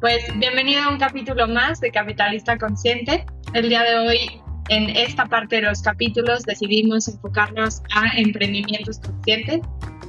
Pues 0.00 0.22
bienvenido 0.36 0.82
a 0.82 0.90
un 0.90 0.98
capítulo 0.98 1.48
más 1.48 1.80
de 1.80 1.90
Capitalista 1.90 2.56
Consciente. 2.56 3.26
El 3.52 3.68
día 3.68 3.82
de 3.82 3.96
hoy, 3.98 4.40
en 4.68 4.90
esta 4.90 5.26
parte 5.26 5.56
de 5.56 5.62
los 5.62 5.82
capítulos, 5.82 6.44
decidimos 6.44 7.08
enfocarnos 7.08 7.82
a 7.96 8.16
emprendimientos 8.16 9.00
conscientes. 9.00 9.60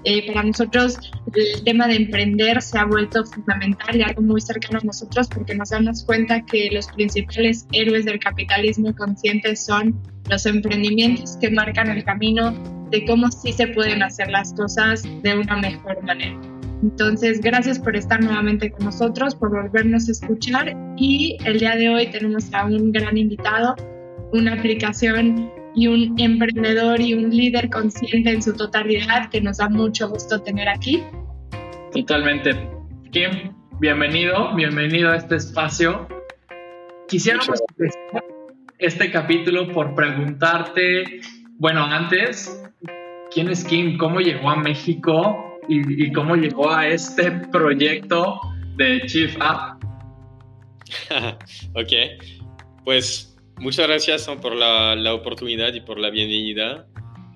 Eh, 0.03 0.27
para 0.27 0.43
nosotros 0.43 0.99
el 1.33 1.63
tema 1.63 1.87
de 1.87 1.95
emprender 1.95 2.61
se 2.61 2.77
ha 2.77 2.85
vuelto 2.85 3.25
fundamental 3.25 3.95
y 3.95 4.03
algo 4.03 4.21
muy 4.21 4.39
cercano 4.39 4.77
a 4.79 4.85
nosotros 4.85 5.27
porque 5.27 5.55
nos 5.55 5.71
damos 5.71 6.05
cuenta 6.05 6.45
que 6.45 6.69
los 6.71 6.87
principales 6.89 7.67
héroes 7.71 8.05
del 8.05 8.19
capitalismo 8.19 8.95
consciente 8.95 9.55
son 9.55 9.99
los 10.29 10.45
emprendimientos 10.45 11.35
que 11.37 11.49
marcan 11.49 11.89
el 11.89 12.03
camino 12.03 12.51
de 12.91 13.05
cómo 13.05 13.31
sí 13.31 13.53
se 13.53 13.67
pueden 13.67 14.03
hacer 14.03 14.29
las 14.29 14.53
cosas 14.53 15.01
de 15.23 15.35
una 15.35 15.57
mejor 15.57 16.01
manera. 16.03 16.39
Entonces, 16.81 17.41
gracias 17.41 17.77
por 17.77 17.95
estar 17.95 18.23
nuevamente 18.23 18.71
con 18.71 18.85
nosotros, 18.85 19.35
por 19.35 19.49
volvernos 19.49 20.07
a 20.07 20.11
escuchar 20.13 20.73
y 20.95 21.37
el 21.43 21.59
día 21.59 21.75
de 21.75 21.89
hoy 21.89 22.07
tenemos 22.07 22.53
a 22.53 22.65
un 22.65 22.91
gran 22.91 23.17
invitado, 23.17 23.75
una 24.31 24.53
aplicación 24.53 25.51
y 25.75 25.87
un 25.87 26.17
emprendedor 26.17 27.01
y 27.01 27.13
un 27.13 27.29
líder 27.29 27.69
consciente 27.69 28.31
en 28.31 28.41
su 28.41 28.53
totalidad 28.53 29.29
que 29.29 29.41
nos 29.41 29.57
da 29.57 29.67
mucho 29.67 30.07
gusto 30.09 30.41
tener 30.41 30.69
aquí. 30.69 31.03
Totalmente. 31.91 32.51
Kim, 33.11 33.53
bienvenido, 33.79 34.55
bienvenido 34.55 35.11
a 35.11 35.17
este 35.17 35.35
espacio. 35.35 36.07
Quisiéramos 37.09 37.61
empezar 37.71 38.23
este 38.77 39.11
capítulo 39.11 39.69
por 39.73 39.95
preguntarte, 39.95 41.19
bueno, 41.57 41.83
antes, 41.83 42.63
¿quién 43.33 43.49
es 43.49 43.65
Kim? 43.65 43.97
¿Cómo 43.97 44.21
llegó 44.21 44.49
a 44.49 44.55
México? 44.55 45.48
Y, 45.67 46.05
y 46.05 46.11
cómo 46.11 46.35
llegó 46.35 46.71
a 46.71 46.87
este 46.87 47.31
proyecto 47.51 48.39
de 48.77 49.01
Chief 49.05 49.35
App. 49.39 49.83
ok, 51.75 51.91
pues 52.85 53.37
muchas 53.57 53.87
gracias 53.87 54.27
por 54.41 54.55
la, 54.55 54.95
la, 54.95 55.13
oportunidad 55.13 55.73
y 55.73 55.81
por 55.81 55.99
la 55.99 56.09
bienvenida. 56.09 56.87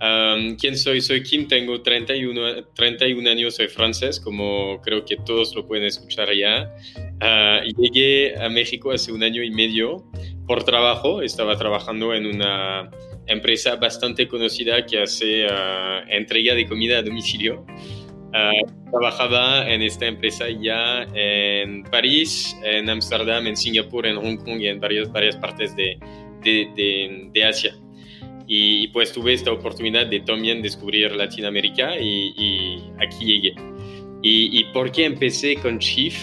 Um, 0.02 0.58
¿Quién 0.58 0.78
soy? 0.78 1.02
Soy 1.02 1.24
Kim, 1.24 1.48
tengo 1.48 1.82
31, 1.82 2.66
31 2.74 3.30
años, 3.30 3.56
soy 3.56 3.68
francés, 3.68 4.20
como 4.20 4.82
creo 4.82 5.06
que 5.06 5.16
todos 5.18 5.56
lo 5.56 5.66
pueden 5.66 5.86
escuchar 5.86 6.30
ya. 6.34 6.74
Uh, 7.22 7.82
llegué 7.82 8.38
a 8.38 8.50
México 8.50 8.92
hace 8.92 9.12
un 9.12 9.24
año 9.24 9.44
y 9.44 9.52
medio 9.52 10.04
por 10.48 10.64
trabajo, 10.64 11.22
estaba 11.22 11.58
trabajando 11.58 12.14
en 12.14 12.26
una 12.26 12.90
empresa 13.28 13.76
bastante 13.78 14.28
conocida 14.28 14.86
que 14.86 15.02
hace 15.02 15.46
uh, 15.46 16.10
entrega 16.10 16.54
de 16.54 16.68
comida 16.68 16.98
a 16.98 17.02
domicilio. 17.02 17.66
Uh, 18.34 18.90
trabajaba 18.90 19.70
en 19.70 19.84
esta 19.84 20.08
empresa 20.08 20.46
ya 20.50 21.04
en 21.14 21.84
París, 21.84 22.58
en 22.64 22.90
Ámsterdam, 22.90 23.46
en 23.46 23.56
Singapur, 23.56 24.08
en 24.08 24.16
Hong 24.16 24.38
Kong 24.38 24.60
y 24.60 24.68
en 24.70 24.80
varias, 24.80 25.12
varias 25.12 25.36
partes 25.38 25.76
de, 25.76 26.00
de, 26.42 26.68
de, 26.76 27.30
de, 27.32 27.46
Asia. 27.46 27.76
Y 28.48 28.88
pues 28.88 29.12
tuve 29.12 29.34
esta 29.34 29.52
oportunidad 29.52 30.08
de 30.08 30.20
también 30.22 30.64
descubrir 30.64 31.12
Latinoamérica 31.16 32.00
y, 32.00 32.34
y 32.36 32.84
aquí 33.00 33.24
llegué. 33.24 33.54
Y, 34.24 34.60
¿Y 34.60 34.64
por 34.74 34.92
qué 34.92 35.06
empecé 35.06 35.56
con 35.58 35.78
Chief? 35.78 36.18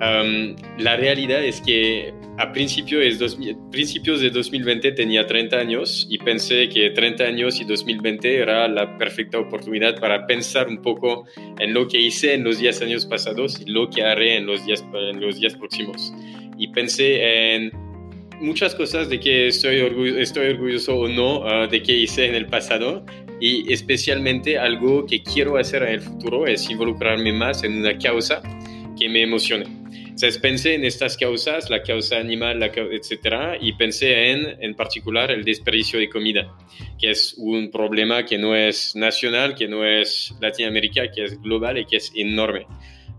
Um, 0.00 0.54
la 0.78 0.96
realidad 0.96 1.44
es 1.44 1.60
que 1.60 2.14
a 2.42 2.50
principio 2.52 3.00
es 3.00 3.20
dos, 3.20 3.38
principios 3.70 4.20
de 4.20 4.30
2020 4.30 4.92
tenía 4.92 5.24
30 5.24 5.56
años 5.56 6.08
y 6.10 6.18
pensé 6.18 6.68
que 6.68 6.90
30 6.90 7.22
años 7.22 7.60
y 7.60 7.64
2020 7.64 8.36
era 8.36 8.66
la 8.66 8.98
perfecta 8.98 9.38
oportunidad 9.38 10.00
para 10.00 10.26
pensar 10.26 10.66
un 10.66 10.82
poco 10.82 11.24
en 11.60 11.72
lo 11.72 11.86
que 11.86 12.00
hice 12.00 12.34
en 12.34 12.42
los 12.42 12.58
10 12.58 12.82
años 12.82 13.06
pasados 13.06 13.60
y 13.60 13.70
lo 13.70 13.88
que 13.88 14.02
haré 14.02 14.36
en 14.36 14.46
los 14.46 14.66
días, 14.66 14.84
en 14.92 15.20
los 15.20 15.38
días 15.38 15.54
próximos. 15.54 16.12
Y 16.58 16.66
pensé 16.68 17.54
en 17.54 17.70
muchas 18.40 18.74
cosas 18.74 19.08
de 19.08 19.20
que 19.20 19.46
estoy, 19.46 19.78
estoy 20.18 20.48
orgulloso 20.48 20.96
o 20.96 21.08
no 21.08 21.42
uh, 21.42 21.68
de 21.68 21.80
que 21.80 21.96
hice 21.96 22.26
en 22.26 22.34
el 22.34 22.46
pasado 22.46 23.06
y 23.40 23.72
especialmente 23.72 24.58
algo 24.58 25.06
que 25.06 25.22
quiero 25.22 25.58
hacer 25.58 25.84
en 25.84 25.90
el 25.90 26.00
futuro 26.00 26.48
es 26.48 26.68
involucrarme 26.68 27.32
más 27.32 27.62
en 27.62 27.78
una 27.78 27.96
causa 27.98 28.42
que 28.98 29.08
me 29.08 29.22
emocione. 29.22 29.66
Entonces 30.12 30.36
pensé 30.38 30.74
en 30.74 30.84
estas 30.84 31.16
causas, 31.16 31.70
la 31.70 31.82
causa 31.82 32.18
animal, 32.18 32.60
la, 32.60 32.66
etcétera, 32.66 33.56
y 33.58 33.72
pensé 33.72 34.30
en, 34.30 34.62
en 34.62 34.74
particular, 34.74 35.30
el 35.30 35.42
desperdicio 35.42 35.98
de 35.98 36.10
comida, 36.10 36.54
que 36.98 37.10
es 37.10 37.34
un 37.38 37.70
problema 37.70 38.22
que 38.26 38.36
no 38.36 38.54
es 38.54 38.94
nacional, 38.94 39.54
que 39.54 39.66
no 39.66 39.86
es 39.86 40.34
Latinoamérica, 40.38 41.10
que 41.10 41.24
es 41.24 41.40
global 41.40 41.78
y 41.78 41.86
que 41.86 41.96
es 41.96 42.12
enorme. 42.14 42.66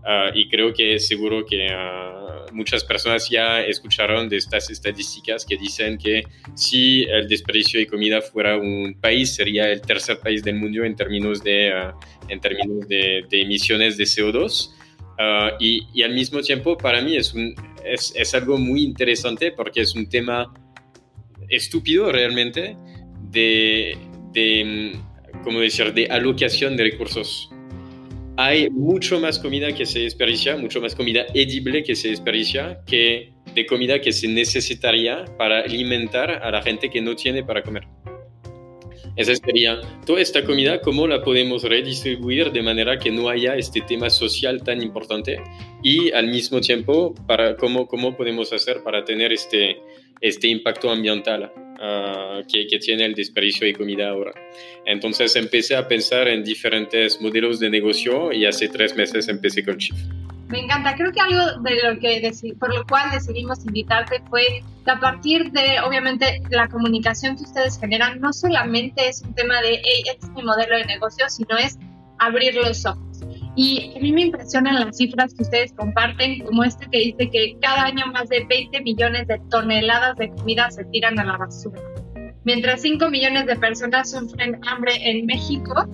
Uh, 0.04 0.30
y 0.34 0.48
creo 0.48 0.72
que 0.72 1.00
seguro 1.00 1.44
que 1.44 1.66
uh, 1.66 2.54
muchas 2.54 2.84
personas 2.84 3.28
ya 3.28 3.60
escucharon 3.62 4.28
de 4.28 4.36
estas 4.36 4.70
estadísticas 4.70 5.44
que 5.44 5.56
dicen 5.56 5.98
que 5.98 6.22
si 6.54 7.02
el 7.04 7.26
desperdicio 7.26 7.80
de 7.80 7.86
comida 7.86 8.22
fuera 8.22 8.56
un 8.56 8.94
país, 9.00 9.34
sería 9.34 9.68
el 9.72 9.80
tercer 9.80 10.20
país 10.20 10.44
del 10.44 10.56
mundo 10.56 10.84
en 10.84 10.94
términos 10.94 11.42
de, 11.42 11.72
uh, 11.72 12.30
en 12.30 12.40
términos 12.40 12.86
de, 12.86 13.24
de 13.28 13.40
emisiones 13.40 13.96
de 13.96 14.04
CO2. 14.04 14.83
Uh, 15.18 15.54
y, 15.60 15.86
y, 15.94 16.02
al 16.02 16.12
mismo 16.12 16.40
tiempo, 16.40 16.76
para 16.76 17.00
mí 17.00 17.16
es, 17.16 17.34
un, 17.34 17.54
es, 17.84 18.12
es, 18.16 18.34
algo 18.34 18.58
muy 18.58 18.82
interesante 18.82 19.52
porque 19.52 19.82
es 19.82 19.94
un 19.94 20.08
tema 20.08 20.52
estúpido 21.48 22.10
realmente 22.10 22.76
de, 23.30 23.96
de, 24.32 24.92
¿cómo 25.44 25.60
decir?, 25.60 25.94
de 25.94 26.06
alocación 26.06 26.76
de 26.76 26.84
recursos. 26.84 27.48
Hay 28.36 28.68
mucho 28.70 29.20
más 29.20 29.38
comida 29.38 29.72
que 29.72 29.86
se 29.86 30.00
desperdicia, 30.00 30.56
mucho 30.56 30.80
más 30.80 30.96
comida 30.96 31.24
edible 31.32 31.84
que 31.84 31.94
se 31.94 32.08
desperdicia 32.08 32.80
que 32.84 33.32
de 33.54 33.66
comida 33.66 34.00
que 34.00 34.12
se 34.12 34.26
necesitaría 34.26 35.24
para 35.38 35.60
alimentar 35.60 36.42
a 36.42 36.50
la 36.50 36.60
gente 36.60 36.90
que 36.90 37.00
no 37.00 37.14
tiene 37.14 37.44
para 37.44 37.62
comer. 37.62 37.84
Esa 39.16 39.36
sería 39.36 39.80
toda 40.04 40.20
esta 40.20 40.44
comida, 40.44 40.80
cómo 40.80 41.06
la 41.06 41.22
podemos 41.22 41.62
redistribuir 41.62 42.50
de 42.50 42.62
manera 42.62 42.98
que 42.98 43.12
no 43.12 43.28
haya 43.28 43.54
este 43.54 43.80
tema 43.80 44.10
social 44.10 44.62
tan 44.64 44.82
importante 44.82 45.40
y 45.82 46.10
al 46.10 46.26
mismo 46.26 46.60
tiempo 46.60 47.14
para 47.26 47.56
cómo, 47.56 47.86
cómo 47.86 48.16
podemos 48.16 48.52
hacer 48.52 48.82
para 48.82 49.04
tener 49.04 49.32
este, 49.32 49.78
este 50.20 50.48
impacto 50.48 50.90
ambiental 50.90 51.52
uh, 51.54 52.44
que, 52.52 52.66
que, 52.66 52.78
tiene 52.80 53.04
el 53.04 53.14
desperdicio 53.14 53.66
de 53.68 53.74
comida 53.74 54.08
ahora. 54.08 54.32
Entonces 54.84 55.36
empecé 55.36 55.76
a 55.76 55.86
pensar 55.86 56.26
en 56.26 56.42
diferentes 56.42 57.20
modelos 57.20 57.60
de 57.60 57.70
negocio 57.70 58.32
y 58.32 58.46
hace 58.46 58.68
tres 58.68 58.96
meses 58.96 59.28
empecé 59.28 59.64
con 59.64 59.78
Chief. 59.78 59.96
Me 60.48 60.60
encanta. 60.60 60.94
Creo 60.94 61.12
que 61.12 61.20
algo 61.20 61.62
de 61.62 61.82
lo 61.82 61.98
que 61.98 62.32
por 62.58 62.74
lo 62.74 62.86
cual 62.86 63.10
decidimos 63.10 63.64
invitarte 63.64 64.22
fue 64.28 64.62
que 64.84 64.90
a 64.90 65.00
partir 65.00 65.50
de, 65.52 65.80
obviamente, 65.80 66.42
la 66.50 66.68
comunicación 66.68 67.36
que 67.36 67.44
ustedes 67.44 67.78
generan, 67.78 68.20
no 68.20 68.32
solamente 68.32 69.08
es 69.08 69.22
un 69.22 69.34
tema 69.34 69.60
de, 69.62 69.80
hey, 69.82 70.04
este 70.06 70.26
es 70.26 70.32
mi 70.32 70.42
modelo 70.42 70.76
de 70.76 70.84
negocio, 70.84 71.28
sino 71.28 71.56
es 71.56 71.78
abrir 72.18 72.54
los 72.54 72.84
ojos. 72.84 73.20
Y 73.56 73.94
a 73.96 74.00
mí 74.00 74.12
me 74.12 74.22
impresionan 74.22 74.74
las 74.74 74.96
cifras 74.96 75.32
que 75.34 75.42
ustedes 75.44 75.72
comparten, 75.72 76.44
como 76.44 76.64
este 76.64 76.86
que 76.90 76.98
dice 76.98 77.30
que 77.30 77.56
cada 77.60 77.84
año 77.84 78.06
más 78.08 78.28
de 78.28 78.44
20 78.44 78.80
millones 78.82 79.28
de 79.28 79.40
toneladas 79.50 80.16
de 80.16 80.30
comida 80.30 80.70
se 80.70 80.84
tiran 80.86 81.18
a 81.18 81.24
la 81.24 81.36
basura. 81.36 81.80
Mientras 82.44 82.82
5 82.82 83.08
millones 83.10 83.46
de 83.46 83.56
personas 83.56 84.10
sufren 84.10 84.60
hambre 84.66 84.92
en 85.00 85.24
México, 85.24 85.88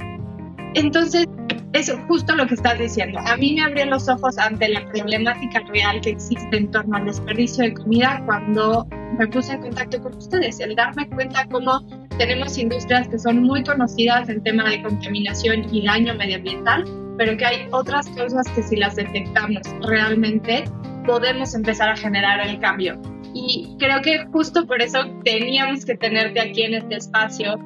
entonces 0.74 1.26
es 1.72 1.92
justo 2.08 2.34
lo 2.34 2.46
que 2.46 2.54
estás 2.54 2.78
diciendo. 2.78 3.20
A 3.20 3.36
mí 3.36 3.54
me 3.54 3.62
abrió 3.62 3.86
los 3.86 4.08
ojos 4.08 4.38
ante 4.38 4.68
la 4.68 4.86
problemática 4.88 5.60
real 5.68 6.00
que 6.00 6.10
existe 6.10 6.56
en 6.56 6.70
torno 6.70 6.96
al 6.96 7.06
desperdicio 7.06 7.64
de 7.64 7.74
comida 7.74 8.22
cuando 8.26 8.86
me 9.18 9.26
puse 9.28 9.52
en 9.52 9.60
contacto 9.60 10.00
con 10.02 10.16
ustedes, 10.16 10.60
el 10.60 10.74
darme 10.74 11.08
cuenta 11.10 11.46
cómo 11.50 11.84
tenemos 12.18 12.56
industrias 12.58 13.08
que 13.08 13.18
son 13.18 13.42
muy 13.42 13.62
conocidas 13.62 14.28
en 14.28 14.42
tema 14.42 14.68
de 14.68 14.82
contaminación 14.82 15.66
y 15.74 15.84
daño 15.84 16.14
medioambiental, 16.14 16.84
pero 17.16 17.36
que 17.36 17.44
hay 17.44 17.68
otras 17.70 18.08
causas 18.10 18.48
que 18.48 18.62
si 18.62 18.76
las 18.76 18.96
detectamos 18.96 19.62
realmente 19.82 20.64
podemos 21.06 21.54
empezar 21.54 21.90
a 21.90 21.96
generar 21.96 22.46
el 22.46 22.58
cambio. 22.60 23.00
Y 23.34 23.76
creo 23.78 24.00
que 24.02 24.24
justo 24.32 24.66
por 24.66 24.82
eso 24.82 24.98
teníamos 25.24 25.84
que 25.84 25.96
tenerte 25.96 26.40
aquí 26.40 26.62
en 26.62 26.74
este 26.74 26.96
espacio 26.96 27.58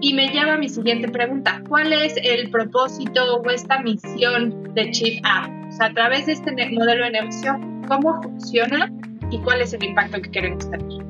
y 0.00 0.14
me 0.14 0.28
lleva 0.28 0.54
a 0.54 0.58
mi 0.58 0.68
siguiente 0.68 1.08
pregunta. 1.08 1.62
¿Cuál 1.68 1.92
es 1.92 2.14
el 2.22 2.50
propósito 2.50 3.36
o 3.36 3.50
esta 3.50 3.80
misión 3.82 4.72
de 4.74 4.90
Chief 4.90 5.20
App? 5.24 5.50
O 5.68 5.72
sea, 5.72 5.86
a 5.86 5.94
través 5.94 6.26
de 6.26 6.32
este 6.32 6.52
modelo 6.70 7.04
de 7.04 7.10
negocio, 7.10 7.58
¿cómo 7.88 8.22
funciona 8.22 8.92
y 9.30 9.38
cuál 9.38 9.60
es 9.60 9.72
el 9.72 9.84
impacto 9.84 10.20
que 10.22 10.30
queremos 10.30 10.70
tener? 10.70 11.08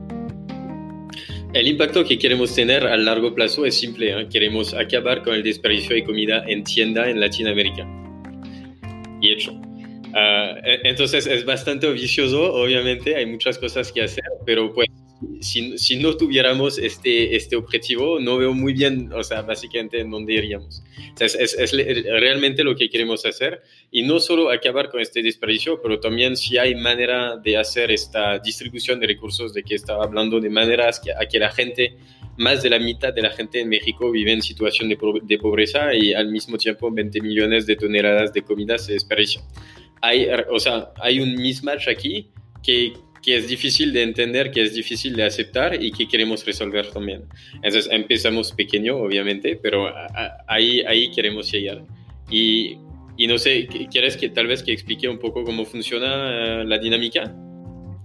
El 1.55 1.67
impacto 1.67 2.05
que 2.05 2.19
queremos 2.19 2.55
tener 2.55 2.87
a 2.87 2.97
largo 2.97 3.35
plazo 3.35 3.65
es 3.65 3.79
simple. 3.79 4.21
¿eh? 4.21 4.29
Queremos 4.31 4.75
acabar 4.75 5.23
con 5.23 5.35
el 5.35 5.43
desperdicio 5.43 5.95
de 5.95 6.05
comida 6.05 6.45
en 6.47 6.65
tienda 6.65 7.09
en 7.09 7.21
Latinoamérica. 7.21 7.87
Y 9.21 9.33
hecho. 9.33 9.53
Uh, 9.53 10.57
entonces 10.85 11.27
es 11.27 11.45
bastante 11.45 11.91
vicioso, 11.93 12.55
obviamente, 12.55 13.15
hay 13.15 13.27
muchas 13.27 13.59
cosas 13.59 13.93
que 13.93 14.03
hacer, 14.03 14.25
pero 14.47 14.73
pues 14.73 14.89
si, 15.41 15.77
si, 15.79 15.97
no 15.97 16.17
tuviéramos 16.17 16.79
este, 16.79 17.35
este 17.35 17.57
objetivo, 17.57 18.21
no 18.21 18.39
veo 18.39 18.53
muy 18.53 18.73
bien, 18.73 19.13
o 19.13 19.25
sea, 19.25 19.43
básicamente 19.43 20.01
en 20.01 20.11
dónde 20.11 20.35
iríamos. 20.35 20.83
es, 21.19 21.35
es, 21.35 21.73
realmente 21.73 22.63
lo 22.63 22.77
que 22.77 22.89
queremos 22.89 23.27
hacer 23.27 23.63
y 23.91 24.03
no 24.03 24.21
solo 24.21 24.51
acabar 24.51 24.91
con 24.91 25.01
este 25.01 25.23
desperdicio, 25.23 25.83
pero 25.83 25.99
también 25.99 26.37
si 26.37 26.57
hay 26.57 26.75
manera 26.77 27.37
de 27.37 27.57
hacer 27.57 27.91
esta 27.91 28.39
distribución 28.39 29.01
de 29.01 29.09
recursos 29.09 29.53
de 29.53 29.65
que 29.65 29.75
estaba 29.75 30.05
hablando, 30.05 30.41
de 30.41 30.51
maneras 30.51 31.01
que, 31.01 31.13
a 31.13 31.27
que 31.29 31.39
la 31.41 31.51
gente, 31.51 31.97
más 32.37 32.63
de 32.63 32.71
la 32.71 32.79
mitad 32.79 33.13
de 33.13 33.23
la 33.23 33.31
gente 33.31 33.61
en 33.61 33.69
México 33.69 34.13
vive 34.13 34.33
en 34.33 34.43
situación 34.43 34.89
de, 34.89 34.99
de 35.23 35.39
pobreza 35.39 35.95
y 35.95 36.15
al 36.15 36.31
mismo 36.31 36.57
tiempo 36.59 36.93
20 36.93 37.21
millones 37.23 37.67
de 37.67 37.75
toneladas 37.75 38.33
de 38.33 38.43
comida 38.43 38.79
se 38.79 38.93
desperdician. 38.93 39.45
Hay, 40.01 40.29
o 40.49 40.61
sea, 40.61 40.93
hay 41.01 41.19
un 41.19 41.35
mismatch 41.35 41.89
aquí 41.89 42.31
que 42.63 42.93
que 43.23 43.37
es 43.37 43.49
difícil 43.49 43.93
de 43.93 44.03
entender, 44.03 44.51
que 44.51 44.63
es 44.63 44.75
difícil 44.75 45.15
de 45.17 45.25
aceptar 45.25 45.83
y 45.83 45.91
que 45.93 46.07
queremos 46.07 46.45
resolver 46.45 46.91
también. 46.91 47.25
Entonces 47.55 47.89
empezamos 47.91 48.53
pequeño, 48.53 48.97
obviamente, 48.97 49.59
pero 49.61 49.93
ahí, 50.47 50.83
ahí 50.87 51.11
queremos 51.11 51.51
llegar. 51.51 51.85
Y, 52.31 52.79
y 53.17 53.27
no 53.27 53.39
sé, 53.39 53.67
¿quieres 53.91 54.17
que 54.17 54.29
tal 54.29 54.47
vez 54.47 54.63
que 54.63 54.73
explique 54.73 55.09
un 55.09 55.19
poco 55.19 55.45
cómo 55.45 55.65
funciona 55.65 56.61
eh, 56.61 56.65
la 56.65 56.79
dinámica? 56.79 57.35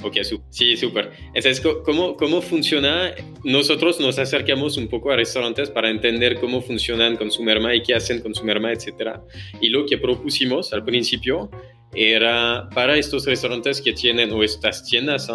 Ok, 0.04 0.18
sí, 0.50 0.76
súper. 0.76 1.12
Entonces, 1.28 1.62
¿cómo, 1.86 2.18
¿cómo 2.18 2.42
funciona? 2.42 3.14
Nosotros 3.46 4.02
nos 4.02 4.20
acercamos 4.20 4.76
un 4.76 4.90
poco 4.90 5.12
a 5.12 5.16
restaurantes 5.16 5.70
para 5.70 5.90
entender 5.90 6.40
cómo 6.42 6.62
funcionan 6.62 7.16
con 7.16 7.32
su 7.32 7.42
merma 7.42 7.74
y 7.74 7.82
qué 7.82 7.96
hacen 7.96 8.20
con 8.20 8.36
su 8.36 8.44
merma, 8.44 8.74
etc. 8.74 9.20
Y 9.62 9.70
lo 9.70 9.86
que 9.86 9.98
propusimos 9.98 10.74
al 10.74 10.84
principio 10.84 11.50
era 11.96 12.70
para 12.74 12.98
estos 12.98 13.26
restaurantes 13.26 13.82
que 13.82 13.94
tienen, 13.94 14.32
o 14.32 14.44
estas 14.44 14.84
tiendas 14.84 15.28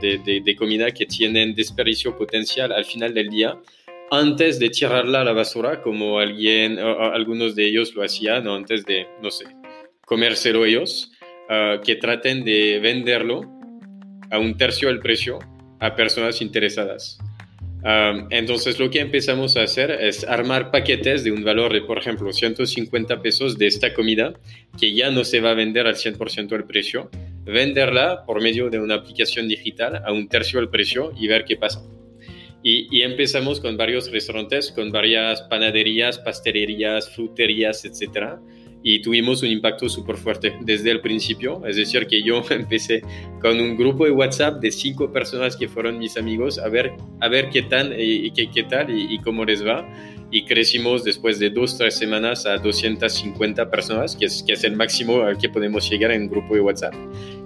de, 0.00 0.42
de, 0.44 0.56
comida 0.56 0.90
que 0.90 1.06
tienen 1.06 1.54
desperdicio 1.54 2.16
potencial 2.16 2.72
al 2.72 2.84
final 2.84 3.14
del 3.14 3.28
día, 3.28 3.58
antes 4.10 4.58
de 4.58 4.70
tirarla 4.70 5.22
a 5.22 5.24
la 5.24 5.32
basura, 5.32 5.82
como 5.82 6.18
alguien, 6.18 6.78
algunos 6.78 7.54
de 7.54 7.66
ellos 7.66 7.94
lo 7.94 8.02
hacían, 8.02 8.46
o 8.46 8.54
antes 8.54 8.84
de, 8.84 9.06
no 9.22 9.30
sé, 9.30 9.46
comérselo 10.06 10.64
ellos, 10.64 11.10
ah, 11.48 11.80
que 11.84 11.96
traten 11.96 12.44
de 12.44 12.78
venderlo 12.80 13.42
a 14.30 14.38
un 14.38 14.56
tercio 14.56 14.88
del 14.88 15.00
precio 15.00 15.38
a 15.80 15.94
personas 15.94 16.40
interesadas 16.40 17.18
entonces 18.30 18.78
lo 18.78 18.88
que 18.90 19.00
empezamos 19.00 19.56
a 19.56 19.62
hacer 19.62 19.90
es 19.90 20.24
armar 20.24 20.70
paquetes 20.70 21.22
de 21.22 21.32
un 21.32 21.44
valor 21.44 21.72
de, 21.72 21.82
por 21.82 21.98
ejemplo, 21.98 22.32
150 22.32 23.20
pesos 23.20 23.58
de 23.58 23.66
esta 23.66 23.92
comida 23.92 24.32
que 24.78 24.94
ya 24.94 25.10
no 25.10 25.24
se 25.24 25.40
va 25.40 25.50
a 25.50 25.54
vender 25.54 25.86
al 25.86 25.94
100% 25.94 26.48
del 26.48 26.64
precio, 26.64 27.10
venderla 27.44 28.24
por 28.24 28.40
medio 28.40 28.70
de 28.70 28.78
una 28.78 28.94
aplicación 28.94 29.48
digital 29.48 30.02
a 30.04 30.12
un 30.12 30.28
tercio 30.28 30.60
del 30.60 30.70
precio 30.70 31.12
y 31.18 31.26
ver 31.26 31.44
qué 31.44 31.56
pasa. 31.56 31.82
Y, 32.62 32.88
y 32.90 33.02
empezamos 33.02 33.60
con 33.60 33.76
varios 33.76 34.10
restaurantes, 34.10 34.72
con 34.72 34.90
varias 34.90 35.42
panaderías, 35.42 36.18
pastelerías, 36.18 37.10
fruterías, 37.10 37.84
etcétera 37.84 38.40
y 38.86 39.00
tuvimos 39.00 39.42
un 39.42 39.48
impacto 39.48 39.88
súper 39.88 40.16
fuerte 40.16 40.54
desde 40.60 40.90
el 40.90 41.00
principio. 41.00 41.66
Es 41.66 41.76
decir, 41.76 42.06
que 42.06 42.22
yo 42.22 42.44
empecé 42.50 43.02
con 43.40 43.58
un 43.58 43.76
grupo 43.76 44.04
de 44.04 44.10
WhatsApp 44.10 44.60
de 44.60 44.70
cinco 44.70 45.10
personas 45.10 45.56
que 45.56 45.66
fueron 45.66 45.98
mis 45.98 46.18
amigos 46.18 46.58
a 46.58 46.68
ver, 46.68 46.92
a 47.20 47.28
ver 47.28 47.48
qué 47.48 47.62
tal 47.62 47.98
y, 47.98 48.30
qué, 48.32 48.50
qué 48.54 48.62
tal 48.62 48.90
y, 48.90 49.18
cómo 49.20 49.44
les 49.46 49.66
va. 49.66 49.88
Y 50.30 50.44
crecimos 50.44 51.02
después 51.02 51.38
de 51.38 51.48
dos, 51.48 51.78
tres 51.78 51.94
semanas 51.94 52.44
a 52.44 52.58
250 52.58 53.70
personas, 53.70 54.16
que 54.16 54.26
es, 54.26 54.42
que 54.42 54.52
es 54.52 54.64
el 54.64 54.76
máximo 54.76 55.22
al 55.22 55.38
que 55.38 55.48
podemos 55.48 55.88
llegar 55.88 56.10
en 56.10 56.22
un 56.22 56.28
grupo 56.28 56.54
de 56.54 56.60
WhatsApp. 56.60 56.94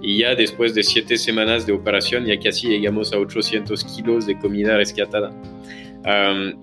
Y 0.01 0.19
ya 0.19 0.35
después 0.35 0.73
de 0.73 0.83
siete 0.83 1.17
semanas 1.17 1.65
de 1.65 1.71
operación, 1.71 2.25
ya 2.25 2.37
casi 2.37 2.67
llegamos 2.67 3.13
a 3.13 3.17
800 3.17 3.83
kilos 3.95 4.25
de 4.25 4.37
comida 4.39 4.75
rescatada. 4.75 5.31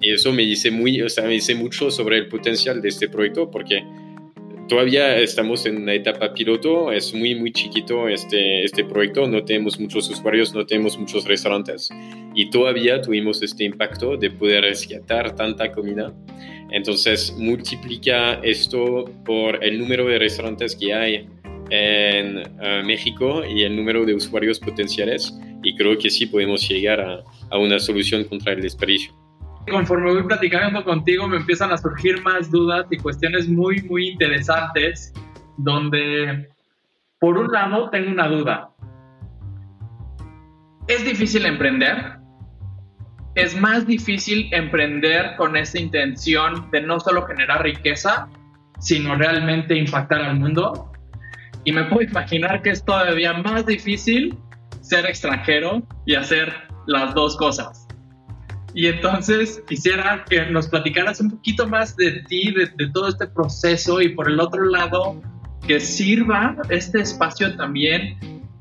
y 0.03 0.13
eso 0.13 0.33
me 0.33 0.43
dice, 0.43 0.71
muy, 0.71 1.01
o 1.01 1.09
sea, 1.09 1.25
me 1.25 1.35
dice 1.35 1.55
mucho 1.55 1.91
sobre 1.91 2.19
el 2.19 2.29
potencial 2.29 2.83
de 2.83 2.89
este 2.89 3.09
proyecto, 3.09 3.51
porque 3.51 3.85
Todavía 4.69 5.19
estamos 5.19 5.65
en 5.65 5.77
una 5.77 5.95
etapa 5.95 6.35
piloto, 6.35 6.91
es 6.91 7.15
muy, 7.15 7.37
muy 7.37 7.53
chiquito 7.53 8.09
este, 8.09 8.65
este 8.65 8.85
proyecto, 8.85 9.29
no 9.29 9.45
tenemos 9.45 9.79
muchos 9.79 10.11
usuarios, 10.11 10.53
no 10.55 10.67
tenemos 10.67 10.99
muchos 10.99 11.25
restaurantes 11.25 11.89
y 12.35 12.51
todavía 12.51 13.01
tuvimos 13.01 13.41
este 13.43 13.63
impacto 13.63 14.17
de 14.17 14.29
poder 14.29 14.65
rescatar 14.65 15.37
tanta 15.37 15.71
comida. 15.71 16.13
Entonces, 16.73 17.33
multiplica 17.39 18.41
esto 18.43 19.05
por 19.25 19.63
el 19.63 19.79
número 19.79 20.07
de 20.07 20.19
restaurantes 20.19 20.75
que 20.75 20.93
hay 20.93 21.29
en 21.71 22.43
eh, 22.61 22.83
México 22.85 23.45
y 23.45 23.63
el 23.63 23.77
número 23.77 24.05
de 24.05 24.15
usuarios 24.15 24.59
potenciales 24.59 25.33
y 25.63 25.77
creo 25.77 25.97
que 25.97 26.11
sí 26.11 26.27
podemos 26.27 26.69
llegar 26.69 27.01
a, 27.01 27.23
a 27.51 27.59
una 27.59 27.79
solución 27.79 28.25
contra 28.25 28.53
el 28.53 28.63
desperdicio 28.63 29.26
conforme 29.71 30.13
voy 30.13 30.23
platicando 30.23 30.85
contigo 30.85 31.27
me 31.29 31.39
empiezan 31.39 31.73
a 31.73 31.77
surgir 31.77 32.23
más 32.23 32.51
dudas 32.51 32.87
y 32.91 32.97
cuestiones 32.99 33.49
muy, 33.49 33.83
muy 33.83 34.09
interesantes, 34.09 35.13
donde 35.57 36.49
por 37.21 37.37
un 37.39 37.51
lado 37.51 37.91
tengo 37.91 38.11
una 38.11 38.29
duda. 38.29 38.71
¿Es 40.89 41.05
difícil 41.05 41.47
emprender? 41.47 42.19
Es 43.35 43.59
más 43.61 43.87
difícil 43.87 44.49
emprender 44.53 45.37
con 45.37 45.57
esa 45.57 45.79
intención 45.79 46.71
de 46.71 46.83
no 46.83 47.01
solo 47.01 47.27
generar 47.27 47.63
riqueza, 47.63 48.29
sino 48.79 49.17
realmente 49.17 49.77
impactar 49.77 50.23
al 50.23 50.39
mundo. 50.39 50.93
Y 51.65 51.73
me 51.73 51.85
puedo 51.85 52.03
imaginar 52.03 52.63
que 52.63 52.71
es 52.71 52.85
todavía 52.85 53.33
más 53.33 53.67
difícil 53.67 54.39
ser 54.81 55.07
extranjero 55.07 55.83
y 56.07 56.15
hacer 56.15 56.55
las 56.87 57.13
dos 57.15 57.37
cosas. 57.37 57.86
Y 58.77 58.89
entonces 58.89 59.63
quisiera 59.67 60.23
que 60.29 60.45
nos 60.51 60.69
platicaras 60.69 61.19
un 61.23 61.31
poquito 61.31 61.67
más 61.67 61.97
de 61.97 62.23
ti, 62.29 62.53
de, 62.53 62.91
todo 62.93 63.09
este 63.09 63.27
proceso 63.27 64.03
y 64.03 64.11
por 64.11 64.31
el 64.31 64.39
otro 64.39 64.67
lado, 64.67 65.19
que 65.67 65.81
sirva 65.81 66.55
este 66.69 67.01
espacio 67.01 67.57
también 67.57 68.19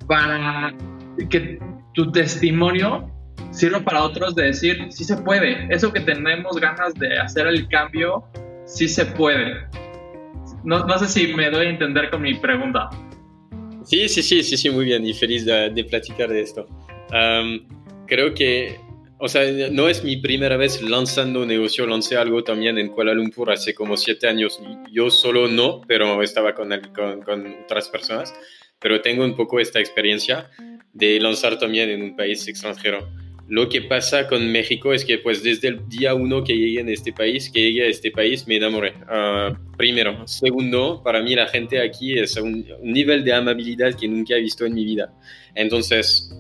para 0.08 0.74
que 1.30 1.60
tu 1.94 2.14
testimonio 2.14 3.12
sirva 3.52 3.82
para 3.82 4.04
otros 4.04 4.36
de 4.36 4.44
decir, 4.44 4.88
sí 4.90 5.04
se 5.04 5.18
puede, 5.18 5.68
eso 5.70 5.92
que 5.92 6.00
tenemos 6.00 6.56
ganas 6.62 6.94
de 6.94 7.20
hacer 7.20 7.48
el 7.48 7.68
cambio, 7.68 8.24
sí 8.64 8.88
se 8.88 9.06
puede. 9.06 9.68
No, 10.64 10.86
no 10.86 10.98
sé 10.98 11.08
si 11.10 11.34
me 11.34 11.50
doy 11.50 11.66
a 11.66 11.70
entender 11.72 12.10
con 12.10 12.22
mi 12.22 12.36
pregunta. 12.36 12.90
Sí, 13.84 14.08
sí, 14.08 14.24
sí, 14.24 14.44
sí, 14.44 14.56
sí, 14.56 14.70
muy 14.70 14.86
bien 14.86 15.06
y 15.06 15.14
feliz 15.14 15.44
de, 15.44 15.86
platicar 15.90 16.30
de 16.30 16.40
esto. 16.40 16.66
creo 18.08 18.34
que 18.34 18.85
o 19.18 19.30
sea, 19.30 19.44
no 19.72 19.88
es 19.88 20.04
mi 20.04 20.18
primera 20.18 20.58
vez 20.58 20.82
lanzando 20.82 21.42
un 21.42 21.48
negocio, 21.48 21.88
lancé 21.88 22.18
algo 22.18 22.44
también 22.44 22.78
en 22.78 22.90
Kuala 22.90 23.14
Lumpur 23.14 23.52
hace 23.52 23.74
como 23.74 23.96
siete 23.96 24.28
años. 24.28 24.60
Yo 24.92 25.10
solo 25.10 25.48
no, 25.48 25.82
pero 25.88 26.22
estaba 26.22 26.54
con, 26.54 26.70
con, 26.94 27.56
otras 27.64 27.90
personas. 27.90 28.34
Pero 28.80 29.02
tengo 29.02 29.24
un 29.24 29.36
poco 29.36 29.60
esta 29.60 29.80
experiencia 29.80 30.50
de 30.94 31.20
lanzar 31.20 31.58
también 31.58 31.90
en 31.90 32.02
un 32.02 32.16
país 32.16 32.46
extranjero. 32.48 33.08
Lo 33.48 33.70
que 33.70 33.82
pasa 33.82 34.28
con 34.28 34.52
México 34.52 34.92
es 34.92 35.06
que 35.06 35.20
pues 35.20 35.44
desde 35.44 35.70
el 35.70 35.88
día 35.88 36.14
uno 36.14 36.44
que 36.44 36.58
llegué 36.58 36.82
en 36.82 36.90
este 36.90 37.14
país, 37.14 37.50
que 37.50 37.62
llegué 37.62 37.84
a 37.86 37.88
este 37.88 38.12
país, 38.12 38.46
me 38.48 38.58
enamoré. 38.58 38.94
Ah, 39.08 39.58
primero. 39.78 40.28
Segundo, 40.28 41.02
para 41.04 41.22
mí 41.22 41.36
la 41.36 41.48
gente 41.48 41.80
aquí 41.80 42.20
es 42.20 42.36
un, 42.36 42.66
un 42.82 42.92
nivel 42.92 43.24
de 43.24 43.34
amabilidad 43.34 43.94
que 43.94 44.08
nunca 44.08 44.36
he 44.36 44.42
visto 44.42 44.66
en 44.66 44.74
mi 44.74 44.84
vida. 44.84 45.14
Entonces, 45.54 46.36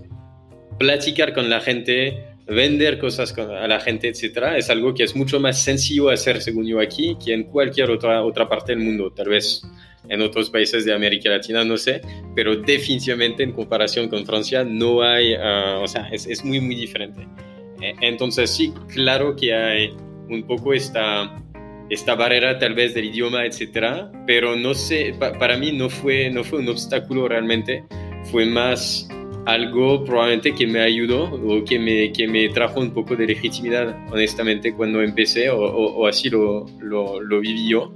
platicar 0.77 1.34
con 1.34 1.50
la 1.50 1.62
gente, 1.62 2.34
vender 2.47 2.99
cosas 2.99 3.35
a 3.37 3.67
la 3.67 3.79
gente, 3.79 4.07
etcétera, 4.07 4.57
es 4.57 4.69
algo 4.69 4.93
que 4.93 5.03
es 5.03 5.15
mucho 5.15 5.39
más 5.39 5.61
sencillo 5.61 6.09
hacer, 6.09 6.41
según 6.41 6.67
yo, 6.67 6.79
aquí 6.79 7.17
que 7.23 7.33
en 7.33 7.43
cualquier 7.43 7.89
otra, 7.89 8.23
otra 8.23 8.47
parte 8.47 8.73
del 8.73 8.83
mundo. 8.83 9.11
Tal 9.11 9.29
vez 9.29 9.63
en 10.09 10.21
otros 10.21 10.49
países 10.49 10.85
de 10.85 10.93
América 10.93 11.29
Latina, 11.29 11.63
no 11.63 11.77
sé, 11.77 12.01
pero 12.35 12.55
definitivamente 12.55 13.43
en 13.43 13.51
comparación 13.51 14.07
con 14.07 14.25
Francia 14.25 14.63
no 14.63 15.01
hay, 15.01 15.33
ah, 15.33 15.79
o 15.81 15.87
sea, 15.87 16.07
es, 16.09 16.27
es, 16.27 16.43
muy, 16.45 16.59
muy 16.59 16.75
diferente. 16.75 17.27
E, 17.81 17.95
entonces, 18.01 18.51
sí, 18.51 18.71
claro 18.93 19.35
que 19.35 19.53
hay 19.53 19.93
un 20.29 20.43
poco 20.45 20.73
esta, 20.73 21.41
esta 21.89 22.15
barrera 22.15 22.59
tal 22.59 22.75
vez 22.75 22.93
del 22.93 23.05
idioma, 23.05 23.45
etcétera, 23.45 24.11
pero 24.27 24.55
no 24.55 24.73
sé, 24.73 25.15
para 25.19 25.57
mí 25.57 25.71
no 25.71 25.89
fue, 25.89 26.29
no 26.29 26.43
fue 26.43 26.59
un 26.59 26.69
obstáculo 26.69 27.27
realmente, 27.27 27.83
fue 28.31 28.45
más 28.45 29.07
algo 29.45 30.03
probablemente 30.03 30.53
que 30.53 30.65
me 30.65 30.81
ayudó 30.81 31.25
o 31.25 31.63
que 31.63 31.77
me, 31.77 32.11
que 32.11 32.27
me 32.27 32.49
trajo 32.49 32.79
un 32.79 32.91
poco 32.91 33.15
de 33.15 33.27
legitimidad, 33.27 33.95
honestamente, 34.11 34.73
cuando 34.73 35.01
empecé, 35.01 35.49
o, 35.49 35.59
o, 35.59 36.07
así 36.07 36.29
lo, 36.29 36.65
lo, 36.81 37.21
lo, 37.21 37.39
viví 37.39 37.69
yo. 37.69 37.93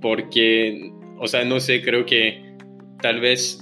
porque, 0.00 0.92
o 1.18 1.26
sea, 1.26 1.44
no 1.44 1.60
sé, 1.60 1.82
creo 1.82 2.04
que 2.04 2.56
tal 3.00 3.20
vez 3.20 3.60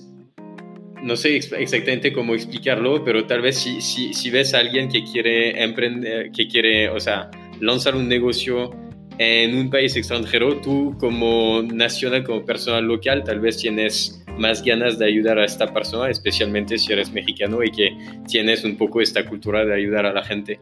no 1.03 1.17
sé 1.17 1.37
exactamente 1.37 2.13
cómo 2.13 2.35
explicarlo, 2.35 3.05
pero 3.05 3.27
tal 3.27 3.43
vez 3.43 3.59
si, 3.59 3.81
si, 3.81 4.15
si 4.15 4.31
ves 4.31 4.55
a 4.55 4.59
alguien 4.59 4.89
que 4.89 5.03
quiere 5.05 5.63
emprender, 5.63 6.31
que 6.31 6.47
quiere, 6.49 6.89
o 6.89 7.01
sea, 7.01 7.31
lanzar 7.61 7.97
un 7.97 8.09
negocio 8.09 8.71
en 9.19 9.57
un 9.57 9.71
país 9.71 9.95
extranjero, 9.97 10.61
tú 10.61 10.97
como 10.99 11.63
nacional, 11.63 12.25
como 12.25 12.45
persona 12.45 12.81
local, 12.81 13.23
tal 13.25 13.41
vez 13.41 13.59
tienes 13.59 14.22
más 14.39 14.63
ganas 14.63 14.99
de 14.99 15.07
ayudar 15.07 15.39
a 15.39 15.45
esta 15.45 15.73
persona, 15.73 16.11
especialmente 16.11 16.79
si 16.79 16.93
eres 16.93 17.13
mexicano 17.13 17.63
y 17.63 17.71
que 17.71 17.97
tienes 18.29 18.65
un 18.65 18.77
poco 18.77 19.01
esta 19.01 19.25
cultura 19.25 19.65
de 19.65 19.75
ayudar 19.75 20.07
a 20.07 20.13
la 20.13 20.25
gente. 20.25 20.61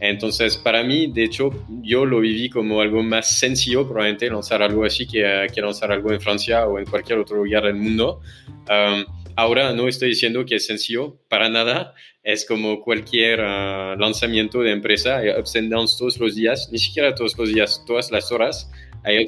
Entonces, 0.00 0.56
para 0.56 0.82
mí, 0.82 1.12
de 1.12 1.24
hecho, 1.24 1.50
yo 1.82 2.06
lo 2.06 2.20
viví 2.20 2.48
como 2.48 2.80
algo 2.80 3.02
más 3.02 3.38
sencillo, 3.38 3.86
probablemente 3.86 4.30
lanzar 4.30 4.62
algo 4.62 4.84
así 4.84 5.06
que, 5.06 5.46
que 5.54 5.60
lanzar 5.60 5.92
algo 5.92 6.10
en 6.10 6.20
Francia 6.20 6.66
o 6.66 6.78
en 6.78 6.86
cualquier 6.86 7.18
otro 7.18 7.36
lugar 7.44 7.64
del 7.64 7.74
mundo. 7.74 8.20
Um, 8.60 9.04
ahora 9.36 9.74
no 9.74 9.88
estoy 9.88 10.08
diciendo 10.08 10.46
que 10.46 10.56
es 10.56 10.66
sencillo, 10.66 11.18
para 11.28 11.50
nada. 11.50 11.94
Es 12.22 12.46
como 12.46 12.80
cualquier 12.80 13.40
uh, 13.40 13.96
lanzamiento 13.98 14.60
de 14.62 14.72
empresa, 14.72 15.18
hay 15.18 15.30
ups 15.38 15.56
and 15.56 15.70
downs 15.70 15.98
todos 15.98 16.18
los 16.18 16.34
días, 16.34 16.70
ni 16.72 16.78
siquiera 16.78 17.14
todos 17.14 17.36
los 17.36 17.52
días, 17.52 17.84
todas 17.86 18.10
las 18.10 18.32
horas. 18.32 18.70
Hay 19.04 19.26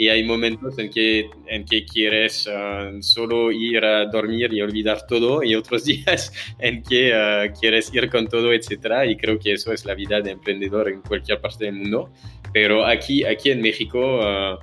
y 0.00 0.08
hay 0.08 0.24
momentos 0.24 0.78
en 0.78 0.88
que, 0.88 1.28
en 1.46 1.66
que 1.66 1.84
quieres 1.84 2.48
ah, 2.50 2.90
solo 3.00 3.52
ir 3.52 3.84
a 3.84 4.06
dormir 4.06 4.50
y 4.50 4.62
olvidar 4.62 5.06
todo 5.06 5.42
y 5.42 5.54
otros 5.54 5.84
días 5.92 6.32
en 6.58 6.82
que 6.82 7.12
ah, 7.12 7.52
quieres 7.60 7.92
ir 7.92 8.08
con 8.08 8.26
todo, 8.26 8.50
etcétera. 8.50 9.04
Y 9.04 9.18
creo 9.18 9.38
que 9.38 9.52
eso 9.52 9.74
es 9.74 9.84
la 9.84 9.92
vida 9.92 10.22
de 10.22 10.30
emprendedor 10.30 10.88
en 10.88 11.02
cualquier 11.02 11.38
parte 11.42 11.66
del 11.66 11.74
mundo. 11.74 12.10
Pero 12.50 12.86
aquí, 12.86 13.26
aquí 13.26 13.50
en 13.50 13.60
México, 13.60 14.22
ah, 14.22 14.58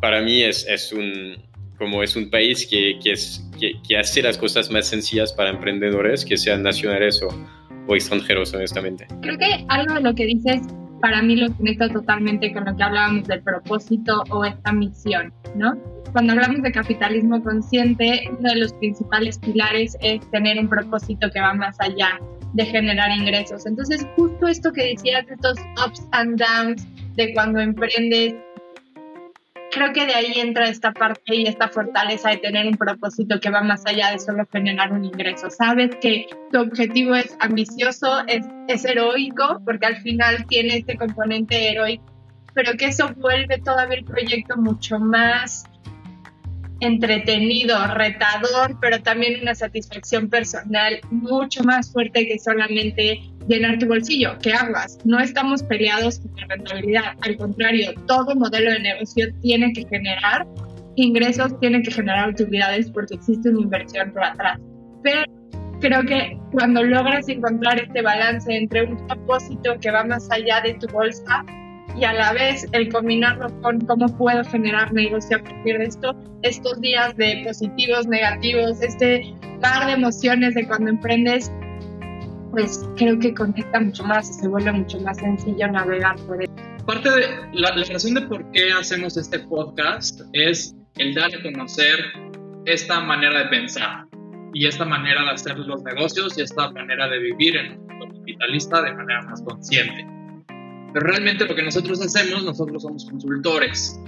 para 0.00 0.22
mí 0.22 0.44
es, 0.44 0.64
es, 0.68 0.92
un, 0.92 1.34
como 1.76 2.04
es 2.04 2.14
un 2.14 2.30
país 2.30 2.64
que, 2.64 3.00
que, 3.02 3.10
es, 3.10 3.44
que, 3.58 3.96
hace 3.96 4.22
las 4.22 4.38
cosas 4.38 4.70
más 4.70 4.86
sencillas 4.86 5.32
para 5.32 5.50
emprendedores, 5.50 6.24
que 6.24 6.36
sean 6.36 6.62
nacionales 6.62 7.20
o, 7.22 7.28
o 7.88 7.96
extranjeros, 7.96 8.54
honestamente. 8.54 9.08
Creo 9.20 9.36
que 9.36 9.64
algo 9.66 9.94
de 9.94 10.00
lo 10.00 10.14
que 10.14 10.26
dices 10.26 10.62
para 11.04 11.20
mí 11.20 11.36
lo 11.36 11.54
conecta 11.54 11.90
totalmente 11.90 12.50
con 12.54 12.64
lo 12.64 12.74
que 12.74 12.82
hablábamos 12.82 13.28
del 13.28 13.42
propósito 13.42 14.24
o 14.30 14.42
esta 14.42 14.72
misión, 14.72 15.34
¿no? 15.54 15.76
Cuando 16.12 16.32
hablamos 16.32 16.62
de 16.62 16.72
capitalismo 16.72 17.42
consciente, 17.42 18.26
uno 18.30 18.48
de 18.48 18.60
los 18.60 18.72
principales 18.72 19.38
pilares 19.38 19.98
es 20.00 20.26
tener 20.30 20.58
un 20.58 20.66
propósito 20.66 21.28
que 21.30 21.42
va 21.42 21.52
más 21.52 21.78
allá 21.78 22.18
de 22.54 22.64
generar 22.64 23.10
ingresos. 23.10 23.66
Entonces, 23.66 24.06
justo 24.16 24.48
esto 24.48 24.72
que 24.72 24.94
decías 24.94 25.26
de 25.26 25.34
estos 25.34 25.58
ups 25.86 26.08
and 26.12 26.40
downs, 26.40 26.86
de 27.16 27.34
cuando 27.34 27.60
emprendes, 27.60 28.34
creo 29.74 29.92
que 29.92 30.06
de 30.06 30.14
ahí 30.14 30.32
entra 30.36 30.68
esta 30.68 30.92
parte 30.92 31.34
y 31.34 31.46
esta 31.46 31.68
fortaleza 31.68 32.30
de 32.30 32.36
tener 32.38 32.66
un 32.66 32.76
propósito 32.76 33.40
que 33.40 33.50
va 33.50 33.62
más 33.62 33.84
allá 33.86 34.12
de 34.12 34.20
solo 34.20 34.46
generar 34.50 34.92
un 34.92 35.04
ingreso. 35.04 35.50
Sabes 35.50 35.90
que 36.00 36.26
tu 36.52 36.60
objetivo 36.60 37.14
es 37.14 37.36
ambicioso, 37.40 38.24
es, 38.28 38.46
es 38.68 38.84
heroico, 38.84 39.60
porque 39.64 39.86
al 39.86 39.96
final 39.96 40.46
tiene 40.46 40.78
este 40.78 40.96
componente 40.96 41.70
heroico, 41.70 42.04
pero 42.54 42.74
que 42.76 42.86
eso 42.86 43.12
vuelve 43.16 43.58
todavía 43.58 43.98
el 43.98 44.04
proyecto 44.04 44.56
mucho 44.56 44.98
más 45.00 45.64
entretenido, 46.80 47.76
retador, 47.94 48.78
pero 48.80 49.00
también 49.02 49.40
una 49.42 49.54
satisfacción 49.54 50.28
personal 50.28 51.00
mucho 51.10 51.62
más 51.64 51.92
fuerte 51.92 52.26
que 52.26 52.38
solamente 52.38 53.20
llenar 53.48 53.78
tu 53.78 53.86
bolsillo. 53.86 54.36
¿Qué 54.42 54.52
hagas? 54.52 54.98
No 55.04 55.18
estamos 55.18 55.62
peleados 55.62 56.18
con 56.20 56.32
la 56.36 56.46
rentabilidad, 56.48 57.04
al 57.22 57.36
contrario, 57.36 57.92
todo 58.06 58.34
modelo 58.34 58.72
de 58.72 58.80
negocio 58.80 59.26
tiene 59.40 59.72
que 59.72 59.86
generar 59.88 60.46
ingresos, 60.96 61.58
tiene 61.60 61.82
que 61.82 61.90
generar 61.90 62.30
utilidades 62.30 62.90
porque 62.90 63.14
existe 63.14 63.50
una 63.50 63.62
inversión 63.62 64.12
por 64.12 64.24
atrás. 64.24 64.58
Pero 65.02 65.22
creo 65.80 66.02
que 66.02 66.38
cuando 66.52 66.82
logras 66.82 67.28
encontrar 67.28 67.80
este 67.80 68.02
balance 68.02 68.54
entre 68.54 68.84
un 68.84 69.06
propósito 69.06 69.78
que 69.80 69.90
va 69.90 70.04
más 70.04 70.30
allá 70.30 70.60
de 70.60 70.74
tu 70.74 70.86
bolsa 70.88 71.44
y 71.96 72.04
a 72.04 72.12
la 72.12 72.32
vez 72.32 72.66
el 72.72 72.92
combinarlo 72.92 73.48
con 73.60 73.80
cómo 73.80 74.06
puedo 74.16 74.44
generar 74.44 74.92
negocio 74.92 75.36
a 75.36 75.42
partir 75.42 75.78
de 75.78 75.84
esto, 75.84 76.14
estos 76.42 76.80
días 76.80 77.16
de 77.16 77.42
positivos, 77.46 78.06
negativos, 78.06 78.80
este 78.82 79.34
par 79.60 79.86
de 79.86 79.92
emociones 79.92 80.54
de 80.54 80.66
cuando 80.66 80.90
emprendes, 80.90 81.52
pues 82.50 82.88
creo 82.96 83.18
que 83.18 83.32
conecta 83.32 83.80
mucho 83.80 84.04
más 84.04 84.28
y 84.30 84.32
se 84.34 84.48
vuelve 84.48 84.72
mucho 84.72 85.00
más 85.00 85.18
sencillo 85.18 85.68
navegar 85.68 86.16
por 86.26 86.42
él. 86.42 86.50
Parte 86.86 87.10
de 87.10 87.26
la, 87.52 87.74
la 87.74 87.84
razón 87.84 88.14
de 88.14 88.22
por 88.22 88.50
qué 88.50 88.72
hacemos 88.72 89.16
este 89.16 89.38
podcast 89.40 90.20
es 90.32 90.74
el 90.96 91.14
dar 91.14 91.30
a 91.34 91.42
conocer 91.42 91.98
esta 92.66 93.00
manera 93.00 93.38
de 93.40 93.44
pensar 93.46 94.06
y 94.52 94.66
esta 94.66 94.84
manera 94.84 95.22
de 95.22 95.30
hacer 95.30 95.58
los 95.58 95.82
negocios 95.82 96.36
y 96.38 96.42
esta 96.42 96.70
manera 96.70 97.08
de 97.08 97.18
vivir 97.18 97.56
en 97.56 97.72
un 97.72 97.98
mundo 97.98 98.14
capitalista 98.20 98.82
de 98.82 98.94
manera 98.94 99.22
más 99.22 99.42
consciente. 99.42 100.13
Pero 100.94 101.08
realmente 101.08 101.44
lo 101.44 101.56
que 101.56 101.62
nosotros 101.62 102.00
hacemos, 102.00 102.44
nosotros 102.44 102.82
somos 102.82 103.04
consultores 103.04 104.00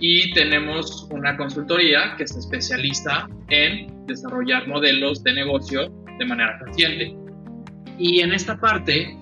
y 0.00 0.32
tenemos 0.32 1.06
una 1.10 1.36
consultoría 1.36 2.14
que 2.16 2.26
se 2.26 2.38
especializa 2.38 3.28
en 3.50 4.06
desarrollar 4.06 4.66
modelos 4.66 5.22
de 5.22 5.34
negocio 5.34 5.92
de 6.18 6.24
manera 6.24 6.58
consciente. 6.58 7.14
Y 7.98 8.20
en 8.20 8.32
esta 8.32 8.58
parte 8.58 9.14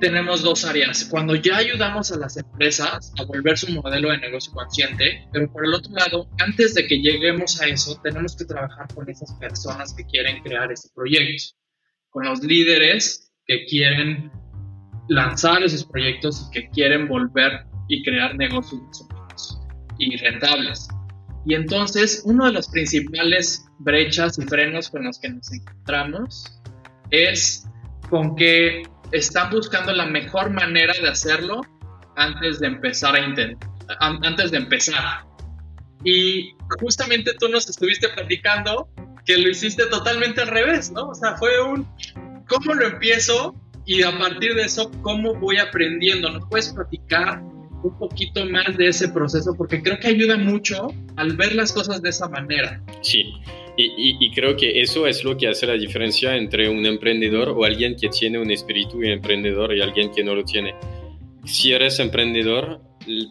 tenemos 0.00 0.42
dos 0.42 0.64
áreas. 0.64 1.04
Cuando 1.10 1.34
ya 1.34 1.56
ayudamos 1.56 2.12
a 2.12 2.16
las 2.18 2.36
empresas 2.36 3.12
a 3.18 3.24
volver 3.24 3.58
su 3.58 3.72
modelo 3.72 4.10
de 4.10 4.18
negocio 4.18 4.52
consciente, 4.52 5.26
pero 5.32 5.50
por 5.52 5.64
el 5.66 5.74
otro 5.74 5.92
lado, 5.92 6.30
antes 6.38 6.74
de 6.74 6.86
que 6.86 7.00
lleguemos 7.00 7.60
a 7.60 7.66
eso, 7.66 8.00
tenemos 8.04 8.36
que 8.36 8.44
trabajar 8.44 8.86
con 8.94 9.10
esas 9.10 9.34
personas 9.34 9.92
que 9.94 10.06
quieren 10.06 10.44
crear 10.44 10.70
ese 10.70 10.90
proyecto, 10.94 11.56
con 12.08 12.24
los 12.24 12.40
líderes 12.40 13.32
que 13.44 13.64
quieren 13.66 14.30
lanzar 15.10 15.62
esos 15.64 15.84
proyectos 15.84 16.46
y 16.46 16.50
que 16.52 16.70
quieren 16.70 17.08
volver 17.08 17.64
y 17.88 18.02
crear 18.04 18.36
negocios 18.36 18.80
y 19.98 20.16
rentables. 20.16 20.88
Y 21.44 21.54
entonces, 21.54 22.22
uno 22.24 22.46
de 22.46 22.52
las 22.52 22.68
principales 22.68 23.66
brechas 23.80 24.38
y 24.38 24.42
frenos 24.42 24.88
con 24.88 25.04
los 25.04 25.18
que 25.18 25.30
nos 25.30 25.52
encontramos 25.52 26.60
es 27.10 27.66
con 28.08 28.36
que 28.36 28.84
están 29.10 29.50
buscando 29.50 29.92
la 29.92 30.06
mejor 30.06 30.50
manera 30.50 30.94
de 31.02 31.08
hacerlo 31.08 31.60
antes 32.16 32.60
de 32.60 32.68
empezar 32.68 33.16
a 33.16 33.20
intentar, 33.20 33.68
antes 33.98 34.52
de 34.52 34.58
empezar. 34.58 35.24
Y 36.04 36.52
justamente 36.80 37.32
tú 37.40 37.48
nos 37.48 37.68
estuviste 37.68 38.08
platicando 38.10 38.88
que 39.24 39.38
lo 39.38 39.48
hiciste 39.48 39.86
totalmente 39.86 40.40
al 40.42 40.48
revés, 40.48 40.92
¿no? 40.92 41.08
O 41.08 41.14
sea, 41.14 41.36
fue 41.36 41.60
un, 41.62 41.84
¿cómo 42.46 42.74
lo 42.74 42.86
empiezo? 42.86 43.56
Y 43.86 44.02
a 44.02 44.16
partir 44.18 44.54
de 44.54 44.62
eso, 44.62 44.90
¿cómo 45.02 45.34
voy 45.34 45.58
aprendiendo? 45.58 46.30
¿Nos 46.30 46.48
puedes 46.48 46.72
platicar 46.72 47.42
un 47.82 47.98
poquito 47.98 48.44
más 48.46 48.76
de 48.76 48.88
ese 48.88 49.08
proceso? 49.08 49.54
Porque 49.56 49.82
creo 49.82 49.98
que 49.98 50.08
ayuda 50.08 50.36
mucho 50.36 50.88
al 51.16 51.36
ver 51.36 51.54
las 51.54 51.72
cosas 51.72 52.02
de 52.02 52.10
esa 52.10 52.28
manera. 52.28 52.82
Sí, 53.02 53.32
y, 53.76 54.16
y, 54.20 54.30
creo 54.32 54.56
que 54.56 54.80
eso 54.80 55.06
es 55.06 55.24
lo 55.24 55.36
que 55.36 55.48
hace 55.48 55.66
la 55.66 55.74
diferencia 55.74 56.36
entre 56.36 56.68
un 56.68 56.84
emprendedor 56.84 57.48
o 57.48 57.64
alguien 57.64 57.96
que 57.96 58.08
tiene 58.08 58.38
un 58.38 58.50
espíritu 58.50 59.02
emprendedor 59.02 59.74
y 59.74 59.80
alguien 59.80 60.10
que 60.10 60.22
no 60.22 60.34
lo 60.34 60.44
tiene. 60.44 60.74
Si 61.44 61.72
eres 61.72 61.98
emprendedor, 61.98 62.82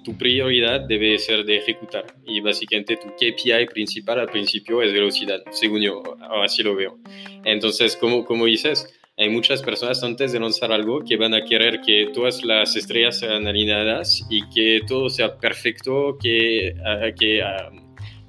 tu 0.04 0.18
prioridad 0.18 0.82
debe 0.82 1.18
ser 1.20 1.46
de 1.46 1.58
ejecutar 1.58 2.06
y 2.26 2.42
básicamente 2.42 2.98
tu 2.98 3.10
KPI 3.10 3.68
principal 3.72 4.20
al 4.20 4.28
principio 4.28 4.82
es 4.82 4.92
velocidad, 4.92 5.42
según 5.52 5.82
yo, 5.82 6.02
así 6.44 6.64
lo 6.64 6.76
veo. 6.76 6.98
Entonces, 7.46 7.96
como, 7.96 8.26
como 8.26 8.46
dices, 8.46 8.88
hay 9.20 9.30
muchas 9.30 9.62
personas 9.62 10.02
antes 10.02 10.32
de 10.32 10.40
lanzar 10.40 10.72
algo 10.72 11.02
que 11.02 11.18
van 11.18 11.34
a 11.34 11.44
querer 11.44 11.82
que 11.82 12.10
todas 12.14 12.42
las 12.46 12.78
estrellas 12.78 13.20
sean 13.20 13.46
alineadas 13.48 14.26
y 14.30 14.48
que 14.50 14.80
todo 14.88 15.10
sea 15.10 15.38
perfecto, 15.38 16.18
que, 16.18 16.74
ah, 16.86 17.10
que, 17.20 17.42
ah, 17.42 17.70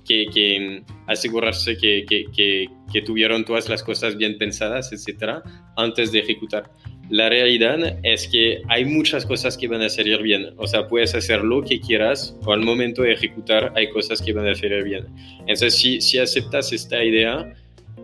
que, 0.05 0.27
que 0.35 0.83
asegurarse 1.07 1.77
que, 1.77 2.05
que, 2.05 3.03
tuvieron 3.03 3.45
todas 3.45 3.69
las 3.69 3.85
cosas 3.85 4.17
bien 4.17 4.37
pensadas, 4.37 4.93
etcétera, 4.93 5.45
antes 5.77 6.11
de 6.11 6.19
ejecutar. 6.19 6.73
La 7.09 7.29
realidad 7.29 8.01
es 8.03 8.27
que 8.27 8.63
hay 8.69 8.85
muchas 8.85 9.25
cosas 9.25 9.57
que 9.57 9.69
van 9.69 9.83
a 9.83 9.89
salir 9.89 10.21
bien. 10.23 10.55
O 10.57 10.67
sea, 10.67 10.89
puedes 10.89 11.15
hacer 11.15 11.45
lo 11.45 11.63
que 11.63 11.81
quieras 11.81 12.37
o 12.45 12.53
al 12.53 12.63
momento 12.63 13.03
de 13.03 13.13
ejecutar 13.13 13.73
hay 13.77 13.91
cosas 13.91 14.21
que 14.21 14.33
van 14.33 14.49
a 14.49 14.55
salir 14.57 14.83
bien. 14.83 15.07
Entonces, 15.41 15.77
si, 15.77 16.01
si 16.01 16.19
aceptas 16.19 16.73
esta 16.73 17.03
idea, 17.03 17.53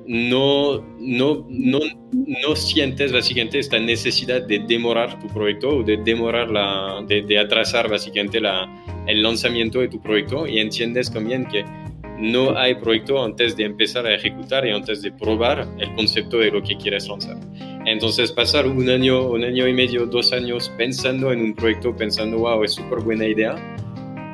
no, 0.07 0.81
no, 0.99 1.47
no, 1.49 1.81
no 2.13 2.57
sientes 2.57 3.13
básicamente 3.13 3.59
esta 3.59 3.79
necesidad 3.79 4.43
de 4.43 4.61
demorar 4.61 5.19
tu 5.19 5.27
proyecto 5.29 5.79
o 5.79 5.83
de 5.83 5.97
demorar 5.99 6.51
la, 6.51 7.05
de, 7.07 7.23
de 7.23 7.39
atrasar 7.39 7.89
básicamente 7.89 8.41
la, 8.41 8.69
el 9.07 9.23
lanzamiento 9.23 9.81
de 9.81 9.89
tu 9.89 10.01
proyecto 10.01 10.47
y 10.47 10.59
entiendes 10.59 11.11
también 11.11 11.47
que 11.47 11.65
no 12.19 12.57
hay 12.57 12.75
proyecto 12.77 13.23
antes 13.23 13.57
de 13.57 13.65
empezar 13.65 14.07
a 14.07 14.15
ejecutar 14.15 14.67
y 14.67 14.71
antes 14.71 15.03
de 15.03 15.13
probar 15.13 15.67
el 15.79 15.95
concepto 15.95 16.39
de 16.39 16.51
lo 16.51 16.63
que 16.63 16.77
quieres 16.77 17.09
lanzar. 17.09 17.37
Entonces 17.85 18.33
pasar 18.33 18.67
un 18.67 18.89
año, 18.89 19.29
un 19.29 19.45
año 19.45 19.69
y 19.69 19.73
medio, 19.73 20.07
dos 20.07 20.33
años 20.33 20.73
pensando 20.77 21.33
en 21.33 21.41
un 21.41 21.55
proyecto, 21.55 21.95
pensando, 21.95 22.39
wow, 22.39 22.65
es 22.65 22.75
súper 22.75 23.01
buena 23.01 23.27
idea, 23.27 23.55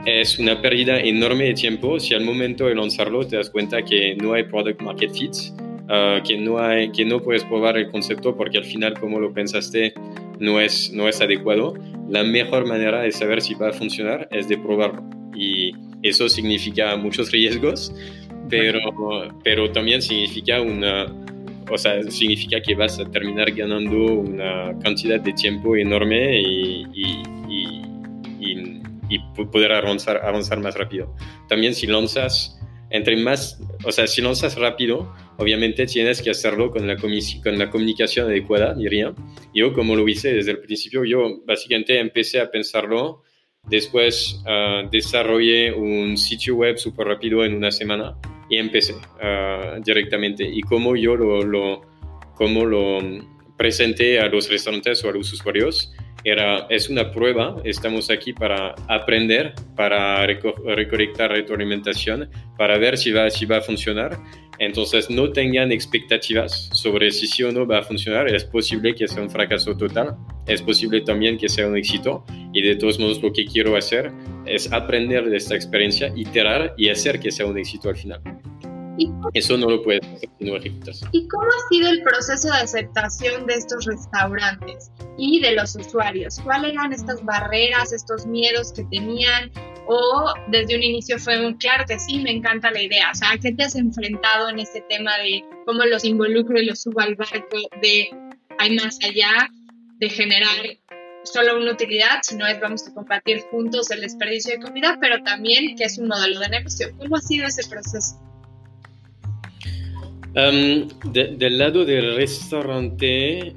es 0.06 0.38
una 0.38 0.60
pérdida 0.60 1.00
enorme 1.00 1.44
de 1.44 1.54
tiempo 1.54 2.00
si 2.00 2.14
al 2.14 2.24
momento 2.24 2.66
de 2.66 2.74
lanzarlo 2.74 3.26
te 3.26 3.36
das 3.36 3.50
cuenta 3.50 3.82
que 3.82 4.16
no 4.16 4.32
hay 4.32 4.44
product 4.44 4.80
market 4.80 5.12
fit, 5.12 5.32
ah, 5.92 6.20
que, 6.26 6.38
no 6.38 6.58
hay, 6.58 6.90
que 6.90 7.04
no 7.04 7.20
puedes 7.20 7.44
probar 7.44 7.76
el 7.76 7.90
concepto 7.90 8.36
porque 8.36 8.58
al 8.58 8.64
final 8.64 8.98
como 8.98 9.20
lo 9.20 9.32
pensaste 9.32 9.94
no 10.40 10.60
es, 10.60 10.92
no 10.92 11.08
es 11.08 11.20
adecuado. 11.20 11.74
La 12.08 12.24
mejor 12.24 12.66
manera 12.66 13.02
de 13.02 13.12
saber 13.12 13.40
si 13.40 13.54
va 13.54 13.68
a 13.68 13.72
funcionar 13.72 14.28
es 14.32 14.48
de 14.48 14.58
probarlo. 14.58 15.02
Y 15.34 15.72
eso 16.02 16.28
significa 16.28 16.96
muchos 16.96 17.30
riesgos, 17.30 17.94
pero, 18.48 18.80
pero 19.44 19.70
también 19.70 20.02
significa 20.02 20.60
una, 20.60 21.06
o 21.70 21.78
sea, 21.78 22.02
significa 22.10 22.60
que 22.60 22.74
vas 22.74 22.98
a 22.98 23.10
terminar 23.10 23.50
ganando 23.52 23.96
una 23.96 24.78
cantidad 24.82 25.20
de 25.20 25.32
tiempo 25.32 25.76
enorme 25.76 26.40
y, 26.40 26.86
y, 26.92 27.22
y, 27.48 28.82
y 29.08 29.18
poder 29.44 29.72
avanzar, 29.72 30.20
avanzar 30.24 30.58
más 30.60 30.74
rápido. 30.74 31.14
También 31.48 31.74
si 31.74 31.86
lanzas, 31.86 32.58
entre 32.90 33.16
más, 33.16 33.60
o 33.84 33.92
sea, 33.92 34.06
si 34.06 34.22
lanzas 34.22 34.56
rápido, 34.56 35.14
obviamente 35.38 35.86
tienes 35.86 36.22
que 36.22 36.30
hacerlo 36.30 36.70
con 36.70 36.86
la, 36.86 36.96
con 36.96 37.58
la 37.58 37.70
comunicación 37.70 38.26
adecuada, 38.26 38.74
diría. 38.74 39.14
Yo, 39.54 39.72
como 39.72 39.96
lo 39.96 40.08
hice 40.08 40.32
desde 40.32 40.52
el 40.52 40.60
principio, 40.60 41.04
yo 41.04 41.42
básicamente 41.46 41.98
empecé 41.98 42.40
a 42.40 42.50
pensarlo 42.50 43.22
Después 43.68 44.42
uh, 44.44 44.88
desarrollé 44.90 45.72
un 45.72 46.16
sitio 46.16 46.56
web 46.56 46.78
súper 46.78 47.06
rápido 47.06 47.44
en 47.44 47.54
una 47.54 47.70
semana 47.70 48.16
y 48.50 48.56
empecé 48.56 48.94
uh, 48.94 49.80
directamente. 49.84 50.44
Y 50.44 50.62
como 50.62 50.96
yo 50.96 51.14
lo, 51.14 51.42
lo, 51.42 51.82
como 52.34 52.64
lo 52.64 52.98
presenté 53.56 54.18
a 54.18 54.26
los 54.26 54.48
restaurantes 54.50 55.04
o 55.04 55.10
a 55.10 55.12
los 55.12 55.32
usuarios, 55.32 55.92
era, 56.24 56.66
es 56.68 56.88
una 56.88 57.10
prueba, 57.10 57.56
estamos 57.64 58.10
aquí 58.10 58.32
para 58.32 58.74
aprender, 58.88 59.54
para 59.76 60.26
recolectar 60.26 61.30
retroalimentación, 61.30 62.30
para 62.56 62.78
ver 62.78 62.96
si 62.96 63.12
va, 63.12 63.28
si 63.30 63.46
va 63.46 63.58
a 63.58 63.60
funcionar 63.60 64.18
entonces 64.62 65.10
no 65.10 65.32
tengan 65.32 65.72
expectativas 65.72 66.68
sobre 66.72 67.10
si 67.10 67.26
sí 67.26 67.42
o 67.42 67.50
no 67.50 67.66
va 67.66 67.78
a 67.78 67.82
funcionar. 67.82 68.28
Es 68.28 68.44
posible 68.44 68.94
que 68.94 69.08
sea 69.08 69.20
un 69.20 69.28
fracaso 69.28 69.76
total, 69.76 70.16
es 70.46 70.62
posible 70.62 71.00
también 71.00 71.36
que 71.36 71.48
sea 71.48 71.66
un 71.66 71.76
éxito. 71.76 72.24
Y 72.52 72.62
de 72.62 72.76
todos 72.76 73.00
modos 73.00 73.20
lo 73.20 73.32
que 73.32 73.44
quiero 73.44 73.76
hacer 73.76 74.12
es 74.46 74.70
aprender 74.72 75.28
de 75.28 75.36
esta 75.36 75.56
experiencia, 75.56 76.12
iterar 76.14 76.74
y 76.76 76.90
hacer 76.90 77.18
que 77.18 77.32
sea 77.32 77.46
un 77.46 77.58
éxito 77.58 77.88
al 77.88 77.96
final. 77.96 78.20
Eso 79.34 79.56
no 79.56 79.68
lo 79.68 79.82
puedes 79.82 80.02
hacer 80.06 80.28
si 80.38 80.44
no 80.44 80.56
ejecutas. 80.56 81.02
¿Y 81.12 81.26
cómo 81.28 81.46
ha 81.46 81.68
sido 81.68 81.90
el 81.90 82.02
proceso 82.02 82.48
de 82.48 82.58
aceptación 82.58 83.46
de 83.46 83.54
estos 83.54 83.86
restaurantes 83.86 84.90
y 85.16 85.40
de 85.40 85.52
los 85.52 85.74
usuarios? 85.76 86.40
¿Cuáles 86.40 86.72
eran 86.72 86.92
estas 86.92 87.24
barreras, 87.24 87.92
estos 87.92 88.26
miedos 88.26 88.72
que 88.72 88.84
tenían? 88.84 89.50
¿O 89.86 90.32
desde 90.48 90.76
un 90.76 90.82
inicio 90.82 91.18
fue 91.18 91.44
un 91.44 91.54
claro 91.54 91.84
que 91.86 91.98
sí, 91.98 92.20
me 92.20 92.30
encanta 92.30 92.70
la 92.70 92.82
idea? 92.82 93.10
O 93.10 93.14
sea, 93.14 93.32
¿a 93.32 93.38
qué 93.38 93.52
te 93.52 93.64
has 93.64 93.74
enfrentado 93.74 94.48
en 94.48 94.58
este 94.58 94.82
tema 94.88 95.16
de 95.18 95.44
cómo 95.66 95.84
los 95.84 96.04
involucro 96.04 96.60
y 96.60 96.66
los 96.66 96.82
subo 96.82 97.00
al 97.00 97.14
barco 97.16 97.58
de 97.80 98.10
hay 98.58 98.76
más 98.76 98.98
allá 99.02 99.48
de 99.98 100.08
generar 100.08 100.56
solo 101.24 101.56
una 101.56 101.72
utilidad, 101.72 102.20
sino 102.22 102.46
es 102.46 102.60
vamos 102.60 102.86
a 102.86 102.94
compartir 102.94 103.42
juntos 103.50 103.90
el 103.90 104.00
desperdicio 104.00 104.54
de 104.54 104.64
comida, 104.64 104.98
pero 105.00 105.22
también 105.22 105.76
que 105.76 105.84
es 105.84 105.98
un 105.98 106.08
modelo 106.08 106.40
de 106.40 106.48
negocio. 106.48 106.88
¿Cómo 106.98 107.16
ha 107.16 107.20
sido 107.20 107.46
ese 107.46 107.68
proceso? 107.68 108.20
Del 110.34 111.58
lado 111.58 111.84
del 111.84 112.16
restaurante, 112.16 113.54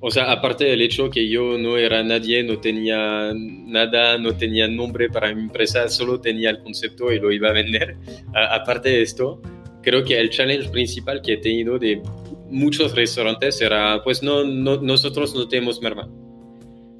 o 0.00 0.10
sea, 0.10 0.30
aparte 0.30 0.64
del 0.64 0.82
hecho 0.82 1.10
que 1.10 1.28
yo 1.28 1.56
no 1.58 1.76
era 1.76 2.02
nadie, 2.02 2.42
no 2.42 2.58
tenía 2.58 3.32
nada, 3.34 4.18
no 4.18 4.36
tenía 4.36 4.68
nombre 4.68 5.08
para 5.08 5.34
mi 5.34 5.42
empresa, 5.42 5.88
solo 5.88 6.20
tenía 6.20 6.50
el 6.50 6.58
concepto 6.58 7.10
y 7.12 7.18
lo 7.18 7.32
iba 7.32 7.48
a 7.48 7.52
vender. 7.52 7.96
aparte 8.34 8.90
de 8.90 9.02
esto, 9.02 9.40
creo 9.82 10.04
que 10.04 10.18
el 10.18 10.30
challenge 10.30 10.70
principal 10.70 11.22
que 11.22 11.34
he 11.34 11.36
tenido 11.38 11.78
de 11.78 12.02
muchos 12.50 12.94
restaurantes 12.94 13.60
era, 13.60 14.02
pues 14.02 14.22
no, 14.22 14.44
no 14.44 14.80
nosotros 14.80 15.34
no 15.34 15.48
tenemos 15.48 15.80
merma. 15.80 16.08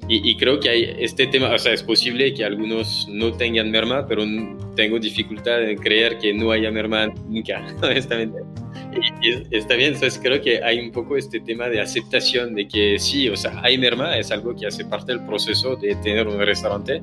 Y, 0.07 0.37
creo 0.37 0.59
que 0.59 0.69
hay 0.69 0.95
este 0.99 1.25
tema, 1.25 1.51
o 1.51 1.57
sea, 1.57 1.73
es 1.73 1.81
posible 1.81 2.31
que 2.35 2.45
algunos 2.45 3.07
no 3.09 3.31
tengan 3.31 3.71
merma, 3.71 4.05
pero 4.07 4.23
tengo 4.75 4.99
dificultad 4.99 5.67
en 5.67 5.79
creer 5.79 6.19
que 6.19 6.31
no 6.31 6.51
haya 6.51 6.69
merma 6.69 7.07
nunca, 7.27 7.65
honestamente. 7.81 8.37
Y, 9.21 9.55
está 9.55 9.73
bien, 9.73 9.95
entonces 9.95 10.19
creo 10.21 10.39
que 10.39 10.63
hay 10.63 10.79
un 10.79 10.91
poco 10.91 11.17
este 11.17 11.39
tema 11.39 11.69
de 11.69 11.81
aceptación 11.81 12.53
de 12.53 12.67
que 12.67 12.99
sí, 12.99 13.29
o 13.29 13.35
sea, 13.35 13.59
hay 13.63 13.79
merma, 13.79 14.15
es 14.17 14.29
algo 14.29 14.55
que 14.55 14.67
hace 14.67 14.85
parte 14.85 15.11
del 15.13 15.25
proceso 15.25 15.75
de 15.75 15.95
tener 15.95 16.27
un 16.27 16.39
restaurante. 16.39 17.01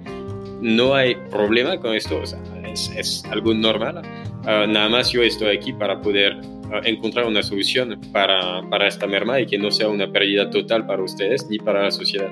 No 0.61 0.95
hay 0.95 1.17
problema 1.29 1.81
con 1.81 1.97
esto, 1.97 2.21
o 2.21 2.27
sea, 2.27 2.39
es, 2.73 2.89
es 2.97 3.25
algo 3.25 3.53
normal. 3.53 4.01
Ah, 4.45 4.65
nada 4.69 4.89
más 4.89 5.11
yo 5.11 5.23
estoy 5.23 5.57
aquí 5.57 5.73
para 5.73 6.01
poder 6.01 6.37
ah, 6.73 6.81
encontrar 6.85 7.27
una 7.27 7.43
solución 7.43 8.01
para, 8.13 8.63
para 8.71 8.87
esta 8.87 9.09
merma 9.09 9.41
y 9.41 9.47
que 9.47 9.59
no 9.59 9.73
sea 9.73 9.89
una 9.89 10.07
pérdida 10.11 10.49
total 10.51 10.87
para 10.87 11.03
ustedes 11.03 11.49
ni 11.51 11.59
para 11.59 11.83
la 11.83 11.91
sociedad 11.91 12.31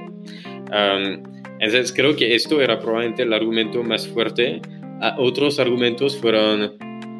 entonces 0.71 1.93
creo 1.93 2.17
que 2.17 2.35
esto 2.35 2.61
era 2.61 2.79
probablemente 2.79 3.23
el 3.23 3.33
argumento 3.33 3.83
más 3.83 4.09
fuerte. 4.09 4.61
otros 5.19 5.59
argumentos 5.59 6.17
fueron, 6.17 6.77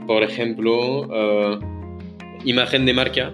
por 0.07 0.23
ejemplo, 0.23 1.09
ah, 1.13 1.59
imagen 2.45 2.87
de 2.87 2.95
marca. 2.95 3.33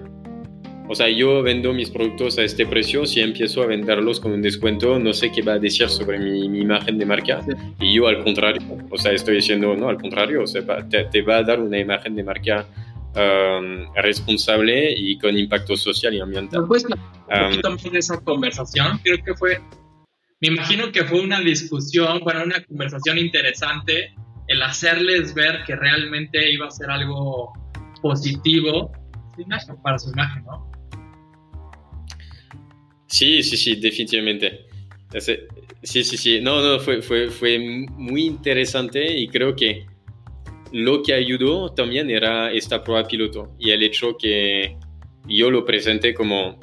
O 0.89 0.95
sea, 0.95 1.09
yo 1.09 1.43
vendo 1.43 1.73
mis 1.73 1.91
productos 1.91 2.39
a 2.39 2.45
este 2.45 2.65
precio, 2.65 3.07
si 3.07 3.21
empiezo 3.21 3.63
a 3.63 3.67
venderlos 3.67 4.21
con 4.21 4.33
un 4.33 4.43
descuento, 4.43 4.99
no 5.01 5.13
sé 5.13 5.33
qué 5.33 5.43
va 5.43 5.55
a 5.55 5.59
decir 5.59 5.89
sobre 5.89 6.19
mi, 6.19 6.45
imagen 6.61 6.97
de 6.99 7.07
marca. 7.07 7.41
Y 7.81 7.95
yo 7.95 8.07
al 8.07 8.23
contrario, 8.23 8.63
o 8.91 8.97
sea, 8.97 9.13
estoy 9.13 9.37
diciendo, 9.37 9.75
no, 9.75 9.89
al 9.89 9.97
contrario, 9.97 10.45
o 10.45 10.47
sea, 10.47 10.63
te, 10.89 11.23
va 11.23 11.39
a 11.39 11.43
dar 11.43 11.61
una 11.61 11.79
imagen 11.79 12.15
de 12.15 12.23
marca 12.23 12.67
responsable 13.97 14.93
y 14.93 15.19
con 15.19 15.37
impacto 15.37 15.77
social 15.77 16.15
y 16.15 16.21
ambiental. 16.21 16.65
Pues, 16.69 16.85
poquito 16.85 17.71
más 17.71 17.83
de 17.83 17.99
esa 17.99 18.21
conversación, 18.21 19.01
creo 19.03 19.25
que 19.25 19.35
fue 19.35 19.59
me 20.41 20.49
imagino 20.49 20.93
que 20.93 21.05
fue 21.05 21.21
una 21.21 21.41
discusión, 21.41 22.21
bueno, 22.23 22.45
una 22.45 22.63
conversación 22.65 23.19
interesante 23.19 24.15
el 24.49 24.63
hacerles 24.63 25.35
ver 25.35 25.65
que 25.65 25.75
realmente 25.75 26.51
iba 26.53 26.67
a 26.67 26.71
ser 26.71 26.91
algo 26.91 27.53
positivo 28.03 28.93
para 29.83 29.99
su 29.99 30.11
imagen, 30.11 30.45
¿no? 30.45 30.71
Sí, 33.07 33.43
sí, 33.43 33.57
sí, 33.57 33.77
definitivamente. 33.77 34.67
Sí, 35.83 36.05
sí, 36.05 36.17
sí. 36.17 36.41
No, 36.41 36.61
no, 36.61 36.81
fue, 36.81 37.01
fue, 37.01 37.31
fue 37.31 37.59
muy 37.59 38.25
interesante 38.27 39.19
y 39.19 39.29
creo 39.29 39.55
que 39.55 39.87
lo 40.73 41.03
que 41.03 41.15
ayudó 41.15 41.73
también 41.73 42.11
era 42.11 42.53
esta 42.53 42.83
prueba 42.83 43.07
piloto 43.07 43.55
y 43.59 43.71
el 43.71 43.83
hecho 43.83 44.17
que 44.19 44.77
yo 45.27 45.51
lo 45.51 45.65
presenté 45.65 46.13
como 46.13 46.59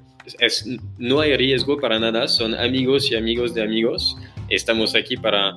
no 0.98 1.20
hay 1.20 1.36
riesgo 1.38 1.78
para 1.78 2.00
nada, 2.00 2.28
son 2.28 2.54
amigos 2.56 3.12
y 3.12 3.16
amigos 3.16 3.54
de 3.54 3.64
amigos. 3.64 4.18
Estamos 4.50 4.96
aquí 4.96 5.18
para 5.18 5.56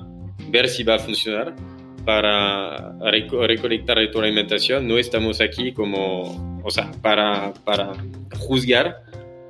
ver 0.49 0.67
si 0.67 0.83
va 0.83 0.95
a 0.95 0.99
funcionar, 0.99 1.55
para 2.05 2.93
recolectar 3.01 3.97
retroalimentación. 3.97 4.87
No 4.87 4.97
estamos 4.97 5.41
aquí 5.41 5.71
como, 5.73 6.61
o 6.63 6.71
sea, 6.71 6.91
para, 7.01 7.53
para 7.65 7.93
juzgar 8.39 9.03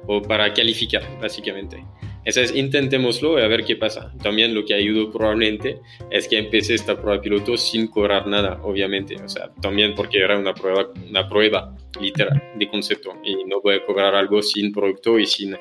o 0.07 0.21
para 0.21 0.53
calificar, 0.53 1.03
básicamente. 1.21 1.83
Entonces, 2.27 2.53
intentémoslo 2.57 3.39
y 3.39 3.41
a 3.41 3.47
ver 3.47 3.63
qué 3.63 3.77
pasa. 3.77 4.11
También 4.21 4.53
lo 4.53 4.65
que 4.65 4.73
ayudó 4.73 5.09
probablemente 5.09 5.79
es 6.11 6.27
que 6.27 6.37
empecé 6.37 6.73
esta 6.73 7.01
prueba 7.01 7.21
piloto 7.21 7.55
sin 7.55 7.87
cobrar 7.87 8.27
nada, 8.27 8.59
obviamente. 8.63 9.15
O 9.23 9.29
sea, 9.29 9.49
también 9.61 9.95
porque 9.95 10.19
era 10.19 10.37
una 10.37 10.53
prueba, 10.53 10.89
una 11.09 11.29
prueba 11.29 11.73
literal 12.01 12.43
de 12.59 12.67
concepto 12.67 13.13
y 13.23 13.45
no 13.45 13.61
voy 13.61 13.75
a 13.75 13.85
cobrar 13.85 14.13
algo 14.13 14.41
sin 14.41 14.73
producto 14.73 15.17
y 15.17 15.25
sin 15.25 15.55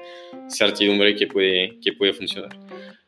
certidumbre 0.48 1.14
que 1.14 1.28
puede, 1.28 1.78
que 1.80 1.92
puede 1.92 2.12
funcionar. 2.12 2.58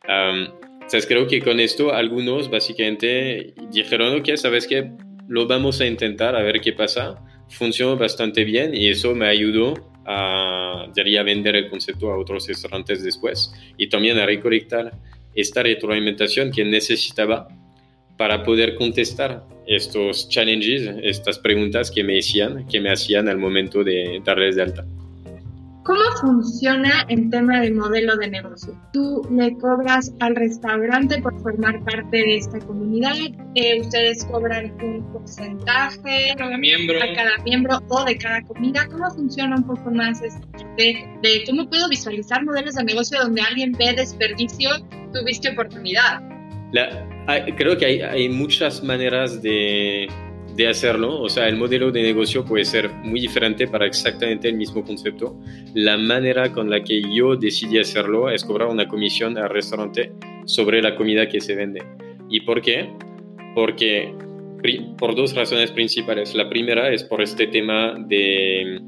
entonces, 0.05 1.05
creo 1.07 1.27
que 1.27 1.43
con 1.43 1.59
esto 1.59 1.93
algunos 1.93 2.49
básicamente 2.49 3.55
dijeron, 3.73 4.21
ok, 4.21 4.37
sabes 4.37 4.69
que 4.69 4.93
lo 5.27 5.49
vamos 5.49 5.81
a 5.81 5.87
intentar 5.87 6.37
a 6.37 6.45
ver 6.45 6.61
qué 6.61 6.73
pasa. 6.73 7.17
Funcionó 7.49 7.97
bastante 7.97 8.45
bien 8.45 8.73
y 8.73 8.89
eso 8.89 9.17
me 9.17 9.27
ayudó 9.27 9.75
a, 10.11 10.85
a 10.85 11.23
vender 11.23 11.55
el 11.55 11.69
concepto 11.69 12.11
a 12.11 12.19
otros 12.19 12.49
restaurantes 12.49 13.05
después 13.05 13.53
y 13.77 13.89
también 13.89 14.19
a 14.19 14.25
recolectar 14.25 14.93
esta 15.35 15.63
retroalimentación 15.63 16.51
que 16.51 16.65
necesitaba 16.65 17.47
para 18.17 18.43
poder 18.43 18.75
contestar 18.75 19.45
estos 19.67 20.29
challenges, 20.31 20.91
estas 21.03 21.39
preguntas 21.39 21.91
que 21.91 22.03
me 22.03 22.19
hacían, 22.19 22.67
que 22.67 22.81
me 22.81 22.91
hacían 22.91 23.29
al 23.29 23.37
momento 23.37 23.85
de 23.85 24.21
darles 24.25 24.57
de 24.57 24.63
alta. 24.63 24.87
¿Cómo 25.89 26.03
funciona 26.21 27.07
el 27.09 27.31
tema 27.31 27.61
del 27.61 27.75
modelo 27.75 28.15
de 28.19 28.29
negocio? 28.29 28.79
¿Tú 28.93 29.27
le 29.31 29.57
cobras 29.57 30.13
al 30.21 30.37
restaurante 30.37 31.19
por 31.23 31.41
formar 31.41 31.83
parte 31.83 32.19
de 32.19 32.37
esta 32.37 32.59
comunidad? 32.59 33.15
Eh, 33.55 33.81
¿Ustedes 33.81 34.23
cobran 34.27 34.71
un 34.83 35.11
porcentaje 35.11 36.35
cada 36.37 36.59
miembro. 36.59 36.99
a 36.99 37.15
cada 37.15 37.43
miembro 37.43 37.79
o 37.89 38.05
de 38.05 38.19
cada 38.19 38.43
comida? 38.43 38.87
¿Cómo 38.91 39.11
funciona 39.13 39.57
un 39.57 39.67
poco 39.67 39.91
más 39.91 40.21
esto? 40.21 40.47
De, 40.77 41.09
de 41.23 41.45
cómo 41.47 41.67
puedo 41.71 41.89
visualizar 41.89 42.45
modelos 42.45 42.75
de 42.75 42.85
negocio 42.85 43.21
donde 43.21 43.41
alguien 43.41 43.73
ve 43.73 43.95
desperdicio, 43.95 44.69
tuviste 45.15 45.49
oportunidad? 45.49 46.21
La, 46.71 47.07
creo 47.57 47.79
que 47.79 47.87
hay, 47.87 48.03
hay 48.03 48.29
muchas 48.29 48.85
maneras 48.85 49.41
de, 49.41 50.07
de 50.59 50.67
hacerlo. 50.67 51.21
O 51.21 51.29
sea, 51.29 51.49
el 51.49 51.57
modelo 51.57 51.93
de 51.93 52.03
negocio 52.03 52.45
puede 52.45 52.65
ser 52.65 52.91
muy 52.91 53.21
diferente 53.21 53.69
para 53.69 53.87
exactamente 53.87 54.49
el 54.49 54.57
mismo 54.57 54.85
concepto. 54.85 55.39
La 55.73 55.97
manera 55.97 56.53
con 56.53 56.69
la 56.69 56.83
que 56.83 57.01
yo 57.15 57.37
decidí 57.37 57.79
hacerlo 57.79 58.29
es 58.29 58.45
cobrar 58.45 58.69
una 58.69 58.89
comisión 58.89 59.39
al 59.39 59.51
restaurante 59.51 60.13
sobre 60.47 60.83
la 60.83 60.97
comida 60.97 61.29
que 61.29 61.41
se 61.41 61.55
vende. 61.55 61.81
¿Y 62.29 62.41
por 62.41 62.61
qué? 62.61 62.91
Porque 63.55 64.13
por 64.99 65.15
dos 65.15 65.37
razones 65.37 65.71
principales. 65.71 66.35
La 66.35 66.49
primera 66.49 66.93
es 66.93 67.05
por 67.05 67.23
este 67.23 67.47
tema 67.47 67.95
de 68.09 68.81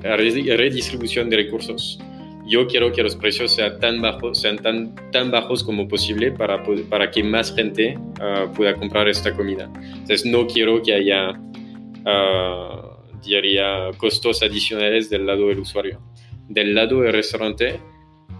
redistribución 0.00 1.28
de 1.28 1.36
recursos 1.36 1.98
yo 2.46 2.66
quiero 2.66 2.92
que 2.92 3.02
los 3.02 3.16
precios 3.16 3.54
sean 3.54 3.80
tan 3.80 4.00
bajos, 4.02 4.40
sean 4.40 4.58
tan, 4.58 4.94
tan 5.10 5.30
bajos 5.30 5.64
como 5.64 5.88
posible 5.88 6.32
para, 6.32 6.62
para 6.90 7.10
que 7.10 7.22
más 7.22 7.54
gente 7.54 7.98
ah, 8.20 8.52
pueda 8.54 8.74
comprar 8.74 9.08
esta 9.08 9.34
comida. 9.34 9.70
Entonces 9.74 10.26
no 10.26 10.46
quiero 10.46 10.82
que 10.82 10.94
haya, 10.94 11.30
uh, 11.30 13.20
diría, 13.24 13.90
costos 13.96 14.42
adicionales 14.42 15.08
del 15.08 15.26
lado 15.26 15.48
del 15.48 15.60
usuario. 15.60 16.00
Del 16.48 16.74
lado 16.74 17.00
del 17.00 17.12
restaurante, 17.14 17.80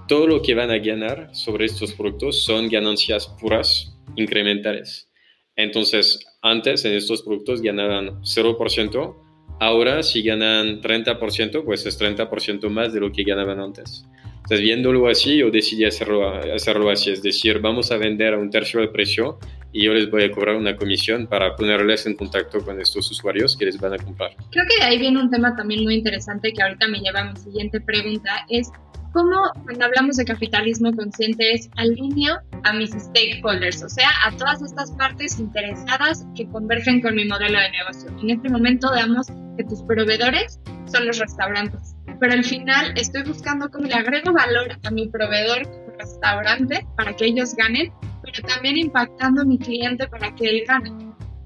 todo 0.06 0.26
lo 0.26 0.42
que 0.42 0.54
van 0.54 0.70
a 0.70 0.78
ganar 0.78 1.34
sobre 1.34 1.64
estos 1.64 1.94
productos 1.94 2.44
son 2.44 2.68
ganancias 2.68 3.26
puras, 3.40 3.96
incrementales. 4.16 5.08
Entonces, 5.56 6.18
antes 6.42 6.84
en 6.84 6.92
estos 6.92 7.22
productos 7.22 7.62
ganaban 7.62 8.20
0%, 8.22 9.23
Ahora, 9.60 10.02
si 10.02 10.22
ganan 10.22 10.80
30%, 10.80 11.64
pues 11.64 11.86
es 11.86 12.00
30% 12.00 12.68
más 12.68 12.92
de 12.92 13.00
lo 13.00 13.12
que 13.12 13.22
ganaban 13.22 13.60
antes. 13.60 14.04
Entonces, 14.44 14.60
viéndolo 14.60 15.08
así, 15.08 15.38
yo 15.38 15.50
decidí 15.50 15.86
hacerlo, 15.86 16.28
hacerlo 16.54 16.90
así, 16.90 17.10
es 17.10 17.22
decir, 17.22 17.60
vamos 17.60 17.90
a 17.90 17.96
vender 17.96 18.34
a 18.34 18.38
un 18.38 18.50
tercio 18.50 18.80
del 18.80 18.90
precio 18.90 19.38
y 19.72 19.84
yo 19.84 19.94
les 19.94 20.10
voy 20.10 20.22
a 20.24 20.30
cobrar 20.30 20.56
una 20.56 20.76
comisión 20.76 21.26
para 21.26 21.56
ponerles 21.56 22.04
en 22.04 22.14
contacto 22.14 22.60
con 22.60 22.78
estos 22.78 23.10
usuarios 23.10 23.56
que 23.56 23.64
les 23.64 23.80
van 23.80 23.94
a 23.94 23.96
comprar. 23.96 24.32
Creo 24.50 24.66
que 24.68 24.76
de 24.76 24.90
ahí 24.90 24.98
viene 24.98 25.18
un 25.18 25.30
tema 25.30 25.56
también 25.56 25.82
muy 25.82 25.94
interesante 25.94 26.52
que 26.52 26.62
ahorita 26.62 26.86
me 26.88 27.00
lleva 27.00 27.20
a 27.20 27.32
mi 27.32 27.36
siguiente 27.40 27.80
pregunta, 27.80 28.44
es 28.50 28.70
cómo 29.14 29.52
cuando 29.62 29.84
hablamos 29.84 30.16
de 30.16 30.24
capitalismo 30.24 30.92
consciente 30.92 31.54
es 31.54 31.70
alineo 31.76 32.40
a 32.64 32.72
mis 32.72 32.90
stakeholders, 32.90 33.82
o 33.84 33.88
sea, 33.88 34.10
a 34.26 34.36
todas 34.36 34.60
estas 34.60 34.90
partes 34.92 35.38
interesadas 35.38 36.26
que 36.34 36.48
convergen 36.48 37.00
con 37.00 37.14
mi 37.14 37.24
modelo 37.24 37.58
de 37.60 37.70
negocio. 37.70 38.10
En 38.20 38.30
este 38.30 38.50
momento 38.50 38.90
damos 38.90 39.28
que 39.56 39.64
tus 39.64 39.82
proveedores 39.84 40.60
son 40.86 41.06
los 41.06 41.18
restaurantes, 41.18 41.94
pero 42.18 42.32
al 42.32 42.44
final 42.44 42.92
estoy 42.96 43.22
buscando 43.22 43.70
cómo 43.70 43.86
le 43.86 43.94
agrego 43.94 44.32
valor 44.32 44.76
a 44.82 44.90
mi 44.90 45.08
proveedor 45.08 45.62
restaurante 45.96 46.84
para 46.96 47.14
que 47.14 47.26
ellos 47.26 47.54
ganen, 47.54 47.92
pero 48.22 48.46
también 48.48 48.76
impactando 48.76 49.42
a 49.42 49.44
mi 49.44 49.58
cliente 49.58 50.08
para 50.08 50.34
que 50.34 50.48
él 50.48 50.64
gane, 50.66 50.90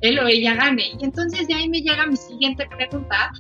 él 0.00 0.18
o 0.20 0.26
ella 0.26 0.54
gane. 0.54 0.85
Y 0.98 1.04
entonces 1.04 1.46
de 1.46 1.54
ahí 1.54 1.68
me 1.68 1.83
llega 1.83 2.07
mi 2.07 2.16
siguiente 2.16 2.66
pregunta, 2.66 3.31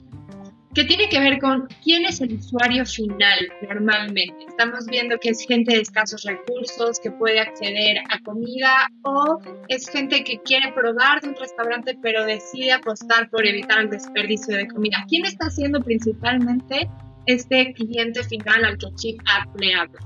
que 0.78 0.84
tiene 0.84 1.08
que 1.08 1.18
ver 1.18 1.40
con 1.40 1.66
quién 1.82 2.06
es 2.06 2.20
el 2.20 2.34
usuario 2.34 2.86
final 2.86 3.48
normalmente. 3.68 4.44
Estamos 4.46 4.86
viendo 4.86 5.18
que 5.18 5.30
es 5.30 5.44
gente 5.44 5.74
de 5.74 5.80
escasos 5.80 6.22
recursos, 6.22 7.00
que 7.00 7.10
puede 7.10 7.40
acceder 7.40 7.98
a 8.08 8.20
comida 8.22 8.88
o 9.02 9.40
es 9.66 9.88
gente 9.88 10.22
que 10.22 10.38
quiere 10.44 10.70
probar 10.72 11.20
de 11.20 11.30
un 11.30 11.34
restaurante 11.34 11.98
pero 12.00 12.24
decide 12.24 12.70
apostar 12.70 13.28
por 13.28 13.44
evitar 13.44 13.80
el 13.80 13.90
desperdicio 13.90 14.56
de 14.56 14.68
comida. 14.68 15.04
¿Quién 15.08 15.24
está 15.26 15.50
siendo 15.50 15.82
principalmente 15.82 16.88
este 17.26 17.72
cliente 17.72 18.22
final 18.22 18.64
al 18.64 18.78
que 18.78 18.86
Chip 18.94 19.20
App 19.26 19.60
le 19.60 19.74
habla? 19.74 19.98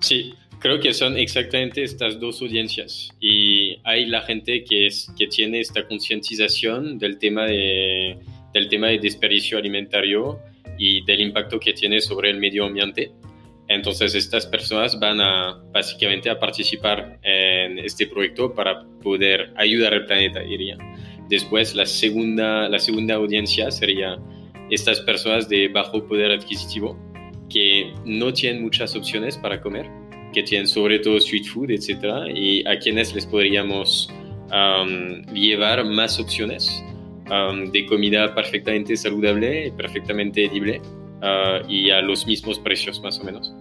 Sí, 0.00 0.34
creo 0.58 0.78
que 0.78 0.92
son 0.92 1.16
exactamente 1.16 1.84
estas 1.84 2.20
dos 2.20 2.42
audiencias 2.42 3.08
y 3.18 3.78
hay 3.82 4.04
la 4.04 4.20
gente 4.20 4.62
que, 4.64 4.88
es, 4.88 5.10
que 5.16 5.26
tiene 5.28 5.60
esta 5.60 5.88
concientización 5.88 6.98
del 6.98 7.18
tema 7.18 7.46
de 7.46 8.18
del 8.52 8.68
tema 8.68 8.88
de 8.88 8.98
desperdicio 8.98 9.58
alimentario 9.58 10.40
y 10.78 11.04
del 11.04 11.20
impacto 11.20 11.58
que 11.60 11.72
tiene 11.72 12.00
sobre 12.00 12.30
el 12.30 12.38
medio 12.38 12.64
ambiente. 12.64 13.12
Entonces 13.68 14.14
estas 14.14 14.46
personas 14.46 14.98
van 14.98 15.20
a 15.20 15.62
básicamente 15.72 16.28
a 16.28 16.38
participar 16.38 17.18
en 17.22 17.78
este 17.78 18.06
proyecto 18.06 18.52
para 18.54 18.84
poder 19.02 19.52
ayudar 19.56 19.94
al 19.94 20.06
planeta, 20.06 20.40
diría. 20.40 20.76
Después 21.28 21.74
la 21.74 21.86
segunda, 21.86 22.68
la 22.68 22.78
segunda 22.78 23.14
audiencia 23.14 23.70
sería 23.70 24.18
estas 24.70 25.00
personas 25.00 25.48
de 25.48 25.68
bajo 25.68 26.06
poder 26.06 26.32
adquisitivo 26.32 26.98
que 27.48 27.92
no 28.04 28.32
tienen 28.32 28.62
muchas 28.62 28.96
opciones 28.96 29.38
para 29.38 29.60
comer, 29.60 29.86
que 30.32 30.42
tienen 30.42 30.66
sobre 30.66 30.98
todo 30.98 31.18
street 31.18 31.44
food, 31.44 31.70
etc. 31.70 32.28
Y 32.34 32.66
a 32.66 32.78
quienes 32.78 33.14
les 33.14 33.26
podríamos 33.26 34.10
llevar 35.32 35.84
más 35.84 36.18
opciones 36.18 36.84
de 37.24 37.86
comida 37.86 38.34
perfectamente 38.34 38.96
saludable, 38.96 39.72
perfectamente 39.76 40.46
edible 40.46 40.80
uh, 41.22 41.66
y 41.68 41.90
a 41.90 42.00
los 42.00 42.26
mismos 42.26 42.58
precios 42.58 43.00
más 43.00 43.18
o 43.20 43.24
menos. 43.24 43.54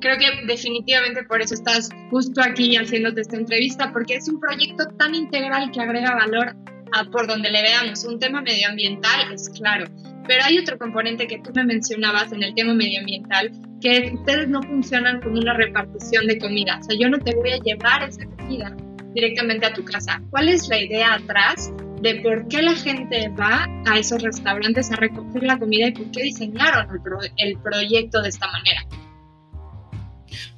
Creo 0.00 0.18
que 0.18 0.46
definitivamente 0.46 1.22
por 1.24 1.40
eso 1.40 1.54
estás 1.54 1.88
justo 2.10 2.42
aquí 2.42 2.76
haciéndote 2.76 3.20
esta 3.20 3.36
entrevista, 3.36 3.92
porque 3.92 4.16
es 4.16 4.28
un 4.28 4.40
proyecto 4.40 4.84
tan 4.98 5.14
integral 5.14 5.70
que 5.70 5.80
agrega 5.80 6.14
valor 6.14 6.54
a 6.92 7.04
por 7.04 7.26
donde 7.26 7.50
le 7.50 7.62
veamos. 7.62 8.04
Un 8.04 8.18
tema 8.18 8.42
medioambiental 8.42 9.32
es 9.32 9.48
claro, 9.50 9.86
pero 10.26 10.44
hay 10.44 10.58
otro 10.58 10.76
componente 10.76 11.26
que 11.26 11.38
tú 11.38 11.50
me 11.54 11.64
mencionabas 11.64 12.32
en 12.32 12.42
el 12.42 12.54
tema 12.54 12.74
medioambiental, 12.74 13.52
que 13.80 13.96
es 13.96 14.12
ustedes 14.12 14.48
no 14.48 14.60
funcionan 14.62 15.20
con 15.20 15.38
una 15.38 15.54
repartición 15.54 16.26
de 16.26 16.38
comida. 16.38 16.78
O 16.80 16.82
sea, 16.82 16.96
yo 16.98 17.08
no 17.08 17.18
te 17.18 17.34
voy 17.36 17.52
a 17.52 17.58
llevar 17.58 18.02
esa 18.02 18.26
comida 18.26 18.76
directamente 19.14 19.66
a 19.66 19.72
tu 19.72 19.84
casa. 19.84 20.20
¿Cuál 20.30 20.48
es 20.48 20.68
la 20.68 20.82
idea 20.82 21.14
atrás 21.14 21.72
de 22.02 22.16
por 22.16 22.48
qué 22.48 22.62
la 22.62 22.74
gente 22.74 23.28
va 23.28 23.66
a 23.86 23.98
esos 23.98 24.20
restaurantes 24.22 24.90
a 24.90 24.96
recoger 24.96 25.44
la 25.44 25.58
comida 25.58 25.88
y 25.88 25.92
por 25.92 26.10
qué 26.10 26.24
diseñaron 26.24 26.88
el, 27.36 27.58
proyecto 27.58 28.20
de 28.20 28.28
esta 28.28 28.46
manera. 28.50 28.84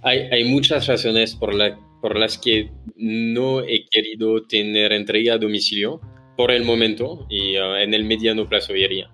Hay, 0.02 0.20
hay 0.33 0.44
muchas 0.44 0.87
razones 0.87 1.35
por, 1.35 1.54
la, 1.54 1.78
por 2.00 2.18
las 2.18 2.38
que 2.38 2.70
no 2.96 3.61
he 3.61 3.85
querido 3.90 4.42
tener 4.44 4.92
entrega 4.92 5.35
a 5.35 5.38
domicilio 5.38 6.00
por 6.37 6.50
el 6.50 6.64
momento 6.64 7.26
y 7.28 7.59
uh, 7.59 7.76
en 7.76 7.92
el 7.92 8.04
mediano 8.04 8.48
plazo 8.48 8.72
diría. 8.72 9.11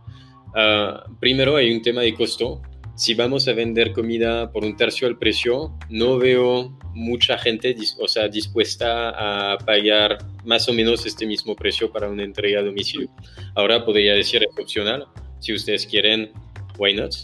Uh, 0.50 1.16
primero 1.18 1.56
hay 1.56 1.72
un 1.72 1.82
tema 1.82 2.02
de 2.02 2.14
costo 2.14 2.62
si 3.00 3.14
vamos 3.14 3.48
a 3.48 3.54
vender 3.54 3.94
comida 3.94 4.52
por 4.52 4.62
un 4.62 4.76
tercio 4.76 5.08
del 5.08 5.16
precio, 5.16 5.72
no 5.88 6.18
veo 6.18 6.78
mucha 6.92 7.38
gente 7.38 7.74
o 7.98 8.06
sea, 8.06 8.28
dispuesta 8.28 9.54
a 9.54 9.56
pagar 9.56 10.18
más 10.44 10.68
o 10.68 10.74
menos 10.74 11.06
este 11.06 11.24
mismo 11.24 11.56
precio 11.56 11.90
para 11.90 12.10
una 12.10 12.24
entrega 12.24 12.60
a 12.60 12.62
domicilio. 12.62 13.08
Ahora 13.54 13.86
podría 13.86 14.12
decir 14.12 14.42
es 14.42 14.50
opcional, 14.62 15.06
si 15.38 15.54
ustedes 15.54 15.86
quieren, 15.86 16.30
why 16.78 16.92
not? 16.92 17.14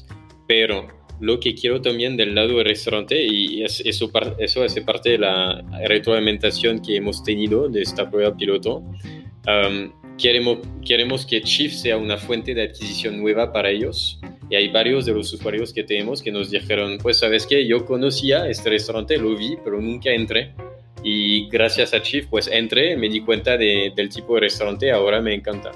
Pero 0.48 0.88
lo 1.20 1.38
que 1.40 1.54
quiero 1.54 1.82
también 1.82 2.16
del 2.16 2.34
lado 2.34 2.56
del 2.56 2.64
restaurante, 2.64 3.22
y 3.22 3.62
eso, 3.62 4.10
eso 4.38 4.62
hace 4.62 4.80
parte 4.80 5.10
de 5.10 5.18
la 5.18 5.62
retroalimentación 5.86 6.80
que 6.80 6.96
hemos 6.96 7.22
tenido 7.22 7.68
de 7.68 7.82
esta 7.82 8.10
prueba 8.10 8.34
piloto, 8.34 8.76
um, 8.78 9.92
queremos, 10.16 10.60
queremos 10.82 11.26
que 11.26 11.42
Chief 11.42 11.70
sea 11.70 11.98
una 11.98 12.16
fuente 12.16 12.54
de 12.54 12.62
adquisición 12.62 13.20
nueva 13.20 13.52
para 13.52 13.68
ellos 13.68 14.18
y 14.48 14.54
hay 14.54 14.68
varios 14.68 15.06
de 15.06 15.12
los 15.12 15.32
usuarios 15.32 15.72
que 15.72 15.82
tenemos 15.82 16.22
que 16.22 16.30
nos 16.30 16.50
dijeron, 16.50 16.98
pues 16.98 17.18
sabes 17.18 17.46
que 17.46 17.66
yo 17.66 17.84
conocía 17.84 18.48
este 18.48 18.70
restaurante, 18.70 19.16
lo 19.16 19.36
vi, 19.36 19.56
pero 19.64 19.80
nunca 19.80 20.10
entré. 20.10 20.54
Y 21.02 21.48
gracias 21.48 21.94
a 21.94 22.02
Chief, 22.02 22.26
pues 22.28 22.48
entré, 22.48 22.96
me 22.96 23.08
di 23.08 23.20
cuenta 23.20 23.56
de, 23.56 23.92
del 23.94 24.08
tipo 24.08 24.34
de 24.34 24.42
restaurante, 24.42 24.90
ahora 24.90 25.20
me 25.20 25.34
encanta. 25.34 25.72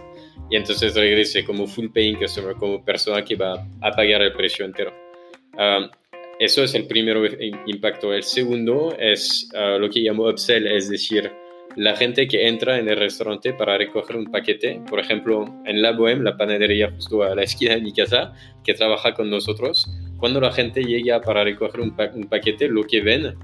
Y 0.51 0.57
entonces 0.57 0.95
regresé 0.95 1.45
como 1.45 1.67
full 1.67 1.89
paying 1.89 2.17
customer, 2.17 2.55
como 2.57 2.85
persona 2.85 3.25
que 3.25 3.37
va 3.37 3.67
a 3.81 3.91
pagar 3.93 4.23
el 4.23 4.33
precio 4.33 4.65
entero. 4.65 4.93
Ah, 5.57 5.91
eso 6.39 6.65
es 6.65 6.75
el 6.75 6.87
primer 6.87 7.39
impacto. 7.67 8.13
El 8.13 8.23
segundo 8.23 8.97
es 8.99 9.49
ah, 9.55 9.77
lo 9.79 9.89
que 9.91 10.01
llamo 10.01 10.29
upsell, 10.29 10.67
es 10.67 10.89
decir, 10.89 11.31
la 11.77 11.97
gente 11.97 12.27
que 12.27 12.49
entra 12.49 12.79
en 12.79 12.89
el 12.89 12.97
restaurante 12.97 13.53
para 13.53 13.79
recoger 13.79 14.17
un 14.17 14.31
paquete, 14.31 14.81
por 14.89 14.99
ejemplo, 14.99 15.45
en 15.65 15.83
La 15.83 15.93
Bohème, 15.93 16.23
la 16.23 16.37
panadería 16.37 16.91
justo 16.91 17.23
a 17.23 17.35
la 17.35 17.43
esquina 17.43 17.75
de 17.75 17.81
mi 17.81 17.93
casa, 17.93 18.33
que 18.65 18.75
trabaja 18.75 19.15
con 19.15 19.31
nosotros, 19.31 19.89
cuando 20.19 20.41
la 20.41 20.53
gente 20.53 20.83
llega 20.83 21.21
para 21.21 21.45
recoger 21.45 21.81
un, 21.81 21.95
paquete, 22.29 22.69
lo 22.69 22.85
que 22.85 23.01
ven 23.01 23.35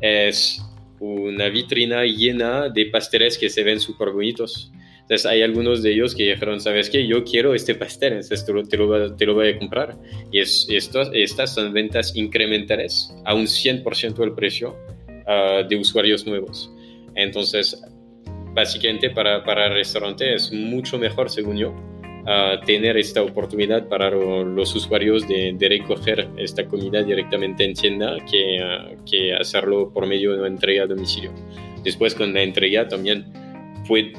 es 0.00 0.62
una 1.00 1.48
vitrina 1.48 2.04
llena 2.04 2.68
de 2.68 2.86
pasteles 2.86 3.38
que 3.38 3.48
se 3.48 3.62
ven 3.62 3.80
súper 3.80 4.10
bonitos. 4.10 4.70
Entonces 5.02 5.24
hay 5.24 5.42
algunos 5.42 5.82
de 5.82 5.92
ellos 5.92 6.14
que 6.14 6.24
dijeron, 6.24 6.60
¿sabes 6.60 6.90
qué? 6.90 7.06
Yo 7.06 7.22
quiero 7.24 7.54
este 7.54 7.76
pastel, 7.76 8.14
entonces 8.14 8.44
te 8.44 8.52
lo, 8.52 8.64
te 8.64 8.76
lo, 9.26 9.34
voy 9.34 9.48
a 9.48 9.58
comprar. 9.58 9.96
Y 10.32 10.40
es, 10.40 10.66
estas 10.68 11.54
son 11.54 11.72
ventas 11.72 12.16
incrementales 12.16 13.14
a 13.24 13.34
un 13.34 13.44
100% 13.44 14.16
del 14.16 14.32
precio 14.32 14.76
ah, 15.26 15.62
de 15.66 15.76
usuarios 15.76 16.26
nuevos. 16.26 16.70
Entonces, 17.16 17.82
básicamente 18.54 19.10
para, 19.10 19.42
para 19.42 19.66
el 19.66 19.74
restaurante 19.74 20.34
es 20.34 20.52
mucho 20.52 20.98
mejor, 20.98 21.30
según 21.30 21.56
yo, 21.56 21.74
tener 22.64 22.96
esta 22.96 23.22
oportunidad 23.22 23.88
para 23.88 24.10
los 24.10 24.74
usuarios 24.74 25.26
de, 25.28 25.56
recoger 25.60 26.28
esta 26.36 26.66
comida 26.66 27.02
directamente 27.02 27.64
en 27.64 27.74
tienda 27.74 28.16
que, 28.30 28.96
que 29.08 29.34
hacerlo 29.34 29.92
por 29.92 30.06
medio 30.06 30.32
de 30.32 30.38
una 30.38 30.48
entrega 30.48 30.84
a 30.84 30.86
domicilio. 30.86 31.30
Después 31.84 32.14
con 32.14 32.34
la 32.34 32.42
entrega 32.42 32.88
también 32.88 33.26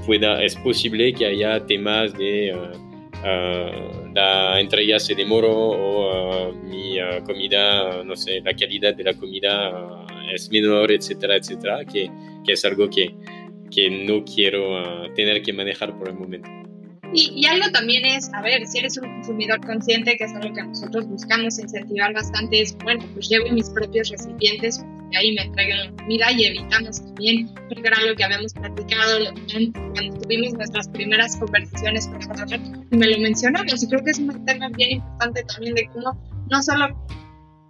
pueda, 0.06 0.42
es 0.42 0.56
posible 0.56 1.14
que 1.14 1.26
haya 1.26 1.66
temas 1.66 2.18
de 2.18 2.56
la 4.14 4.60
entrega 4.60 5.00
se 5.00 5.16
demoró 5.16 5.54
o 5.54 6.54
mi 6.54 6.98
comida, 7.26 8.04
no 8.04 8.16
sé, 8.16 8.42
la 8.42 8.54
calidad 8.54 8.96
de 8.96 9.04
la 9.04 9.14
comida 9.14 10.06
es 10.34 10.50
menor, 10.52 10.92
etcétera, 10.92 11.36
etcétera, 11.36 11.86
que, 11.86 12.10
que 12.46 12.54
es 12.54 12.66
algo 12.66 12.90
que, 12.90 13.16
que 13.72 13.90
no 13.90 14.24
quiero 14.24 15.14
tener 15.14 15.42
que 15.42 15.54
manejar 15.54 15.98
por 15.98 16.10
el 16.10 16.16
momento. 16.16 16.50
Y, 17.14 17.46
algo 17.46 17.72
también 17.72 18.06
es, 18.06 18.32
a 18.34 18.42
ver, 18.42 18.66
si 18.68 18.80
eres 18.80 18.98
un 18.98 19.10
consumidor 19.10 19.66
consciente, 19.66 20.18
que 20.18 20.26
es 20.26 20.34
algo 20.34 20.54
que 20.54 20.64
nosotros 20.64 21.08
buscamos 21.08 21.58
incentivar 21.58 22.14
bastante, 22.14 22.62
es, 22.62 22.78
bueno, 22.84 23.06
pues 23.14 23.30
llevo 23.30 23.50
mis 23.50 23.70
propios 23.70 24.10
recipientes 24.10 24.84
y 25.12 25.16
ahí 25.16 25.36
me 25.36 25.50
traigan 25.50 25.78
la 25.80 26.04
comida 26.04 26.32
y 26.32 26.46
evitamos 26.46 27.02
también, 27.02 27.54
creo 27.70 27.82
que 27.82 27.88
era 27.88 27.98
algo 27.98 28.16
que 28.16 28.24
habíamos 28.24 28.54
platicado 28.54 29.34
cuando 29.94 30.20
tuvimos 30.20 30.54
nuestras 30.54 30.88
primeras 30.90 31.36
conversaciones 31.38 32.08
con 32.08 32.22
y 32.92 32.98
me 32.98 33.08
lo 33.08 33.20
mencionamos 33.20 33.84
y 33.84 33.88
creo 33.88 34.04
que 34.04 34.12
es 34.12 34.20
un 34.20 34.46
tema 34.46 34.70
bien 34.70 34.92
importante 34.92 35.44
también 35.44 35.76
de 35.76 35.88
cómo 35.88 36.18
no 36.50 36.62
solo 36.62 36.96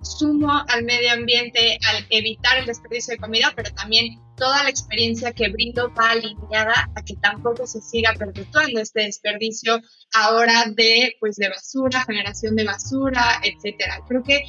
sumo 0.01 0.51
al 0.67 0.83
medio 0.83 1.11
ambiente 1.13 1.77
al 1.89 2.05
evitar 2.09 2.57
el 2.57 2.65
desperdicio 2.65 3.13
de 3.13 3.19
comida, 3.19 3.51
pero 3.55 3.71
también 3.73 4.19
toda 4.35 4.63
la 4.63 4.69
experiencia 4.69 5.33
que 5.33 5.49
brindo 5.49 5.91
va 5.93 6.11
alineada 6.11 6.89
a 6.95 7.03
que 7.03 7.15
tampoco 7.15 7.65
se 7.65 7.81
siga 7.81 8.13
perpetuando 8.17 8.79
este 8.79 9.03
desperdicio 9.03 9.81
ahora 10.13 10.65
de 10.75 11.15
pues 11.19 11.35
de 11.37 11.49
basura, 11.49 12.03
generación 12.05 12.55
de 12.55 12.63
basura, 12.63 13.41
etcétera. 13.43 13.99
Creo 14.07 14.23
que 14.23 14.43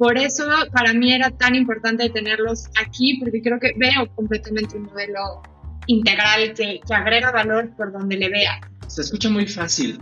por 0.00 0.16
eso 0.16 0.46
para 0.72 0.94
mí 0.94 1.12
era 1.12 1.30
tan 1.30 1.54
importante 1.54 2.08
tenerlos 2.08 2.68
aquí, 2.82 3.18
porque 3.20 3.42
creo 3.42 3.60
que 3.60 3.74
veo 3.76 4.08
completamente 4.14 4.78
un 4.78 4.84
modelo 4.84 5.42
integral 5.88 6.54
que, 6.54 6.80
que 6.88 6.94
agrega 6.94 7.30
valor 7.30 7.76
por 7.76 7.92
donde 7.92 8.16
le 8.16 8.30
vea. 8.30 8.60
Se 8.86 9.02
escucha 9.02 9.28
muy 9.28 9.46
fácil, 9.46 10.00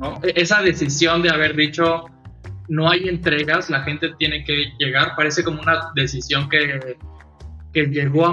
¿no? 0.00 0.18
E-, 0.24 0.32
esa 0.34 0.60
decisión 0.60 1.22
de 1.22 1.30
haber 1.30 1.54
dicho 1.54 2.06
no 2.68 2.90
hay 2.90 3.08
entregas, 3.08 3.70
la 3.70 3.84
gente 3.84 4.10
tiene 4.18 4.42
que 4.42 4.72
llegar, 4.80 5.14
parece 5.14 5.44
como 5.44 5.62
una 5.62 5.92
decisión 5.94 6.48
que, 6.48 6.96
que 7.72 7.84
llegó 7.84 8.26
a 8.26 8.32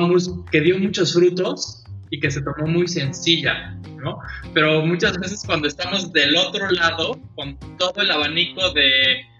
que 0.51 0.59
dio 0.59 0.79
muchos 0.79 1.13
frutos 1.13 1.83
y 2.09 2.19
que 2.19 2.31
se 2.31 2.41
tomó 2.41 2.65
muy 2.65 2.87
sencilla, 2.87 3.77
¿no? 4.03 4.17
Pero 4.55 4.83
muchas 4.83 5.19
veces 5.19 5.43
cuando 5.45 5.67
estamos 5.67 6.11
del 6.11 6.35
otro 6.35 6.67
lado, 6.71 7.19
con 7.35 7.59
todo 7.77 8.01
el 8.01 8.09
abanico 8.09 8.71
de, 8.71 9.32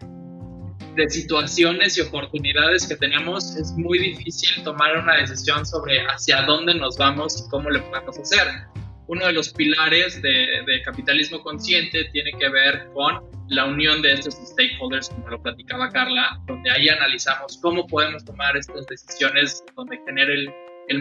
de 0.95 1.09
situaciones 1.09 1.97
y 1.97 2.01
oportunidades 2.01 2.87
que 2.87 2.95
tenemos, 2.95 3.55
es 3.55 3.71
muy 3.73 3.99
difícil 3.99 4.63
tomar 4.63 4.97
una 4.97 5.17
decisión 5.17 5.65
sobre 5.65 5.99
hacia 6.01 6.43
dónde 6.43 6.75
nos 6.75 6.97
vamos 6.97 7.43
y 7.45 7.49
cómo 7.49 7.69
le 7.69 7.79
podemos 7.79 8.17
hacer 8.17 8.47
uno 9.07 9.25
de 9.25 9.33
los 9.33 9.53
pilares 9.53 10.21
de, 10.21 10.81
capitalismo 10.83 11.41
consciente 11.41 12.05
tiene 12.11 12.31
que 12.39 12.49
ver 12.49 12.87
con 12.93 13.21
la 13.49 13.65
unión 13.65 14.01
de 14.01 14.13
estos 14.13 14.35
stakeholders, 14.35 15.09
como 15.09 15.29
lo 15.29 15.41
platicaba 15.41 15.89
Carla, 15.89 16.41
donde 16.47 16.71
ahí 16.71 16.89
analizamos 16.89 17.59
cómo 17.61 17.85
podemos 17.87 18.23
tomar 18.25 18.55
estas 18.57 18.85
decisiones, 18.87 19.63
donde 19.75 19.97
tener 20.05 20.29
el, 20.29 20.49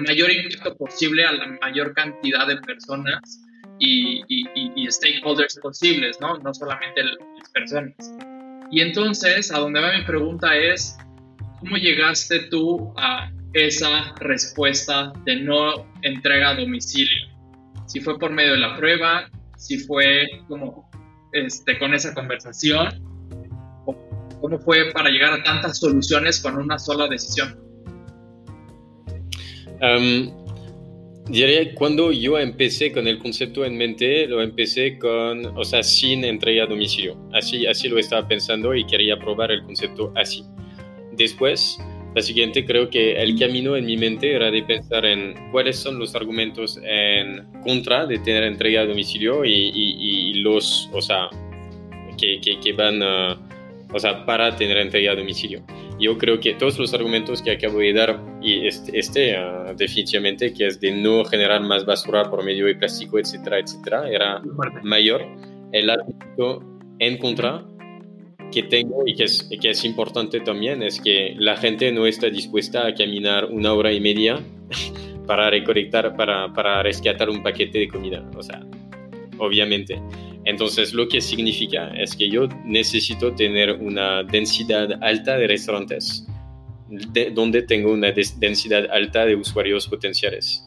mayor 0.07 0.31
impacto 0.31 0.76
posible 0.76 1.24
a 1.24 1.33
la 1.33 1.46
mayor 1.61 1.92
cantidad 1.94 2.46
de 2.46 2.57
personas 2.59 3.42
y, 3.78 4.22
stakeholders 4.90 5.59
posibles, 5.61 6.20
¿no? 6.20 6.38
No 6.38 6.55
solamente 6.55 7.02
las 7.02 7.50
personas. 7.52 8.31
Y 8.72 8.80
entonces, 8.80 9.52
a 9.52 9.61
donde 9.61 9.80
va 9.80 9.92
mi 9.92 10.04
pregunta 10.04 10.56
es, 10.56 10.98
¿cómo 11.61 11.76
llegaste 11.76 12.48
tú 12.50 12.92
a 12.96 13.30
esa 13.52 14.14
respuesta 14.18 15.12
de 15.24 15.37
no 15.37 15.87
entrega 16.02 16.50
a 16.50 16.54
domicilio? 16.56 17.32
si 17.92 18.00
fue 18.00 18.18
por 18.18 18.32
medio 18.32 18.52
de 18.52 18.58
la 18.58 18.74
prueba, 18.76 19.28
si 19.58 19.78
fue 19.78 20.26
como 20.48 20.90
este, 21.32 21.78
con 21.78 21.92
esa 21.92 22.14
conversación, 22.14 22.88
cómo 24.40 24.58
fue 24.61 24.90
para 24.92 25.11
llegar 25.11 25.35
a 25.35 25.42
tantas 25.42 25.78
soluciones 25.78 26.40
con 26.40 26.56
una 26.56 26.78
sola 26.78 27.06
decisión. 27.06 27.58
Um, 29.82 30.41
diría, 31.28 31.74
cuando 31.74 32.12
yo 32.12 32.38
empecé 32.38 32.92
con 32.92 33.06
el 33.06 33.18
concepto 33.18 33.64
en 33.64 33.76
mente, 33.76 34.26
lo 34.26 34.42
empecé 34.42 34.98
con, 34.98 35.46
o 35.56 35.64
sea, 35.64 35.82
sin 35.82 36.24
entrega 36.24 36.64
a 36.64 36.66
domicilio. 36.66 37.16
Así, 37.32 37.66
así 37.66 37.88
lo 37.88 37.98
estaba 37.98 38.26
pensando 38.26 38.74
y 38.74 38.85
quería 38.85 39.18
probar 39.18 39.50
el 39.50 39.62
concepto 39.62 40.12
así. 40.16 40.44
Después, 41.12 41.78
siguiente 42.20 42.66
creo 42.66 42.90
que 42.90 43.12
el 43.22 43.38
camino 43.38 43.76
en 43.76 43.87
mi 43.87 43.96
mente 43.96 44.35
era 44.35 44.50
de 44.50 44.62
pensar 44.62 45.06
en 45.06 45.35
cuáles 45.50 45.76
son 45.76 45.98
los 45.98 46.14
argumentos 46.14 46.78
en 46.85 47.46
contra 47.62 48.04
de 48.04 48.18
tener 48.18 48.42
entrega 48.42 48.82
a 48.82 48.87
domicilio 48.87 49.44
y, 49.44 50.35
los, 50.42 50.90
o 50.92 51.00
sea, 51.00 51.30
que, 52.18 52.40
que, 52.40 52.72
van, 52.72 53.00
o 53.02 53.98
sea, 53.98 54.26
para 54.26 54.54
tener 54.54 54.76
entrega 54.76 55.12
a 55.12 55.14
domicilio. 55.14 55.64
Yo 56.02 56.18
creo 56.18 56.40
que 56.40 56.54
todos 56.54 56.80
los 56.80 56.92
argumentos 56.94 57.40
que 57.40 57.52
acabo 57.52 57.78
de 57.78 57.92
dar, 57.92 58.20
y 58.42 58.66
este, 58.66 58.98
este 58.98 59.36
ah, 59.36 59.72
definitivamente, 59.76 60.52
que 60.52 60.66
es 60.66 60.80
de 60.80 60.90
no 60.90 61.24
generar 61.24 61.62
más 61.62 61.86
basura 61.86 62.28
por 62.28 62.44
medio 62.44 62.66
de 62.66 62.74
plástico, 62.74 63.20
etcétera, 63.20 63.60
etcétera, 63.60 64.10
era 64.10 64.42
mayor. 64.82 65.24
El 65.70 65.88
argumento 65.88 66.60
en 66.98 67.18
contra 67.18 67.64
que 68.50 68.64
tengo 68.64 69.04
y 69.06 69.14
que 69.14 69.24
es, 69.24 69.48
que 69.60 69.70
es 69.70 69.84
importante 69.84 70.40
también 70.40 70.82
es 70.82 71.00
que 71.00 71.36
la 71.38 71.56
gente 71.56 71.92
no 71.92 72.04
está 72.04 72.28
dispuesta 72.28 72.84
a 72.88 72.94
caminar 72.94 73.44
una 73.44 73.72
hora 73.72 73.92
y 73.92 74.00
media 74.00 74.40
para 75.28 75.50
recolectar, 75.50 76.16
para, 76.16 76.52
para 76.52 76.82
rescatar 76.82 77.30
un 77.30 77.44
paquete 77.44 77.78
de 77.78 77.86
comida. 77.86 78.28
O 78.36 78.42
sea, 78.42 78.60
obviamente. 79.38 80.00
Entonces, 80.44 80.92
lo 80.92 81.08
que 81.08 81.20
significa 81.20 81.88
es 81.94 82.16
que 82.16 82.28
yo 82.28 82.48
necesito 82.64 83.32
tener 83.34 83.72
una 83.72 84.24
densidad 84.24 85.02
alta 85.02 85.36
de 85.36 85.46
restaurantes, 85.46 86.26
donde 87.34 87.62
tengo 87.62 87.92
una 87.92 88.12
densidad 88.12 88.90
alta 88.90 89.24
de 89.24 89.36
usuarios 89.36 89.86
potenciales. 89.86 90.64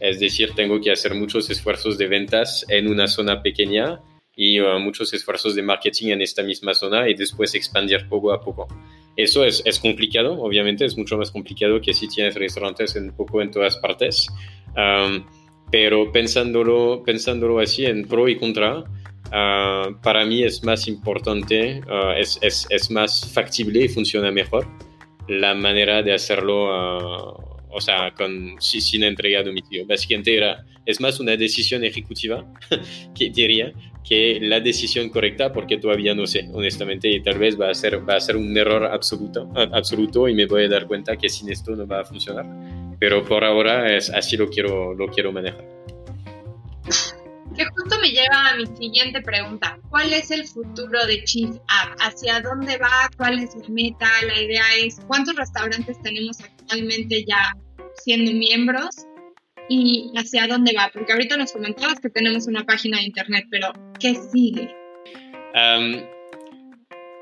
Es 0.00 0.20
decir, 0.20 0.52
tengo 0.54 0.80
que 0.80 0.92
hacer 0.92 1.14
muchos 1.14 1.50
esfuerzos 1.50 1.98
de 1.98 2.06
ventas 2.06 2.64
en 2.68 2.86
una 2.86 3.08
zona 3.08 3.42
pequeña 3.42 4.00
y 4.34 4.60
uh, 4.60 4.78
muchos 4.78 5.12
esfuerzos 5.14 5.54
de 5.54 5.62
marketing 5.62 6.08
en 6.08 6.20
esta 6.20 6.42
misma 6.42 6.74
zona 6.74 7.08
y 7.08 7.14
después 7.14 7.54
expandir 7.54 8.06
poco 8.08 8.32
a 8.32 8.40
poco. 8.40 8.68
Eso 9.16 9.44
es, 9.44 9.62
es, 9.64 9.78
complicado, 9.78 10.38
obviamente, 10.42 10.84
es 10.84 10.96
mucho 10.96 11.16
más 11.16 11.30
complicado 11.30 11.80
que 11.80 11.94
si 11.94 12.06
tienes 12.06 12.34
restaurantes 12.34 12.94
un 12.96 13.16
poco 13.16 13.40
en 13.40 13.50
todas 13.50 13.76
partes, 13.78 14.28
um, 14.76 15.24
pero 15.70 16.12
pensándolo, 16.12 17.02
pensándolo 17.04 17.58
así 17.58 17.84
en 17.84 18.06
pro 18.06 18.28
y 18.28 18.36
contra, 18.36 18.78
uh, 18.78 20.00
para 20.02 20.24
mí 20.24 20.42
es 20.42 20.62
más 20.64 20.88
importante, 20.88 21.80
uh, 21.88 22.12
es, 22.16 22.38
es, 22.42 22.66
es, 22.70 22.90
más 22.90 23.30
factible 23.32 23.84
y 23.84 23.88
funciona 23.88 24.30
mejor 24.30 24.66
la 25.28 25.54
manera 25.54 26.02
de 26.02 26.14
hacerlo 26.14 27.56
o 27.76 27.80
sea, 27.80 28.12
con, 28.14 28.56
sin 28.58 29.04
entrega 29.04 29.40
a 29.40 29.42
domicilio. 29.42 29.86
Básicamente 29.86 30.34
era, 30.34 30.64
es 30.86 30.98
más 30.98 31.20
una 31.20 31.36
decisión 31.36 31.84
ejecutiva, 31.84 32.44
que 33.14 33.28
diría, 33.28 33.72
que 34.06 34.38
la 34.40 34.60
decisión 34.60 35.08
correcta, 35.10 35.52
porque 35.52 35.78
todavía 35.78 36.14
no 36.14 36.26
sé, 36.26 36.48
honestamente, 36.52 37.08
y 37.08 37.20
tal 37.22 37.38
vez 37.38 37.60
va 37.60 37.70
a 37.70 37.74
ser, 37.74 38.08
va 38.08 38.14
a 38.14 38.20
ser 38.20 38.36
un 38.36 38.56
error 38.56 38.84
absoluto, 38.84 39.50
absoluto 39.72 40.28
y 40.28 40.34
me 40.34 40.46
voy 40.46 40.64
a 40.64 40.68
dar 40.68 40.86
cuenta 40.86 41.16
que 41.16 41.28
sin 41.28 41.50
esto 41.50 41.74
no 41.74 41.86
va 41.86 42.02
a 42.02 42.04
funcionar. 42.04 42.46
Pero 43.00 43.24
por 43.24 43.44
ahora 43.44 43.94
es, 43.94 44.08
así 44.10 44.36
lo 44.36 44.48
quiero, 44.48 44.94
lo 44.94 45.08
quiero 45.08 45.32
manejar. 45.32 45.64
Que 47.56 47.64
justo 47.64 47.98
me 48.00 48.10
lleva 48.10 48.50
a 48.50 48.56
mi 48.56 48.66
siguiente 48.76 49.22
pregunta. 49.22 49.78
¿Cuál 49.88 50.12
es 50.12 50.30
el 50.30 50.46
futuro 50.46 51.04
de 51.06 51.24
Chief 51.24 51.50
App? 51.68 51.96
¿Hacia 51.98 52.40
dónde 52.42 52.76
va? 52.78 53.10
¿Cuál 53.16 53.40
es 53.40 53.56
la 53.56 53.68
meta? 53.70 54.08
La 54.26 54.40
idea 54.40 54.64
es, 54.78 55.00
¿cuántos 55.08 55.34
restaurantes 55.36 56.00
tenemos 56.02 56.38
actualmente 56.40 57.24
ya 57.26 57.54
siendo 58.04 58.30
miembros? 58.32 59.06
Y 59.68 60.12
hacia 60.16 60.46
dónde 60.46 60.72
va? 60.76 60.90
Porque 60.92 61.12
ahorita 61.12 61.36
nos 61.36 61.52
comentabas 61.52 62.00
que 62.00 62.10
tenemos 62.10 62.46
una 62.46 62.64
página 62.64 62.98
de 62.98 63.04
internet, 63.04 63.46
pero 63.50 63.72
¿qué 64.00 64.14
sigue? 64.32 64.70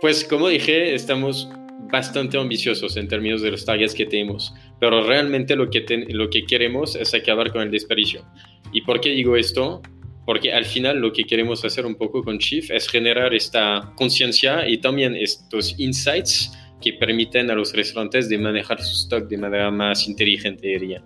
pues 0.00 0.24
como 0.24 0.48
dije, 0.48 0.92
estamos 0.92 1.48
bastante 1.92 2.36
ambiciosos 2.36 2.96
en 2.96 3.06
términos 3.06 3.42
de 3.42 3.52
los 3.52 3.64
targets 3.64 3.94
que 3.94 4.06
tenemos, 4.06 4.52
pero 4.80 5.06
realmente 5.06 5.54
lo 5.54 5.70
que, 5.70 5.84
lo 6.08 6.28
que 6.28 6.44
queremos 6.44 6.96
es 6.96 7.14
acabar 7.14 7.52
con 7.52 7.62
el 7.62 7.70
desperdicio. 7.70 8.24
¿Y 8.72 8.82
por 8.82 9.00
qué 9.00 9.10
digo 9.10 9.36
esto? 9.36 9.80
Porque 10.26 10.52
al 10.52 10.64
final 10.64 10.98
lo 10.98 11.12
que 11.12 11.24
queremos 11.24 11.64
hacer 11.64 11.86
un 11.86 11.94
poco 11.94 12.24
con 12.24 12.38
Chief 12.38 12.70
es 12.70 12.88
generar 12.88 13.34
esta 13.34 13.92
conciencia 13.96 14.66
y 14.68 14.78
también 14.78 15.14
estos 15.14 15.78
insights 15.78 16.50
que 16.80 16.94
permiten 16.94 17.50
a 17.50 17.54
los 17.54 17.72
restaurantes 17.72 18.28
de 18.28 18.38
manejar 18.38 18.82
su 18.82 18.94
stock 18.94 19.28
de 19.28 19.38
manera 19.38 19.70
más 19.70 20.08
inteligente, 20.08 20.66
diría. 20.66 21.04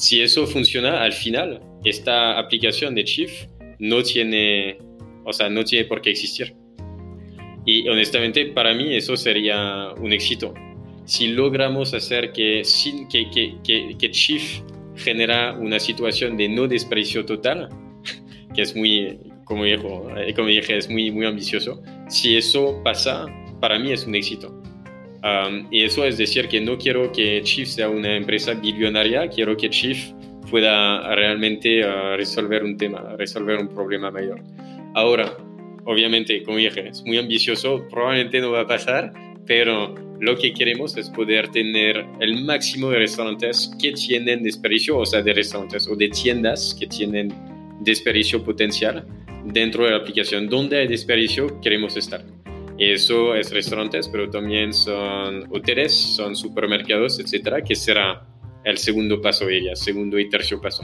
Si 0.00 0.22
eso 0.22 0.46
funciona, 0.46 1.02
al 1.02 1.12
final, 1.12 1.60
esta 1.84 2.38
aplicación 2.38 2.94
de 2.94 3.04
Chief 3.04 3.30
no 3.78 4.02
tiene 4.02 4.78
O 5.26 5.32
sea, 5.34 5.50
no 5.50 5.62
tiene 5.62 5.84
por 5.84 6.00
qué 6.00 6.08
existir. 6.08 6.54
Y 7.66 7.86
honestamente, 7.86 8.46
para 8.46 8.72
mí 8.72 8.96
eso 8.96 9.14
sería 9.14 9.92
un 9.98 10.10
éxito. 10.14 10.54
Si 11.04 11.28
logramos 11.28 11.92
hacer 11.92 12.32
que, 12.32 12.64
sin, 12.64 13.08
que, 13.08 13.28
que, 13.28 13.56
que, 13.62 13.94
que 13.98 14.10
Chief 14.10 14.62
genera 14.96 15.52
una 15.52 15.78
situación 15.78 16.38
de 16.38 16.48
no 16.48 16.66
desprecio 16.66 17.26
total, 17.26 17.68
que 18.54 18.62
es 18.62 18.74
muy, 18.74 19.18
como, 19.44 19.64
dijo, 19.64 20.08
eh, 20.16 20.32
como 20.32 20.48
dije, 20.48 20.78
es 20.78 20.88
muy, 20.88 21.10
muy 21.10 21.26
ambicioso. 21.26 21.82
Si 22.08 22.38
eso 22.38 22.80
pasa, 22.82 23.26
para 23.60 23.78
mí 23.78 23.92
es 23.92 24.06
un 24.06 24.14
éxito. 24.14 24.59
Y 25.70 25.82
eso 25.82 26.04
es 26.04 26.16
decir 26.16 26.48
que 26.48 26.60
no 26.60 26.78
quiero 26.78 27.12
que 27.12 27.42
Chief 27.42 27.68
sea 27.68 27.88
una 27.88 28.16
empresa 28.16 28.54
billonaria, 28.54 29.28
quiero 29.28 29.56
que 29.56 29.68
Chief 29.68 30.12
pueda 30.50 31.14
realmente 31.14 31.84
uh, 31.84 32.16
resolver 32.16 32.64
un 32.64 32.76
tema, 32.76 33.14
resolver 33.16 33.58
un 33.58 33.68
problema 33.68 34.10
mayor. 34.10 34.42
Ahora, 34.94 35.36
obviamente, 35.84 36.42
como 36.42 36.58
dije, 36.58 36.88
es 36.88 37.04
muy 37.04 37.18
ambicioso, 37.18 37.86
probablemente 37.88 38.40
no 38.40 38.50
va 38.50 38.62
a 38.62 38.66
pasar, 38.66 39.12
pero 39.46 39.94
lo 40.20 40.36
que 40.36 40.52
queremos 40.52 40.96
es 40.96 41.08
poder 41.08 41.48
tener 41.48 42.04
el 42.20 42.44
máximo 42.44 42.90
de 42.90 42.98
restaurantes 42.98 43.70
que 43.80 43.92
tienen 43.92 44.42
desperdicio, 44.42 44.98
o 44.98 45.06
sea, 45.06 45.22
de 45.22 45.32
restaurantes 45.32 45.88
o 45.88 45.96
de 45.96 46.08
tiendas 46.08 46.76
que 46.78 46.86
tienen 46.86 47.32
desperdicio 47.80 48.42
potencial 48.42 49.06
dentro 49.46 49.84
de 49.84 49.90
la 49.90 49.96
aplicación. 49.98 50.48
Donde 50.48 50.78
hay 50.78 50.88
desperdicio, 50.88 51.60
queremos 51.60 51.96
estar. 51.96 52.22
Eso 52.80 53.34
es 53.34 53.52
restaurantes, 53.52 54.08
pero 54.08 54.30
también 54.30 54.72
son 54.72 55.44
hoteles, 55.52 55.92
son 55.92 56.34
supermercados, 56.34 57.20
etcétera, 57.20 57.60
que 57.60 57.76
será 57.76 58.26
el 58.64 58.78
segundo 58.78 59.20
paso 59.20 59.50
ella, 59.50 59.76
segundo 59.76 60.18
y 60.18 60.30
tercer 60.30 60.58
paso. 60.60 60.82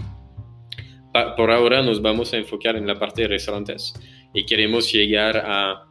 por 1.38 1.50
ahora 1.50 1.82
nos 1.82 2.02
vamos 2.02 2.35
a 2.35 2.37
enfocar 2.37 2.76
en 2.76 2.87
la 2.87 2.98
parte 2.98 3.22
de 3.22 3.28
restaurantes 3.28 3.94
y 4.35 4.44
queremos 4.44 4.92
llegar 4.92 5.38
a, 5.38 5.87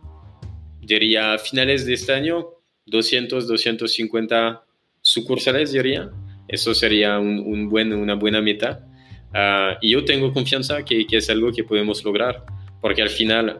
diría, 0.80 1.34
a 1.34 1.39
finales 1.39 1.88
de 1.88 1.96
este 1.96 2.13
año, 2.13 2.50
200, 2.86 3.48
250 3.48 4.63
sucursales, 5.02 5.72
diría. 5.72 6.12
Eso 6.48 6.76
sería 6.76 7.18
un, 7.18 7.68
buen, 7.68 7.91
una 7.91 8.13
buena 8.13 8.44
meta. 8.44 8.88
Ah, 9.34 9.80
y 9.82 9.94
yo 9.94 10.06
tengo 10.06 10.32
confianza 10.32 10.86
que, 10.86 11.08
que, 11.08 11.18
es 11.18 11.32
algo 11.32 11.52
que 11.52 11.63
podemos 11.63 12.04
lograr, 12.04 12.46
porque 12.80 13.02
al 13.02 13.10
final, 13.10 13.60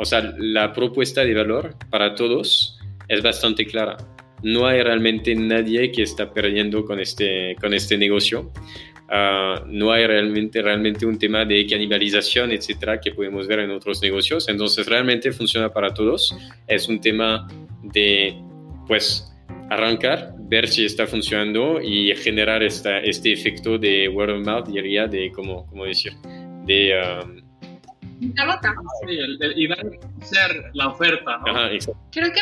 o 0.00 0.04
sea, 0.06 0.34
la 0.38 0.72
propuesta 0.72 1.22
de 1.26 1.34
valor 1.34 1.74
para 1.90 2.14
todos 2.14 2.78
es 3.06 3.22
bastante 3.22 3.66
clara. 3.66 3.98
No 4.42 4.66
hay 4.66 4.82
realmente 4.82 5.34
nadie 5.34 5.92
que 5.92 6.02
está 6.02 6.32
perdiendo 6.32 6.86
con 6.86 6.98
este, 7.00 7.54
con 7.60 7.74
este 7.74 7.98
negocio. 7.98 8.50
Ah, 9.10 9.62
no 9.66 9.92
hay 9.92 10.06
realmente, 10.06 10.62
realmente 10.62 11.04
un 11.04 11.18
tema 11.18 11.44
de 11.44 11.66
canibalización, 11.66 12.50
etcétera, 12.50 12.98
que 12.98 13.10
podemos 13.10 13.46
ver 13.46 13.58
en 13.58 13.72
otros 13.72 14.00
negocios. 14.00 14.48
Entonces, 14.48 14.86
realmente 14.86 15.32
funciona 15.32 15.68
para 15.68 15.92
todos. 15.92 16.34
Es 16.66 16.88
un 16.88 16.98
tema 16.98 17.46
de, 17.82 18.34
pues, 18.86 19.30
arrancar, 19.68 20.32
ver 20.38 20.66
si 20.66 20.86
está 20.86 21.06
funcionando 21.06 21.78
y 21.78 22.14
generar 22.16 22.62
esta, 22.62 23.00
este 23.00 23.32
efecto 23.32 23.76
de 23.76 24.08
word 24.08 24.30
of 24.30 24.46
mouth, 24.46 24.66
diría, 24.66 25.06
de, 25.06 25.30
como, 25.30 25.66
como 25.66 25.84
decir, 25.84 26.14
de... 26.64 26.94
Um, 27.22 27.49
Sí, 28.20 29.18
y 29.56 29.68
dar 29.68 29.78
a 29.78 30.24
ser 30.24 30.70
la 30.74 30.88
oferta. 30.88 31.38
¿no? 31.38 31.54
Creo 32.12 32.32
que 32.32 32.40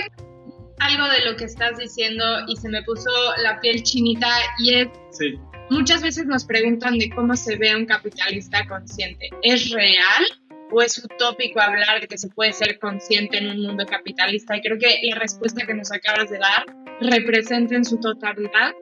algo 0.81 1.09
de 1.09 1.25
lo 1.31 1.37
que 1.37 1.45
estás 1.45 1.79
diciendo 1.79 2.25
y 2.47 2.57
se 2.57 2.69
me 2.69 2.83
puso 2.83 3.11
la 3.43 3.61
piel 3.61 3.83
chinita 3.83 4.29
y 4.59 4.75
es... 4.75 4.89
Sí. 5.11 5.35
Muchas 5.71 6.03
veces 6.03 6.27
nos 6.27 6.45
preguntan 6.45 6.99
de 6.99 7.11
cómo 7.11 7.37
se 7.37 7.57
ve 7.57 7.77
un 7.77 7.85
capitalista 7.85 8.67
consciente. 8.67 9.29
¿Es 9.43 9.71
real 9.71 10.25
o 10.71 10.81
es 10.81 10.99
utópico 11.05 11.61
hablar 11.61 12.01
de 12.01 12.09
que 12.09 12.17
se 12.17 12.29
puede 12.29 12.53
ser 12.53 12.79
consciente 12.79 13.39
en 13.39 13.51
un 13.51 13.63
mundo 13.63 13.85
capitalista? 13.85 14.57
Y 14.57 14.63
creo 14.63 14.79
que 14.79 14.99
la 15.03 15.17
respuesta 15.17 15.67
que 15.67 15.75
nos 15.75 15.93
acabas 15.93 16.31
de 16.31 16.39
dar 16.39 16.65
representa 17.01 17.75
en 17.75 17.85
su 17.85 17.99
totalidad 18.01 18.73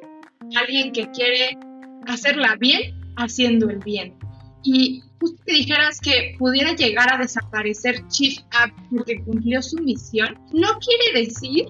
alguien 0.57 0.93
que 0.93 1.11
quiere 1.11 1.59
hacerla 2.07 2.57
bien 2.59 2.95
haciendo 3.17 3.69
el 3.69 3.79
bien. 3.79 4.17
Y 4.63 5.03
justo 5.21 5.43
que 5.47 5.53
dijeras 5.53 6.01
que 6.01 6.35
pudiera 6.39 6.75
llegar 6.75 7.13
a 7.13 7.19
desaparecer 7.19 8.07
Chief 8.09 8.39
App 8.51 8.73
porque 8.91 9.23
cumplió 9.23 9.63
su 9.63 9.77
misión, 9.83 10.39
no 10.53 10.79
quiere 10.79 11.27
decir 11.27 11.67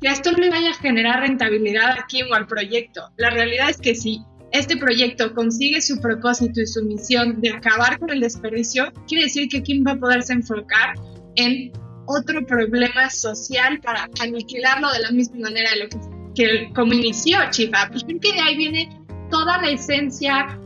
que 0.00 0.08
esto 0.08 0.32
le 0.32 0.50
vaya 0.50 0.70
a 0.70 0.74
generar 0.74 1.20
rentabilidad 1.20 1.96
aquí 1.98 2.22
o 2.22 2.34
al 2.34 2.46
proyecto. 2.46 3.02
La 3.16 3.30
realidad 3.30 3.70
es 3.70 3.78
que 3.78 3.94
si 3.94 4.20
este 4.50 4.76
proyecto 4.76 5.34
consigue 5.34 5.80
su 5.80 6.00
propósito 6.00 6.60
y 6.60 6.66
su 6.66 6.84
misión 6.84 7.40
de 7.40 7.50
acabar 7.50 7.98
con 7.98 8.10
el 8.10 8.20
desperdicio, 8.20 8.92
quiere 9.06 9.24
decir 9.24 9.48
que 9.48 9.62
Kim 9.62 9.84
va 9.86 9.92
a 9.92 9.98
poderse 9.98 10.32
enfocar 10.32 10.94
en 11.36 11.72
otro 12.06 12.44
problema 12.46 13.08
social 13.10 13.80
para 13.80 14.08
aniquilarlo 14.20 14.90
de 14.92 15.00
la 15.00 15.10
misma 15.10 15.38
manera 15.40 15.70
de 15.70 15.84
lo 15.84 15.88
que, 15.88 15.98
que 16.34 16.72
como 16.74 16.92
inició 16.92 17.38
Chifa. 17.50 17.88
Pues 17.90 18.04
creo 18.04 18.20
que 18.20 18.32
de 18.32 18.40
ahí 18.40 18.56
viene 18.56 18.88
toda 19.30 19.62
la 19.62 19.70
esencia 19.70 20.58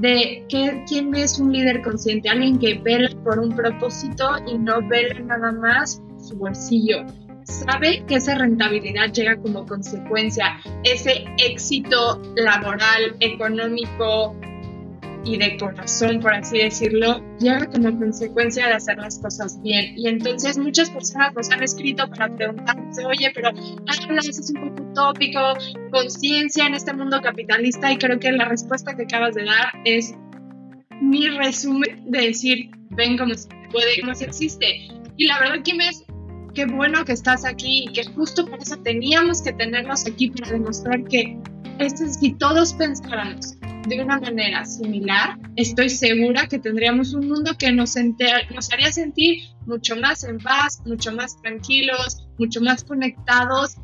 de 0.00 0.44
que, 0.48 0.84
quién 0.86 1.14
es 1.14 1.38
un 1.38 1.52
líder 1.52 1.82
consciente, 1.82 2.28
alguien 2.28 2.58
que 2.58 2.74
vela 2.74 3.10
por 3.24 3.38
un 3.38 3.54
propósito 3.54 4.30
y 4.46 4.56
no 4.58 4.86
vela 4.88 5.18
nada 5.20 5.52
más 5.52 6.02
su 6.18 6.36
bolsillo. 6.36 7.04
Sabe 7.44 8.04
que 8.06 8.16
esa 8.16 8.36
rentabilidad 8.36 9.12
llega 9.12 9.36
como 9.38 9.66
consecuencia, 9.66 10.58
ese 10.84 11.24
éxito 11.38 12.20
laboral, 12.36 13.16
económico, 13.20 14.36
y 15.28 15.36
de 15.36 15.58
corazón, 15.58 16.20
por 16.20 16.32
así 16.32 16.58
decirlo, 16.58 17.22
llega 17.38 17.66
como 17.66 17.96
consecuencia 17.98 18.66
de 18.66 18.74
hacer 18.74 18.96
las 18.96 19.18
cosas 19.18 19.60
bien. 19.62 19.92
Y 19.96 20.08
entonces 20.08 20.56
muchas 20.56 20.90
personas 20.90 21.34
nos 21.34 21.50
han 21.50 21.62
escrito 21.62 22.08
para 22.08 22.34
preguntarse, 22.34 23.04
oye, 23.04 23.30
pero 23.34 23.50
hablas, 23.50 24.26
es 24.26 24.50
un 24.54 24.70
poco 24.70 24.82
utópico, 24.90 25.40
conciencia 25.90 26.66
en 26.66 26.74
este 26.74 26.94
mundo 26.94 27.20
capitalista 27.20 27.92
y 27.92 27.98
creo 27.98 28.18
que 28.18 28.32
la 28.32 28.46
respuesta 28.46 28.96
que 28.96 29.02
acabas 29.02 29.34
de 29.34 29.44
dar 29.44 29.66
es 29.84 30.14
mi 31.00 31.28
resumen 31.28 32.10
de 32.10 32.28
decir, 32.28 32.70
ven 32.90 33.18
como 33.18 33.34
se 33.34 33.48
puede, 33.70 34.00
como 34.00 34.14
se 34.14 34.24
existe. 34.24 34.88
Y 35.16 35.26
la 35.26 35.38
verdad 35.40 35.62
que 35.62 35.72
es 35.72 36.04
qué 36.54 36.64
bueno 36.64 37.04
que 37.04 37.12
estás 37.12 37.44
aquí 37.44 37.84
y 37.86 37.92
que 37.92 38.04
justo 38.04 38.46
por 38.46 38.60
eso 38.60 38.78
teníamos 38.78 39.42
que 39.42 39.52
tenernos 39.52 40.06
aquí 40.06 40.30
para 40.30 40.52
demostrar 40.52 41.04
que 41.04 41.36
esto 41.78 42.04
es 42.04 42.18
si 42.18 42.32
todos 42.32 42.72
pensáramos 42.74 43.58
de 43.88 44.02
una 44.02 44.20
manera 44.20 44.64
similar, 44.64 45.38
estoy 45.56 45.88
segura 45.88 46.46
que 46.46 46.58
tendríamos 46.58 47.14
un 47.14 47.28
mundo 47.28 47.56
que 47.58 47.72
nos, 47.72 47.96
haría 47.96 48.92
sentir 48.92 49.42
mucho 49.66 49.96
más 49.96 50.24
en 50.24 50.38
paz, 50.38 50.80
mucho 50.84 51.12
más 51.12 51.40
tranquilos, 51.40 52.28
mucho 52.38 52.60
más 52.60 52.84
conectados 52.84 53.76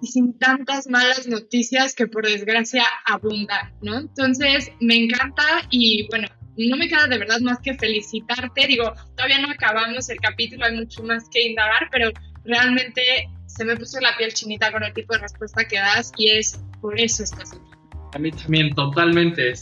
y 0.00 0.06
sin 0.06 0.38
tantas 0.38 0.88
malas 0.88 1.26
noticias 1.26 1.94
que 1.94 2.06
por 2.06 2.26
desgracia 2.26 2.84
abundan, 3.04 3.72
¿no? 3.82 3.98
Entonces, 3.98 4.70
me 4.80 4.96
encanta 4.96 5.44
y 5.70 6.06
bueno, 6.08 6.28
no 6.56 6.76
me 6.76 6.88
queda 6.88 7.06
de 7.06 7.18
verdad 7.18 7.40
más 7.40 7.58
que 7.60 7.74
felicitarte. 7.74 8.66
Digo, 8.66 8.92
todavía 9.16 9.40
no 9.40 9.50
acabamos 9.50 10.08
el 10.08 10.18
capítulo, 10.18 10.64
hay 10.64 10.76
mucho 10.76 11.02
más 11.02 11.28
que 11.28 11.48
indagar, 11.48 11.88
pero 11.90 12.10
realmente 12.44 13.02
se 13.46 13.64
me 13.64 13.76
puso 13.76 14.00
la 14.00 14.16
piel 14.16 14.32
chinita 14.32 14.72
con 14.72 14.82
el 14.84 14.92
tipo 14.92 15.14
de 15.14 15.20
respuesta 15.20 15.64
que 15.64 15.76
das 15.76 16.12
y 16.16 16.30
es 16.30 16.60
por 16.80 16.98
eso 16.98 17.24
estás 17.24 17.52
aquí. 17.52 17.67
A 18.14 18.18
mí 18.18 18.30
también, 18.30 18.74
totalmente. 18.74 19.54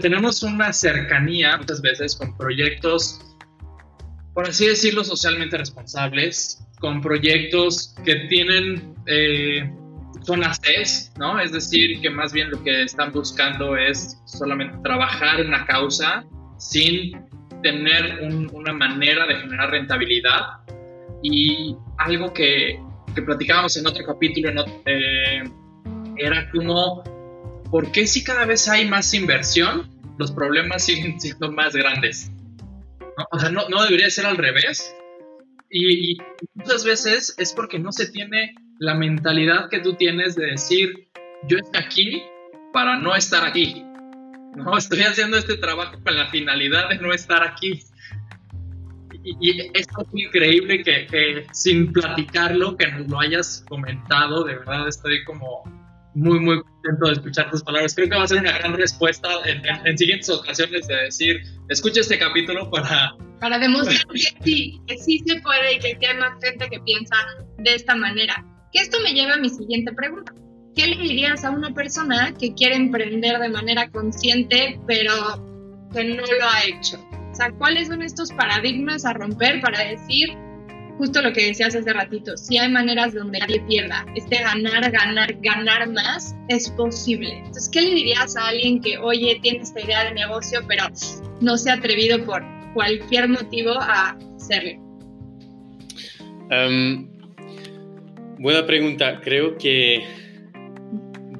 tenemos 0.00 0.42
una 0.42 0.72
cercanía 0.72 1.56
muchas 1.56 1.80
veces 1.80 2.16
con 2.16 2.36
proyectos, 2.36 3.20
por 4.34 4.48
así 4.48 4.66
decirlo, 4.66 5.04
socialmente 5.04 5.56
responsables, 5.56 6.62
con 6.80 7.00
proyectos 7.00 7.94
que 8.04 8.16
tienen 8.28 8.94
eh, 9.06 9.70
zonas 10.22 10.60
C, 10.62 11.10
¿no? 11.18 11.40
Es 11.40 11.52
decir, 11.52 12.00
que 12.00 12.10
más 12.10 12.32
bien 12.32 12.50
lo 12.50 12.62
que 12.62 12.82
están 12.82 13.12
buscando 13.12 13.76
es 13.76 14.18
solamente 14.26 14.76
trabajar 14.82 15.40
en 15.40 15.48
una 15.48 15.64
causa 15.66 16.24
sin 16.58 17.12
tener 17.62 18.20
una 18.52 18.72
manera 18.72 19.26
de 19.26 19.36
generar 19.36 19.70
rentabilidad. 19.70 20.40
Y 21.22 21.76
algo 21.98 22.32
que, 22.32 22.80
que 23.14 23.22
platicábamos 23.22 23.76
en 23.76 23.86
otro 23.86 24.04
capítulo 24.06 24.64
eh, 24.86 25.42
era 26.16 26.50
como 26.50 27.02
¿por 27.70 27.92
qué 27.92 28.06
si 28.06 28.24
cada 28.24 28.44
vez 28.44 28.68
hay 28.68 28.88
más 28.88 29.14
inversión, 29.14 29.88
los 30.18 30.32
problemas 30.32 30.84
siguen 30.84 31.20
siendo 31.20 31.50
más 31.52 31.74
grandes? 31.74 32.30
O 33.32 33.38
sea, 33.38 33.50
no, 33.50 33.66
debería 33.84 34.10
ser 34.10 34.26
al 34.26 34.36
revés. 34.36 34.94
Y, 35.70 36.18
muchas 36.54 36.84
veces 36.84 37.34
es 37.38 37.52
porque 37.52 37.78
no 37.78 37.92
se 37.92 38.10
tiene 38.10 38.54
la 38.78 38.94
mentalidad 38.94 39.68
que 39.68 39.80
tú 39.80 39.94
tienes 39.94 40.34
de 40.34 40.46
decir, 40.46 41.10
yo 41.46 41.58
estoy 41.58 41.82
aquí 41.82 42.22
para 42.72 42.98
no 42.98 43.14
estar 43.14 43.44
aquí. 43.44 43.84
No, 44.56 44.76
estoy 44.78 45.02
haciendo 45.02 45.36
este 45.36 45.56
trabajo 45.58 45.96
con 46.02 46.16
la 46.16 46.28
finalidad 46.28 46.88
de 46.88 46.96
no 46.96 47.12
estar 47.12 47.42
aquí. 47.42 47.82
Y, 49.22 49.60
es 49.74 49.86
increíble 50.14 50.82
que, 50.82 51.06
que, 51.06 51.46
sin 51.52 51.92
platicarlo, 51.92 52.76
que 52.76 52.86
nos 52.86 53.06
lo 53.08 53.20
hayas 53.20 53.64
comentado, 53.68 54.44
de 54.44 54.56
verdad 54.56 54.88
estoy 54.88 55.22
como 55.24 55.62
muy, 56.14 56.40
muy 56.40 56.62
contento 56.62 57.06
de 57.06 57.12
escuchar 57.12 57.50
tus 57.50 57.62
palabras. 57.62 57.94
Creo 57.94 58.08
que 58.08 58.16
va 58.16 58.24
a 58.24 58.28
ser 58.28 58.38
una 58.38 58.52
gran 58.58 58.74
respuesta 58.74 59.28
en, 59.44 59.98
siguientes 59.98 60.28
ocasiones 60.30 60.86
de 60.86 60.96
decir, 60.96 61.40
escucha 61.68 62.00
este 62.00 62.18
capítulo 62.18 62.70
para... 62.70 63.14
Para 63.40 63.58
demostrar 63.58 64.06
que 64.08 64.18
sí, 64.44 64.80
que 64.86 64.98
sí 64.98 65.22
se 65.26 65.40
puede 65.40 65.76
y 65.76 65.78
que 65.78 66.06
hay 66.06 66.16
más 66.18 66.32
gente 66.42 66.68
que 66.68 66.80
piensa 66.80 67.16
de 67.58 67.74
esta 67.74 67.94
manera. 67.94 68.44
Que 68.72 68.80
esto 68.80 68.98
me 69.02 69.12
lleva 69.12 69.34
a 69.34 69.38
mi 69.38 69.48
siguiente 69.48 69.92
pregunta. 69.92 70.34
¿Qué 70.76 70.86
le 70.86 70.96
dirías 70.96 71.44
a 71.44 71.50
una 71.50 71.72
persona 71.72 72.34
que 72.38 72.54
quiere 72.54 72.76
emprender 72.76 73.38
de 73.38 73.48
manera 73.48 73.90
consciente, 73.90 74.78
pero 74.86 75.12
que 75.92 76.04
no 76.04 76.22
lo 76.22 76.48
ha 76.48 76.64
hecho? 76.64 76.98
O 77.30 77.34
sea, 77.34 77.50
¿cuáles 77.52 77.88
son 77.88 78.02
estos 78.02 78.30
paradigmas 78.32 79.04
a 79.04 79.14
romper 79.14 79.60
para 79.60 79.80
decir, 79.84 80.36
justo 81.00 81.22
lo 81.22 81.32
que 81.32 81.46
decías 81.46 81.74
hace 81.74 81.92
ratito, 81.94 82.36
si 82.36 82.58
hay 82.58 82.70
maneras 82.70 83.14
donde 83.14 83.38
nadie 83.38 83.58
pierda, 83.66 84.04
este 84.14 84.36
ganar, 84.36 84.90
ganar, 84.90 85.34
ganar 85.40 85.88
más 85.88 86.36
es 86.48 86.68
posible. 86.68 87.38
Entonces, 87.38 87.70
¿qué 87.72 87.80
le 87.80 87.94
dirías 87.94 88.36
a 88.36 88.48
alguien 88.48 88.82
que, 88.82 88.98
oye, 88.98 89.38
tiene 89.40 89.60
esta 89.60 89.80
idea 89.80 90.04
de 90.04 90.12
negocio, 90.12 90.60
pero 90.68 90.84
no 91.40 91.56
se 91.56 91.70
ha 91.70 91.74
atrevido 91.74 92.22
por 92.26 92.44
cualquier 92.74 93.30
motivo 93.30 93.72
a 93.80 94.14
hacerlo? 94.36 94.72
Em, 96.50 97.08
buena 98.38 98.66
pregunta. 98.66 99.22
Creo 99.22 99.56
que 99.56 100.04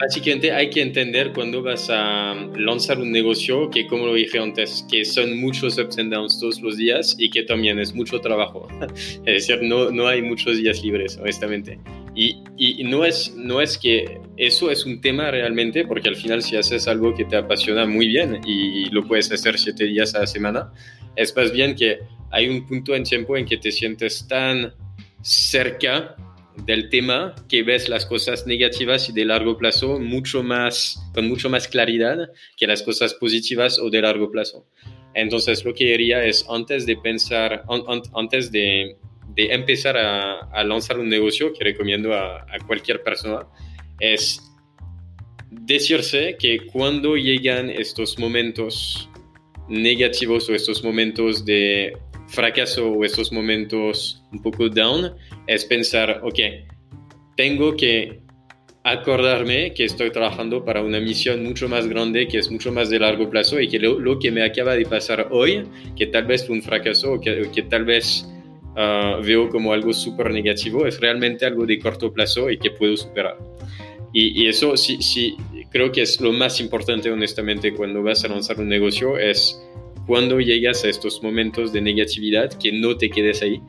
Básicamente 0.01 0.51
hay 0.51 0.71
que 0.71 0.81
entender 0.81 1.33
cuando 1.35 1.63
vas 1.63 1.91
a 1.91 2.35
lanzar 2.57 2.99
un 2.99 3.13
negocio 3.13 3.69
que, 3.69 3.87
como 3.87 4.07
lo 4.07 4.15
dije 4.15 4.39
antes, 4.39 4.87
que 4.91 5.05
son 5.05 5.39
muchos 5.39 5.79
ups 5.79 5.99
and 5.99 6.11
downs 6.11 6.41
todos 6.41 6.61
los 6.63 6.79
días 6.79 7.15
y 7.19 7.29
que 7.29 7.43
también 7.43 7.79
es 7.79 7.95
mucho 7.95 8.19
trabajo. 8.19 8.67
es 9.27 9.47
decir, 9.47 9.63
no, 9.63 9.91
no 9.91 10.07
hay 10.07 10.23
muchos 10.23 10.57
días 10.57 10.83
libres, 10.83 11.19
honestamente. 11.19 11.79
Y, 12.15 12.43
y, 12.57 12.83
no, 12.85 13.05
es, 13.05 13.35
no 13.37 13.61
es 13.61 13.77
que 13.77 14.21
eso 14.39 14.71
es 14.71 14.87
un 14.87 15.03
tema 15.03 15.31
realmente, 15.31 15.85
porque 15.85 16.09
al 16.09 16.17
final 16.17 16.43
si 16.43 16.57
haces 16.57 16.89
algo 16.89 17.15
que 17.15 17.27
te 17.27 17.37
apasiona 17.37 17.85
muy 17.85 18.09
bien 18.09 18.41
y 18.47 18.89
lo 18.91 19.07
puedes 19.07 19.31
hacer 19.31 19.59
siete 19.59 19.85
días 19.85 20.15
a 20.15 20.21
la 20.21 20.27
semana, 20.27 20.73
es 21.15 21.37
más 21.37 21.53
bien 21.53 21.75
que 21.75 21.99
hay 22.31 22.49
un 22.49 22.67
punto 22.67 22.95
en 22.95 23.05
tiempo 23.05 23.37
en 23.37 23.45
que 23.45 23.59
te 23.59 23.71
sientes 23.71 24.27
tan 24.27 24.73
cerca 25.23 26.17
del 26.67 26.89
tema 26.89 27.35
que 27.49 27.63
ves 27.63 27.89
las 27.89 28.07
cosas 28.07 28.47
negativas 28.47 29.09
y 29.09 29.13
de 29.13 29.25
largo 29.25 29.57
plazo 29.57 29.99
mucho 29.99 30.43
más, 30.43 31.01
con 31.15 31.29
mucho 31.29 31.49
más 31.49 31.69
claridad 31.69 32.31
que 32.57 32.67
las 32.67 32.83
cosas 32.83 33.15
positivas 33.15 33.79
o 33.79 33.91
de 33.91 34.03
largo 34.03 34.31
plazo. 34.31 34.67
Entonces, 35.15 35.65
lo 35.65 35.75
que 35.75 35.87
diría 35.87 36.25
es, 36.25 36.47
antes 36.49 36.87
de 36.87 36.97
pensar, 36.97 37.65
antes 38.15 38.53
de, 38.53 38.97
de 39.35 39.53
empezar 39.53 39.97
a, 39.97 40.41
a, 40.53 40.65
lanzar 40.65 40.99
un 40.99 41.09
negocio, 41.09 41.53
que 41.53 41.65
recomiendo 41.65 42.15
a 42.15 42.47
cualquier 42.67 43.03
persona, 43.03 43.47
es 43.99 44.41
decirse 45.51 46.37
que 46.39 46.67
cuando 46.67 47.17
llegan 47.17 47.71
estos 47.71 48.19
momentos 48.19 49.09
negativos 49.69 50.49
o 50.49 50.55
estos 50.55 50.83
momentos 50.83 51.45
de 51.45 51.97
fracaso 52.31 52.91
o 52.91 53.05
estos 53.05 53.33
momentos 53.33 54.25
un 54.33 54.41
poco 54.41 54.69
down 54.69 55.13
es 55.47 55.65
pensar, 55.65 56.21
ok, 56.23 56.39
tengo 57.37 57.77
que 57.77 58.21
acordarme 58.85 59.75
que 59.75 59.85
estoy 59.85 60.11
trabajando 60.11 60.65
para 60.65 60.83
una 60.83 61.01
misión 61.01 61.45
mucho 61.45 61.69
más 61.69 61.87
grande, 61.87 62.27
que 62.27 62.39
es 62.39 62.51
mucho 62.51 62.73
más 62.73 62.89
de 62.89 62.99
largo 62.99 63.29
plazo 63.29 63.61
y 63.61 63.69
que 63.69 63.79
lo, 63.79 64.19
que 64.19 64.31
me 64.31 64.43
acaba 64.43 64.75
de 64.75 64.87
pasar 64.87 65.29
hoy, 65.31 65.65
que 65.97 66.07
tal 66.07 66.25
vez 66.25 66.47
fue 66.47 66.57
un 66.57 66.63
fracaso 66.63 67.13
o 67.13 67.21
que, 67.21 67.51
que 67.55 67.63
tal 67.63 67.85
vez 67.85 68.27
uh, 68.77 69.23
veo 69.23 69.49
como 69.49 69.73
algo 69.73 69.93
súper 69.93 70.33
negativo, 70.33 70.87
es 70.87 70.99
realmente 71.01 71.45
algo 71.45 71.67
de 71.67 71.79
corto 71.79 72.13
plazo 72.13 72.49
y 72.49 72.59
que 72.59 72.71
puedo 72.71 72.97
superar. 72.97 73.37
Y, 74.13 74.43
y, 74.43 74.49
eso 74.49 74.77
sí, 74.77 75.01
sí, 75.03 75.37
creo 75.71 75.93
que 75.93 76.03
es 76.03 76.21
lo 76.21 76.33
más 76.33 76.61
importante 76.61 77.13
honestamente 77.13 77.73
cuando 77.75 78.03
vas 78.03 78.25
a 78.25 78.29
lanzar 78.29 78.59
un 78.59 78.69
negocio, 78.69 79.19
es 79.19 79.61
cuando 80.11 80.41
llegas 80.41 80.85
a 80.85 80.89
estos 80.89 81.23
momentos 81.23 81.73
de 81.73 81.81
negatividad, 81.81 82.51
que 82.55 82.73
no 82.73 82.97
te 82.97 83.09
quedes 83.09 83.43
ahí, 83.43 83.63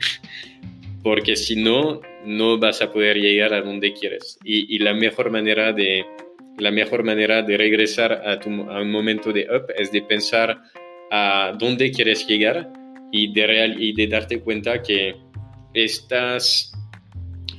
porque 1.03 1.35
si 1.35 1.55
no, 1.55 2.01
no 2.25 2.57
vas 2.57 2.81
a 2.81 2.91
poder 2.91 3.17
llegar 3.17 3.53
a 3.53 3.61
donde 3.61 3.93
quieres. 3.93 4.39
Y, 4.43 4.79
la, 4.79 4.95
mejor 4.95 5.29
manera 5.29 5.71
de, 5.71 6.03
la 6.57 6.71
mejor 6.71 7.03
manera 7.03 7.43
de 7.43 7.57
regresar 7.57 8.11
a, 8.11 8.39
a, 8.41 8.81
un 8.81 8.89
momento 8.89 9.31
de 9.31 9.41
up 9.55 9.71
es 9.77 9.91
de 9.91 10.01
pensar 10.01 10.63
a 11.11 11.55
dónde 11.59 11.91
quieres 11.91 12.25
llegar 12.25 12.73
y 13.11 13.31
de, 13.31 13.45
real, 13.45 13.75
y 13.79 13.93
de 13.93 14.07
darte 14.07 14.39
cuenta 14.39 14.81
que 14.81 15.13
estas, 15.75 16.71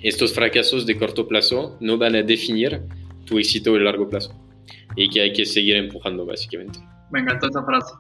estos 0.02 0.34
fracasos 0.34 0.86
de 0.86 0.98
corto 0.98 1.28
plazo 1.28 1.76
no 1.78 1.98
van 1.98 2.16
a 2.16 2.22
definir 2.24 2.80
tu 3.26 3.38
éxito 3.38 3.74
de 3.74 3.78
largo 3.78 4.08
plazo 4.08 4.34
y 4.96 5.08
que 5.08 5.20
hay 5.20 5.32
que 5.32 5.46
seguir 5.46 5.76
empujando 5.76 6.26
básicamente. 6.26 6.80
Me 7.12 7.20
encantó 7.20 7.48
esa 7.48 7.62
frase 7.64 7.92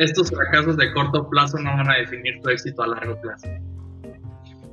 estos 0.00 0.30
fracasos 0.30 0.78
de 0.78 0.90
corto 0.92 1.28
plazo 1.28 1.58
no 1.58 1.76
van 1.76 1.90
a 1.90 1.98
definir 1.98 2.40
tu 2.42 2.48
éxito 2.48 2.82
a 2.82 2.86
largo 2.86 3.20
plazo. 3.20 3.48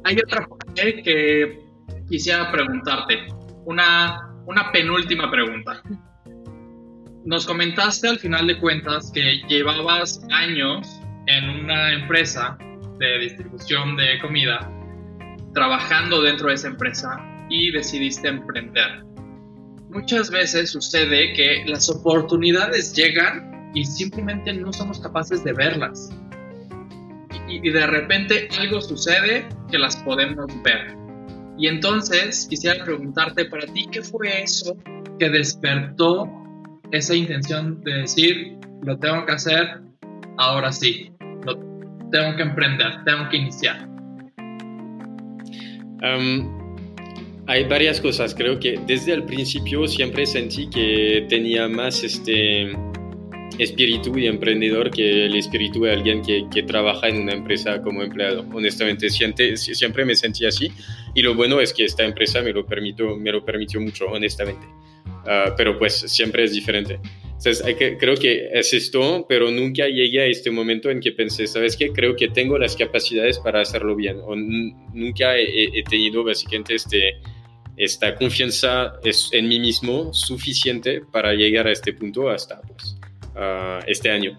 Hay 0.06 0.18
otra 0.26 0.48
parte 0.48 1.04
que 1.04 1.60
quisiera 2.08 2.50
preguntarte, 2.50 3.28
una, 3.66 4.34
una 4.46 4.72
penúltima 4.72 5.30
pregunta. 5.30 5.84
Nos 7.26 7.46
comentaste 7.46 8.08
al 8.08 8.20
final 8.20 8.48
de 8.48 8.58
cuentas 8.58 9.12
que 9.14 9.42
llevabas 9.50 10.26
años 10.32 10.88
en 11.26 11.50
una 11.66 11.94
empresa 11.94 12.58
de 12.98 13.20
distribución 13.20 13.98
de 13.98 14.20
comida, 14.22 14.72
trabajando 15.54 16.22
dentro 16.22 16.48
de 16.48 16.54
esa 16.54 16.70
empresa 16.70 17.22
y 17.50 17.72
decidiste 17.72 18.30
emprender. 18.30 19.04
Muchas 19.90 20.32
veces 20.32 20.72
sucede 20.72 21.34
que 21.34 21.66
las 21.68 21.90
oportunidades 21.90 22.96
llegan 22.96 23.57
y 23.78 23.86
simplemente 23.86 24.52
no 24.54 24.74
somos 24.74 25.00
capaces 25.00 25.44
de 25.44 25.54
verlas. 25.54 26.10
Y, 27.48 27.70
de 27.70 27.86
repente 27.86 28.50
algo 28.60 28.82
sucede 28.82 29.48
que 29.70 29.78
las 29.78 29.96
podemos 29.98 30.48
ver. 30.64 30.96
Y 31.60 31.68
entonces 31.68 32.48
quisiera 32.50 32.84
preguntarte 32.84 33.46
para 33.46 33.68
ti, 33.68 33.88
¿qué 33.92 34.02
fue 34.02 34.42
eso 34.42 34.76
que 35.20 35.30
despertó 35.30 36.28
esa 36.92 37.14
intención 37.14 37.84
de 37.84 37.94
decir, 37.94 38.58
lo 38.82 38.98
tengo 38.98 39.26
que 39.28 39.34
hacer, 39.34 39.82
ahora 40.38 40.72
sí, 40.72 41.12
lo 41.46 41.58
tengo 42.12 42.36
que 42.36 42.42
emprender, 42.42 43.04
tengo 43.06 43.30
que 43.30 43.38
iniciar? 43.38 43.88
hay 47.48 47.64
varias 47.64 48.00
cosas, 48.00 48.36
creo 48.36 48.60
que 48.60 48.80
desde 48.86 49.14
el 49.14 49.24
principio 49.24 49.88
siempre 49.88 50.28
sentí 50.28 50.70
que 50.70 51.26
tenía 51.28 51.68
más 51.68 52.04
este 52.04 52.78
espíritu 53.58 54.12
de 54.14 54.28
emprendedor 54.28 54.92
que 54.92 55.26
el 55.26 55.36
espíritu 55.36 55.84
de 55.84 55.92
alguien 55.92 56.22
que, 56.22 56.46
que, 56.54 56.64
trabaja 56.64 57.08
en 57.08 57.22
una 57.22 57.34
empresa 57.34 57.82
como 57.82 58.04
empleado. 58.04 58.46
Honestamente, 58.54 59.10
siente, 59.10 59.58
siempre 59.58 60.06
me 60.06 60.16
sentí 60.16 60.46
así 60.46 60.72
y 61.16 61.22
lo 61.22 61.36
bueno 61.36 61.60
es 61.60 61.74
que 61.74 61.86
esta 61.86 62.04
empresa 62.04 62.42
me 62.42 62.54
lo 62.54 62.66
permitió, 62.66 63.16
me 63.16 63.32
lo 63.32 63.44
permitió 63.44 63.82
mucho, 63.82 64.06
honestamente. 64.06 64.66
Uh, 65.28 65.52
pero 65.58 65.78
pues 65.78 65.94
siempre 65.94 66.44
es 66.44 66.54
diferente. 66.54 67.00
Entonces, 67.38 67.64
hay 67.64 67.76
que, 67.76 67.98
creo 67.98 68.16
que 68.16 68.50
es 68.52 68.74
esto, 68.74 69.26
pero 69.30 69.52
nunca 69.52 69.88
llegué 69.88 70.22
a 70.22 70.26
este 70.26 70.50
momento 70.50 70.90
en 70.90 71.00
que 71.00 71.12
pensé, 71.12 71.46
¿sabes 71.46 71.78
qué? 71.78 71.90
Creo 71.90 72.16
que 72.16 72.30
tengo 72.30 72.58
las 72.58 72.76
capacidades 72.76 73.38
para 73.38 73.62
hacerlo 73.62 73.96
bien. 73.96 74.18
O 74.24 74.36
nunca 74.36 75.38
he, 75.38 75.66
he, 75.78 75.84
tenido 75.84 76.24
básicamente 76.24 76.76
este, 76.76 77.18
esta 77.76 78.16
confianza 78.16 78.94
en 79.32 79.48
mí 79.48 79.60
mismo 79.60 80.14
suficiente 80.14 81.02
para 81.12 81.34
llegar 81.34 81.68
a 81.68 81.72
este 81.72 81.94
punto 81.94 82.30
hasta 82.30 82.60
pues, 82.62 82.98
Ah, 83.38 83.80
este 83.86 84.10
año. 84.10 84.38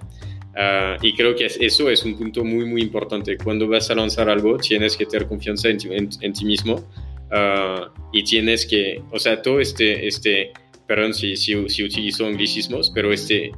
Ah, 0.56 0.96
y 1.00 1.14
creo 1.14 1.36
que 1.36 1.46
eso 1.46 1.88
es 1.88 2.04
un 2.04 2.16
punto 2.16 2.44
muy, 2.44 2.64
muy 2.64 2.82
importante. 2.82 3.36
Cuando 3.36 3.68
vas 3.68 3.90
a 3.90 3.94
lanzar 3.94 4.28
algo, 4.28 4.56
tienes 4.58 4.96
que 4.96 5.06
tener 5.06 5.28
confianza 5.28 5.68
en, 5.68 5.78
ti, 6.08 6.44
mismo 6.44 6.84
ah, 7.30 7.92
y 8.12 8.24
tienes 8.24 8.66
que, 8.66 9.00
o 9.12 9.18
sea, 9.18 9.40
todo 9.40 9.60
este, 9.60 10.06
este 10.06 10.52
perdón 10.88 11.14
si, 11.14 11.36
si, 11.36 11.68
si 11.68 11.84
utilizo 11.84 12.26
anglicismos, 12.26 12.90
pero 12.92 13.12
este 13.12 13.52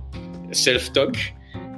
self-talk 0.50 1.16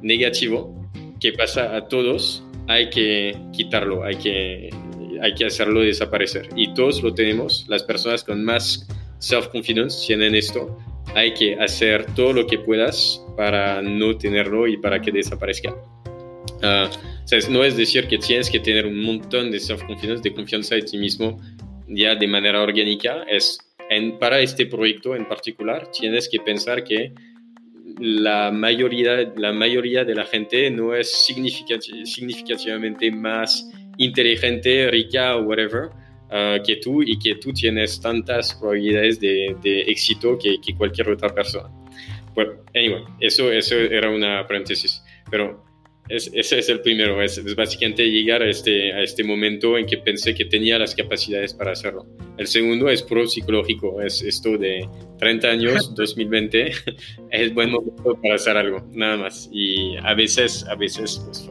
negativo 0.01 0.75
que 1.21 1.33
pasa 1.35 1.77
a 1.77 1.87
todos, 1.87 2.43
hay 2.67 2.91
que 2.91 3.37
quitarlo, 3.53 4.03
hay 4.03 4.17
que, 4.17 4.71
hay 5.21 5.35
que 5.35 5.45
hacerlo 5.45 5.83
desaparecer. 5.83 6.49
Y 6.57 6.75
todos 6.75 7.03
lo 7.03 7.15
tenemos, 7.15 7.67
las 7.69 7.85
personas 7.85 8.25
con 8.25 8.43
más 8.43 8.89
self-confidence 9.19 10.07
tienen 10.07 10.35
esto, 10.35 10.77
hay 11.15 11.35
que 11.35 11.55
hacer 11.57 12.07
todo 12.15 12.33
lo 12.33 12.47
que 12.47 12.59
puedas 12.59 13.23
para 13.37 13.83
no 13.83 14.17
tenerlo 14.17 14.67
y 14.67 14.77
para 14.77 15.01
que 15.01 15.11
desaparezca. 15.11 15.75
Uh, 16.63 16.89
no 17.51 17.65
es 17.65 17.77
decir 17.77 18.07
que 18.07 18.19
tienes 18.19 18.51
que 18.51 18.61
tener 18.61 18.87
un 18.87 19.03
montón 19.03 19.51
de 19.51 19.59
self-confidence, 19.59 20.23
de 20.23 20.33
confianza 20.33 20.77
en 20.77 20.85
ti 20.85 20.99
mismo 20.99 21.41
ya 21.89 22.15
de 22.15 22.27
manera 22.27 22.63
orgánica. 22.63 23.25
Es 23.29 23.59
en, 23.91 24.19
para 24.19 24.41
este 24.41 24.67
proyecto 24.67 25.15
en 25.15 25.27
particular, 25.27 25.91
tienes 25.91 26.29
que 26.29 26.39
pensar 26.41 26.85
que 26.85 27.13
la 27.99 28.51
mayoría, 28.51 29.33
la 29.37 29.53
mayoría 29.53 30.05
de 30.05 30.15
la 30.15 30.25
gente 30.25 30.71
no 30.71 30.95
es 30.95 31.11
significativamente 31.13 33.11
más 33.11 33.71
inteligente, 33.99 34.91
rica 34.91 35.37
o 35.37 35.43
whatever 35.43 35.91
ah, 36.33 36.59
que 36.67 36.77
tú 36.77 37.03
y 37.03 37.19
que 37.19 37.37
tú 37.37 37.53
tienes 37.53 38.01
tantas 38.01 38.55
probabilidades 38.55 39.21
de, 39.21 39.55
de 39.63 39.83
éxito 39.83 40.39
que, 40.39 40.57
que, 40.61 40.75
cualquier 40.75 41.11
otra 41.11 41.29
persona. 41.33 41.71
Bueno, 42.35 42.53
anyway, 42.75 43.05
eso, 43.21 43.53
eso 43.53 43.77
era 43.77 44.11
una 44.11 44.47
paréntesis, 44.47 45.03
pero 45.31 45.63
ese 46.09 46.59
es 46.59 46.69
el 46.69 46.81
primero, 46.81 47.23
es, 47.23 47.43
básicamente 47.55 48.05
llegar 48.11 48.43
a 48.43 48.51
este, 48.51 48.93
a 48.93 49.03
este 49.03 49.23
momento 49.23 49.79
en 49.79 49.87
que 49.87 49.99
pensé 49.99 50.35
que 50.35 50.45
tenía 50.45 50.79
las 50.79 50.95
capacidades 50.95 51.55
para 51.55 51.73
hacerlo. 51.73 52.07
El 52.37 52.49
segundo 52.49 52.89
es 52.91 53.03
pro 53.03 53.27
psicológico, 53.27 54.03
es 54.03 54.21
esto 54.21 54.59
de 54.59 54.87
30 55.19 55.49
años, 55.49 55.95
2020, 55.97 56.73
es 57.31 57.55
buen 57.55 57.71
momento 57.71 58.19
para 58.21 58.35
hacer 58.35 58.57
algo, 58.57 58.87
nada 58.93 59.17
más. 59.17 59.49
Y 59.53 59.97
a 60.03 60.15
veces, 60.15 60.65
a 60.69 60.75
veces, 60.75 61.23
pues, 61.25 61.49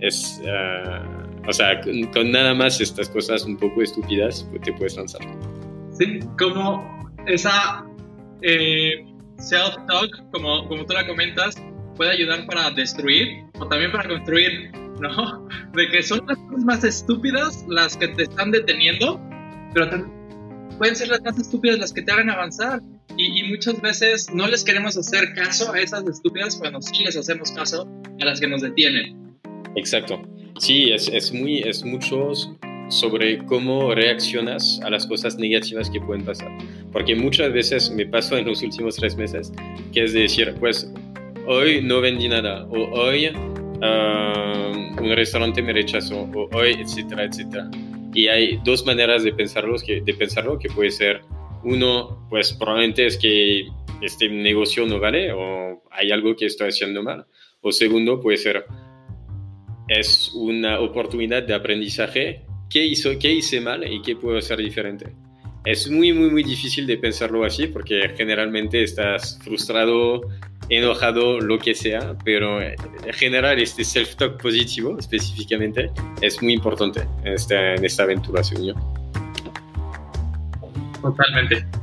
es, 0.00 0.40
ah, 0.48 1.21
o 1.46 1.52
sea, 1.52 1.80
con, 1.80 2.30
nada 2.30 2.54
más 2.54 2.80
estas 2.80 3.08
cosas 3.08 3.44
un 3.44 3.56
poco 3.56 3.82
estúpidas, 3.82 4.46
pues, 4.50 4.62
te 4.62 4.72
puedes 4.72 4.96
lanzar. 4.96 5.22
Sí, 5.98 6.20
como 6.38 7.10
esa 7.26 7.84
eh, 8.42 9.04
self-talk, 9.38 10.30
como, 10.30 10.68
como 10.68 10.86
tú 10.86 10.94
la 10.94 11.06
comentas, 11.06 11.56
puede 11.96 12.12
ayudar 12.12 12.46
para 12.46 12.70
destruir 12.70 13.44
o 13.58 13.66
también 13.66 13.92
para 13.92 14.08
construir, 14.08 14.70
¿no? 15.00 15.48
De 15.74 15.88
que 15.88 16.02
son 16.02 16.24
las 16.26 16.38
cosas 16.38 16.64
más 16.64 16.84
estúpidas 16.84 17.64
las 17.68 17.96
que 17.96 18.08
te 18.08 18.24
están 18.24 18.50
deteniendo, 18.50 19.20
pero 19.74 19.88
pueden 20.78 20.96
ser 20.96 21.08
las 21.08 21.22
más 21.22 21.38
estúpidas 21.38 21.78
las 21.78 21.92
que 21.92 22.02
te 22.02 22.12
hagan 22.12 22.30
avanzar. 22.30 22.80
Y, 23.16 23.42
muchas 23.44 23.80
veces 23.82 24.32
no 24.32 24.48
les 24.48 24.64
queremos 24.64 24.96
hacer 24.96 25.34
caso 25.34 25.70
a 25.72 25.78
esas 25.78 26.04
estúpidas 26.06 26.56
cuando 26.56 26.80
sí 26.80 27.04
les 27.04 27.14
hacemos 27.16 27.52
caso 27.52 27.86
a 28.20 28.24
las 28.24 28.40
que 28.40 28.48
nos 28.48 28.62
detienen. 28.62 29.36
Exacto. 29.76 30.22
Sí, 30.62 30.92
es, 30.92 31.08
es, 31.08 31.32
muy, 31.32 31.58
es 31.58 31.84
mucho 31.84 32.30
sobre 32.88 33.44
cómo 33.46 33.96
reaccionas 33.96 34.80
a 34.84 34.90
las 34.90 35.04
cosas 35.08 35.36
negativas 35.36 35.90
que 35.90 36.00
pueden 36.00 36.24
pasar. 36.24 36.56
Porque 36.92 37.16
muchas 37.16 37.52
veces 37.52 37.90
me 37.90 38.06
pasó 38.06 38.36
en 38.36 38.46
los 38.46 38.62
últimos 38.62 38.94
tres 38.94 39.16
meses, 39.16 39.52
que 39.92 40.04
es 40.04 40.12
decir, 40.12 40.54
pues 40.60 40.88
hoy 41.48 41.82
no 41.82 42.00
vendí 42.00 42.28
nada, 42.28 42.64
o 42.66 42.76
hoy 42.92 43.32
ah, 43.82 44.72
un 45.00 45.16
restaurante 45.16 45.60
me 45.62 45.72
rechazó, 45.72 46.30
o 46.32 46.48
hoy, 46.56 46.74
etcétera, 46.80 47.24
etcétera. 47.24 47.68
Y 48.14 48.28
hay 48.28 48.60
dos 48.64 48.86
maneras 48.86 49.24
de 49.24 49.32
pensarlo, 49.32 49.74
que, 49.84 50.00
de 50.00 50.14
pensarlo, 50.14 50.60
que 50.60 50.68
puede 50.68 50.92
ser, 50.92 51.22
uno, 51.64 52.24
pues 52.30 52.52
probablemente 52.52 53.04
es 53.04 53.18
que 53.18 53.66
este 54.00 54.28
negocio 54.28 54.86
no 54.86 55.00
vale, 55.00 55.32
o 55.32 55.82
hay 55.90 56.12
algo 56.12 56.36
que 56.36 56.46
estoy 56.46 56.68
haciendo 56.68 57.02
mal. 57.02 57.26
O 57.62 57.72
segundo, 57.72 58.20
puede 58.20 58.36
ser, 58.36 58.64
es 59.98 60.30
una 60.34 60.80
oportunidad 60.80 61.42
de 61.42 61.54
aprendizaje. 61.54 62.42
¿Qué, 62.70 62.84
hizo, 62.84 63.10
qué 63.18 63.32
hice 63.32 63.60
mal 63.60 63.90
y 63.90 64.00
qué 64.02 64.16
puedo 64.16 64.38
hacer 64.38 64.58
diferente? 64.58 65.12
Es 65.64 65.88
muy, 65.90 66.12
muy, 66.12 66.30
muy 66.30 66.42
difícil 66.42 66.86
de 66.86 66.96
pensarlo 66.96 67.44
así 67.44 67.68
porque 67.68 68.12
generalmente 68.16 68.82
estás 68.82 69.38
frustrado, 69.44 70.22
enojado, 70.68 71.38
lo 71.40 71.58
que 71.58 71.74
sea, 71.74 72.16
pero 72.24 72.60
eh, 72.60 72.74
generar 73.12 73.58
este 73.58 73.82
self-talk 73.82 74.40
positivo 74.40 74.98
específicamente 74.98 75.90
es 76.20 76.42
muy 76.42 76.54
importante 76.54 77.02
en 77.24 77.34
esta, 77.34 77.74
en 77.74 77.84
esta 77.84 78.02
aventura, 78.04 78.42
según 78.42 78.68
yo. 78.68 78.74
Totalmente. 81.00 81.81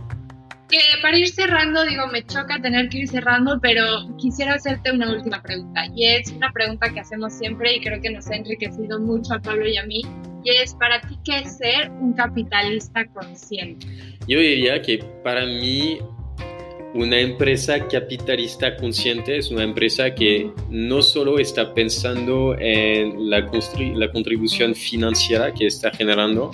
Para 1.01 1.17
ir 1.17 1.27
cerrando, 1.29 1.83
digo, 1.85 2.07
me 2.07 2.23
choca 2.25 2.61
tener 2.61 2.89
que 2.89 2.99
ir 2.99 3.07
cerrando, 3.07 3.59
pero 3.61 3.83
quisiera 4.17 4.53
hacerte 4.53 4.91
una 4.91 5.11
última 5.11 5.41
pregunta. 5.41 5.85
Y 5.95 6.05
es 6.05 6.31
una 6.31 6.51
pregunta 6.51 6.91
que 6.93 6.99
hacemos 6.99 7.33
siempre 7.33 7.75
y 7.75 7.81
creo 7.81 7.99
que 8.01 8.11
nos 8.11 8.27
ha 8.29 8.35
enriquecido 8.35 8.99
mucho 8.99 9.33
a 9.33 9.39
Pablo 9.39 9.67
y 9.67 9.77
a 9.77 9.85
mí. 9.85 10.01
Y 10.43 10.51
es, 10.51 10.75
¿para 10.75 11.01
ti 11.01 11.17
qué 11.25 11.39
es 11.39 11.57
ser 11.57 11.89
un 11.91 12.13
capitalista 12.13 13.05
consciente? 13.07 13.85
Yo 14.27 14.39
diría 14.39 14.81
que 14.81 14.99
para 15.23 15.45
mí 15.45 15.99
una 16.93 17.19
empresa 17.19 17.87
capitalista 17.87 18.75
consciente 18.77 19.37
es 19.37 19.51
una 19.51 19.63
empresa 19.63 20.13
que 20.13 20.51
no 20.69 21.01
solo 21.01 21.39
está 21.39 21.73
pensando 21.73 22.55
en 22.57 23.29
la, 23.29 23.49
la 23.95 24.11
contribución 24.11 24.73
financiera 24.73 25.53
que 25.53 25.67
está 25.67 25.91
generando, 25.91 26.51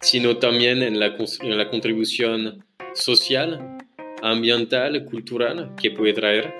sino 0.00 0.36
también 0.36 0.82
en 0.82 1.00
la, 1.00 1.16
la 1.42 1.68
contribución 1.68 2.64
social, 2.94 3.78
ambiental, 4.22 5.04
cultural 5.04 5.74
que 5.80 5.90
puede 5.90 6.12
traer, 6.12 6.52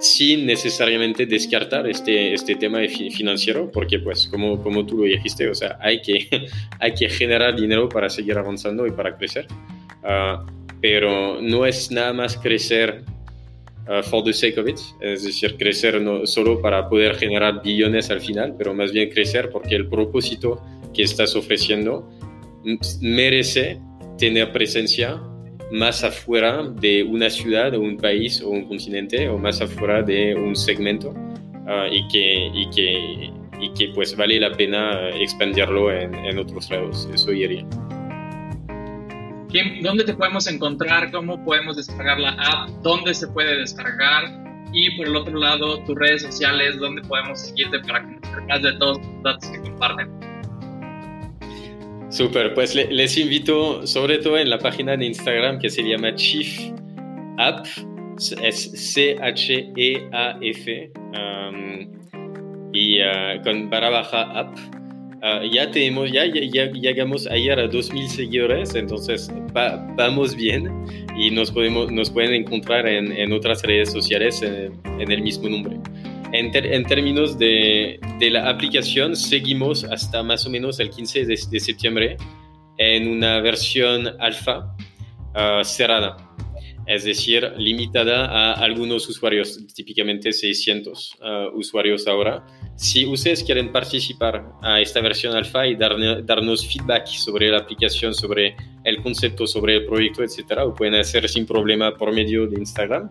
sin 0.00 0.46
necesariamente 0.46 1.26
descartar 1.26 1.88
este, 1.88 2.32
este 2.32 2.54
tema 2.54 2.80
financiero, 2.88 3.70
porque 3.70 3.98
pues 3.98 4.28
como, 4.28 4.62
como 4.62 4.86
tú 4.86 4.98
lo 4.98 5.04
dijiste, 5.04 5.48
o 5.48 5.54
sea, 5.54 5.78
hay 5.80 6.00
que, 6.00 6.28
hay 6.80 6.94
que 6.94 7.08
generar 7.08 7.56
dinero 7.56 7.88
para 7.88 8.08
seguir 8.08 8.38
avanzando 8.38 8.86
y 8.86 8.90
para 8.90 9.16
crecer. 9.16 9.46
Uh, 10.02 10.46
pero 10.80 11.40
no 11.40 11.66
es 11.66 11.90
nada 11.90 12.12
más 12.12 12.36
crecer 12.36 13.02
uh, 13.88 14.02
for 14.02 14.22
the 14.22 14.32
sake 14.32 14.58
of 14.58 14.68
it, 14.68 14.78
es 15.00 15.24
decir, 15.24 15.56
crecer 15.56 16.00
no 16.00 16.24
solo 16.26 16.60
para 16.60 16.88
poder 16.88 17.16
generar 17.16 17.62
billones 17.62 18.10
al 18.10 18.20
final, 18.20 18.54
pero 18.56 18.74
más 18.74 18.92
bien 18.92 19.10
crecer 19.10 19.50
porque 19.50 19.74
el 19.74 19.88
propósito 19.88 20.62
que 20.94 21.02
estás 21.02 21.34
ofreciendo 21.34 22.08
merece 23.00 23.80
tener 24.18 24.52
presencia 24.52 25.20
más 25.72 26.02
afuera 26.04 26.62
de 26.80 27.02
una 27.02 27.30
ciudad 27.30 27.74
o 27.74 27.80
un 27.80 27.96
país 27.96 28.42
o 28.42 28.50
un 28.50 28.66
continente 28.66 29.28
o 29.28 29.38
más 29.38 29.60
afuera 29.60 30.02
de 30.02 30.34
un 30.34 30.56
segmento 30.56 31.10
uh, 31.10 31.86
y, 31.90 32.06
que, 32.08 32.50
y, 32.54 32.70
que, 32.70 33.30
y 33.60 33.72
que 33.74 33.92
pues 33.94 34.16
vale 34.16 34.40
la 34.40 34.50
pena 34.52 35.10
expandirlo 35.10 35.92
en, 35.92 36.14
en 36.14 36.38
otros 36.38 36.70
lados, 36.70 37.08
eso 37.12 37.32
iría. 37.32 37.66
¿Dónde 39.82 40.04
te 40.04 40.12
podemos 40.12 40.46
encontrar? 40.46 41.10
¿Cómo 41.10 41.42
podemos 41.42 41.76
descargar 41.76 42.20
la 42.20 42.30
app? 42.32 42.68
¿Dónde 42.82 43.14
se 43.14 43.26
puede 43.28 43.56
descargar? 43.56 44.24
Y 44.74 44.94
por 44.98 45.06
el 45.06 45.16
otro 45.16 45.38
lado, 45.38 45.82
tus 45.84 45.96
redes 45.96 46.22
sociales, 46.22 46.78
¿dónde 46.78 47.00
podemos 47.02 47.40
seguirte 47.40 47.78
para 47.80 48.02
nos 48.02 48.46
más 48.46 48.62
de 48.62 48.72
todos 48.74 48.98
los 48.98 49.22
datos 49.22 49.48
que 49.48 49.60
comparten? 49.62 50.27
Super, 52.10 52.54
pues 52.54 52.74
les 52.74 53.18
invito, 53.18 53.86
sobre 53.86 54.18
todo 54.18 54.38
en 54.38 54.50
la 54.50 54.58
página 54.58 54.96
de 54.96 55.06
Instagram 55.06 55.58
que 55.58 55.68
se 55.68 55.82
llama 55.82 56.14
Chief 56.14 56.72
App, 57.38 57.66
es 58.42 58.70
C-H-E-A-F, 58.94 60.90
um, 60.96 61.86
y 62.72 63.00
uh, 63.00 63.42
con 63.42 63.70
barra 63.70 63.90
baja 63.90 64.22
app 64.38 64.56
Ah, 65.20 65.42
ya 65.50 65.68
tenemos, 65.70 66.12
ya, 66.12 66.26
ya, 66.26 66.70
llegamos 66.70 67.26
ayer 67.26 67.58
a 67.58 67.68
2.000 67.68 68.06
seguidores, 68.06 68.74
entonces 68.76 69.28
vamos 69.96 70.36
bien 70.36 70.70
y 71.18 71.30
nos, 71.32 71.50
podemos, 71.50 71.90
nos 71.90 72.08
pueden 72.08 72.34
encontrar 72.34 72.86
en, 72.86 73.10
en 73.10 73.32
otras 73.32 73.62
redes 73.62 73.90
sociales 73.90 74.42
en, 74.42 75.10
el 75.10 75.22
mismo 75.22 75.48
nombre. 75.48 75.76
En, 76.32 76.54
en 76.54 76.84
términos 76.84 77.38
de, 77.38 77.98
de, 78.18 78.30
la 78.30 78.48
aplicación, 78.50 79.16
seguimos 79.16 79.84
hasta 79.84 80.22
más 80.22 80.46
o 80.46 80.50
menos 80.50 80.78
el 80.80 80.90
15 80.90 81.24
de, 81.24 81.36
septiembre 81.36 82.16
en 82.76 83.08
una 83.08 83.40
versión 83.40 84.08
alfa 84.20 84.76
uh, 85.34 85.64
cerrada 85.64 86.28
es 86.88 87.04
decir, 87.04 87.52
limitada 87.58 88.24
a 88.24 88.52
algunos 88.54 89.06
usuarios, 89.10 89.62
típicamente 89.74 90.32
600 90.32 91.18
uh, 91.20 91.54
usuarios 91.54 92.08
ahora. 92.08 92.46
Si 92.76 93.04
ustedes 93.04 93.44
quieren 93.44 93.70
participar 93.70 94.52
a 94.62 94.80
esta 94.80 95.02
versión 95.02 95.36
alfa 95.36 95.66
y 95.66 95.76
darnos 95.76 96.66
feedback 96.66 97.06
sobre 97.08 97.50
la 97.50 97.58
aplicación, 97.58 98.14
sobre 98.14 98.56
el 98.84 99.02
concepto, 99.02 99.46
sobre 99.46 99.76
el 99.76 99.84
proyecto, 99.84 100.22
etcétera, 100.22 100.64
lo 100.64 100.74
pueden 100.74 100.94
hacer 100.94 101.28
sin 101.28 101.44
problema 101.44 101.94
por 101.94 102.10
medio 102.10 102.46
de 102.46 102.58
Instagram, 102.58 103.10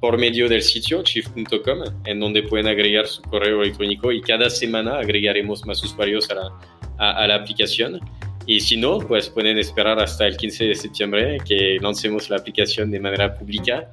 por 0.00 0.18
medio 0.18 0.48
del 0.48 0.62
sitio 0.62 1.02
chief.com, 1.02 2.02
en 2.06 2.20
donde 2.20 2.42
pueden 2.42 2.66
agregar 2.66 3.06
su 3.06 3.22
correo 3.22 3.62
electrónico 3.62 4.10
y 4.10 4.20
cada 4.20 4.48
semana 4.48 4.98
agregaremos 4.98 5.64
más 5.66 5.82
usuarios 5.84 6.30
a 6.30 6.34
la, 6.34 6.50
a 6.98 7.26
la 7.26 7.34
aplicación. 7.36 8.00
Y 8.46 8.60
si 8.60 8.76
no, 8.76 8.98
pues 8.98 9.28
pueden 9.28 9.58
esperar 9.58 10.00
hasta 10.00 10.26
el 10.26 10.36
15 10.36 10.64
de 10.64 10.74
septiembre 10.74 11.38
que 11.46 11.78
lancemos 11.80 12.30
la 12.30 12.38
aplicación 12.38 12.90
de 12.90 12.98
manera 12.98 13.34
pública 13.38 13.88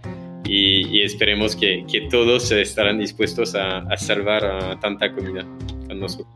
y, 0.45 1.01
esperemos 1.01 1.55
que, 1.55 1.85
que, 1.91 2.01
todos 2.09 2.51
estarán 2.51 2.99
dispuestos 2.99 3.53
a, 3.55 3.79
a 3.79 3.97
salvar 3.97 4.79
tanta 4.79 5.11
comida 5.11 5.45
con 5.87 5.99
nosotros. 5.99 6.27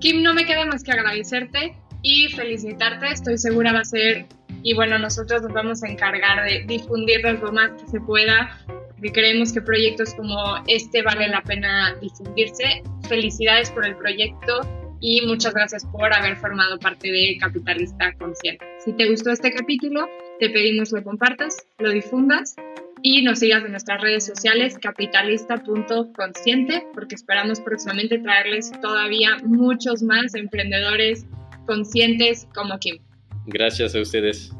Kim, 0.00 0.22
no 0.22 0.32
me 0.32 0.46
queda 0.46 0.64
más 0.64 0.82
que 0.82 0.92
agradecerte 0.92 1.76
y 2.02 2.28
felicitarte. 2.28 3.08
Estoy 3.08 3.36
segura 3.36 3.72
va 3.72 3.80
a 3.80 3.84
ser, 3.84 4.26
y 4.62 4.74
bueno, 4.74 4.98
nosotros 4.98 5.42
nos 5.42 5.52
vamos 5.52 5.82
a 5.82 5.88
encargar 5.88 6.44
de 6.44 6.64
difundirlo 6.66 7.32
lo 7.34 7.52
más 7.52 7.70
que 7.72 7.86
se 7.88 8.00
pueda, 8.00 8.58
porque 9.00 9.12
creemos 9.12 9.52
que 9.52 9.62
proyectos 9.62 10.14
como 10.14 10.36
este 10.66 11.00
vale 11.00 11.28
la 11.28 11.42
pena 11.42 11.96
difundirse. 12.02 12.82
Felicidades 13.08 13.70
por 13.70 13.86
el 13.86 13.96
proyecto 13.96 14.60
y 15.00 15.24
muchas 15.26 15.54
gracias 15.54 15.86
por 15.86 16.12
haber 16.12 16.36
formado 16.36 16.78
parte 16.78 17.10
de 17.10 17.38
Capitalista 17.40 18.12
Consciente. 18.18 18.62
Si 18.84 18.92
te 18.92 19.08
gustó 19.08 19.30
este 19.30 19.52
capítulo, 19.52 20.06
te 20.38 20.50
pedimos 20.50 20.92
lo 20.92 21.02
compartas, 21.02 21.56
lo 21.78 21.90
difundas 21.90 22.56
y 23.00 23.22
nos 23.22 23.38
sigas 23.38 23.64
en 23.64 23.70
nuestras 23.70 24.02
redes 24.02 24.26
sociales 24.26 24.76
capitalista.consciente 24.78 26.86
porque 26.92 27.14
esperamos 27.14 27.58
próximamente 27.60 28.18
traerles 28.18 28.70
todavía 28.82 29.38
muchos 29.42 30.02
más 30.02 30.34
emprendedores 30.34 31.24
conscientes 31.66 32.46
como 32.54 32.78
Kim. 32.78 32.98
Gracias 33.46 33.94
a 33.94 34.00
ustedes. 34.00 34.52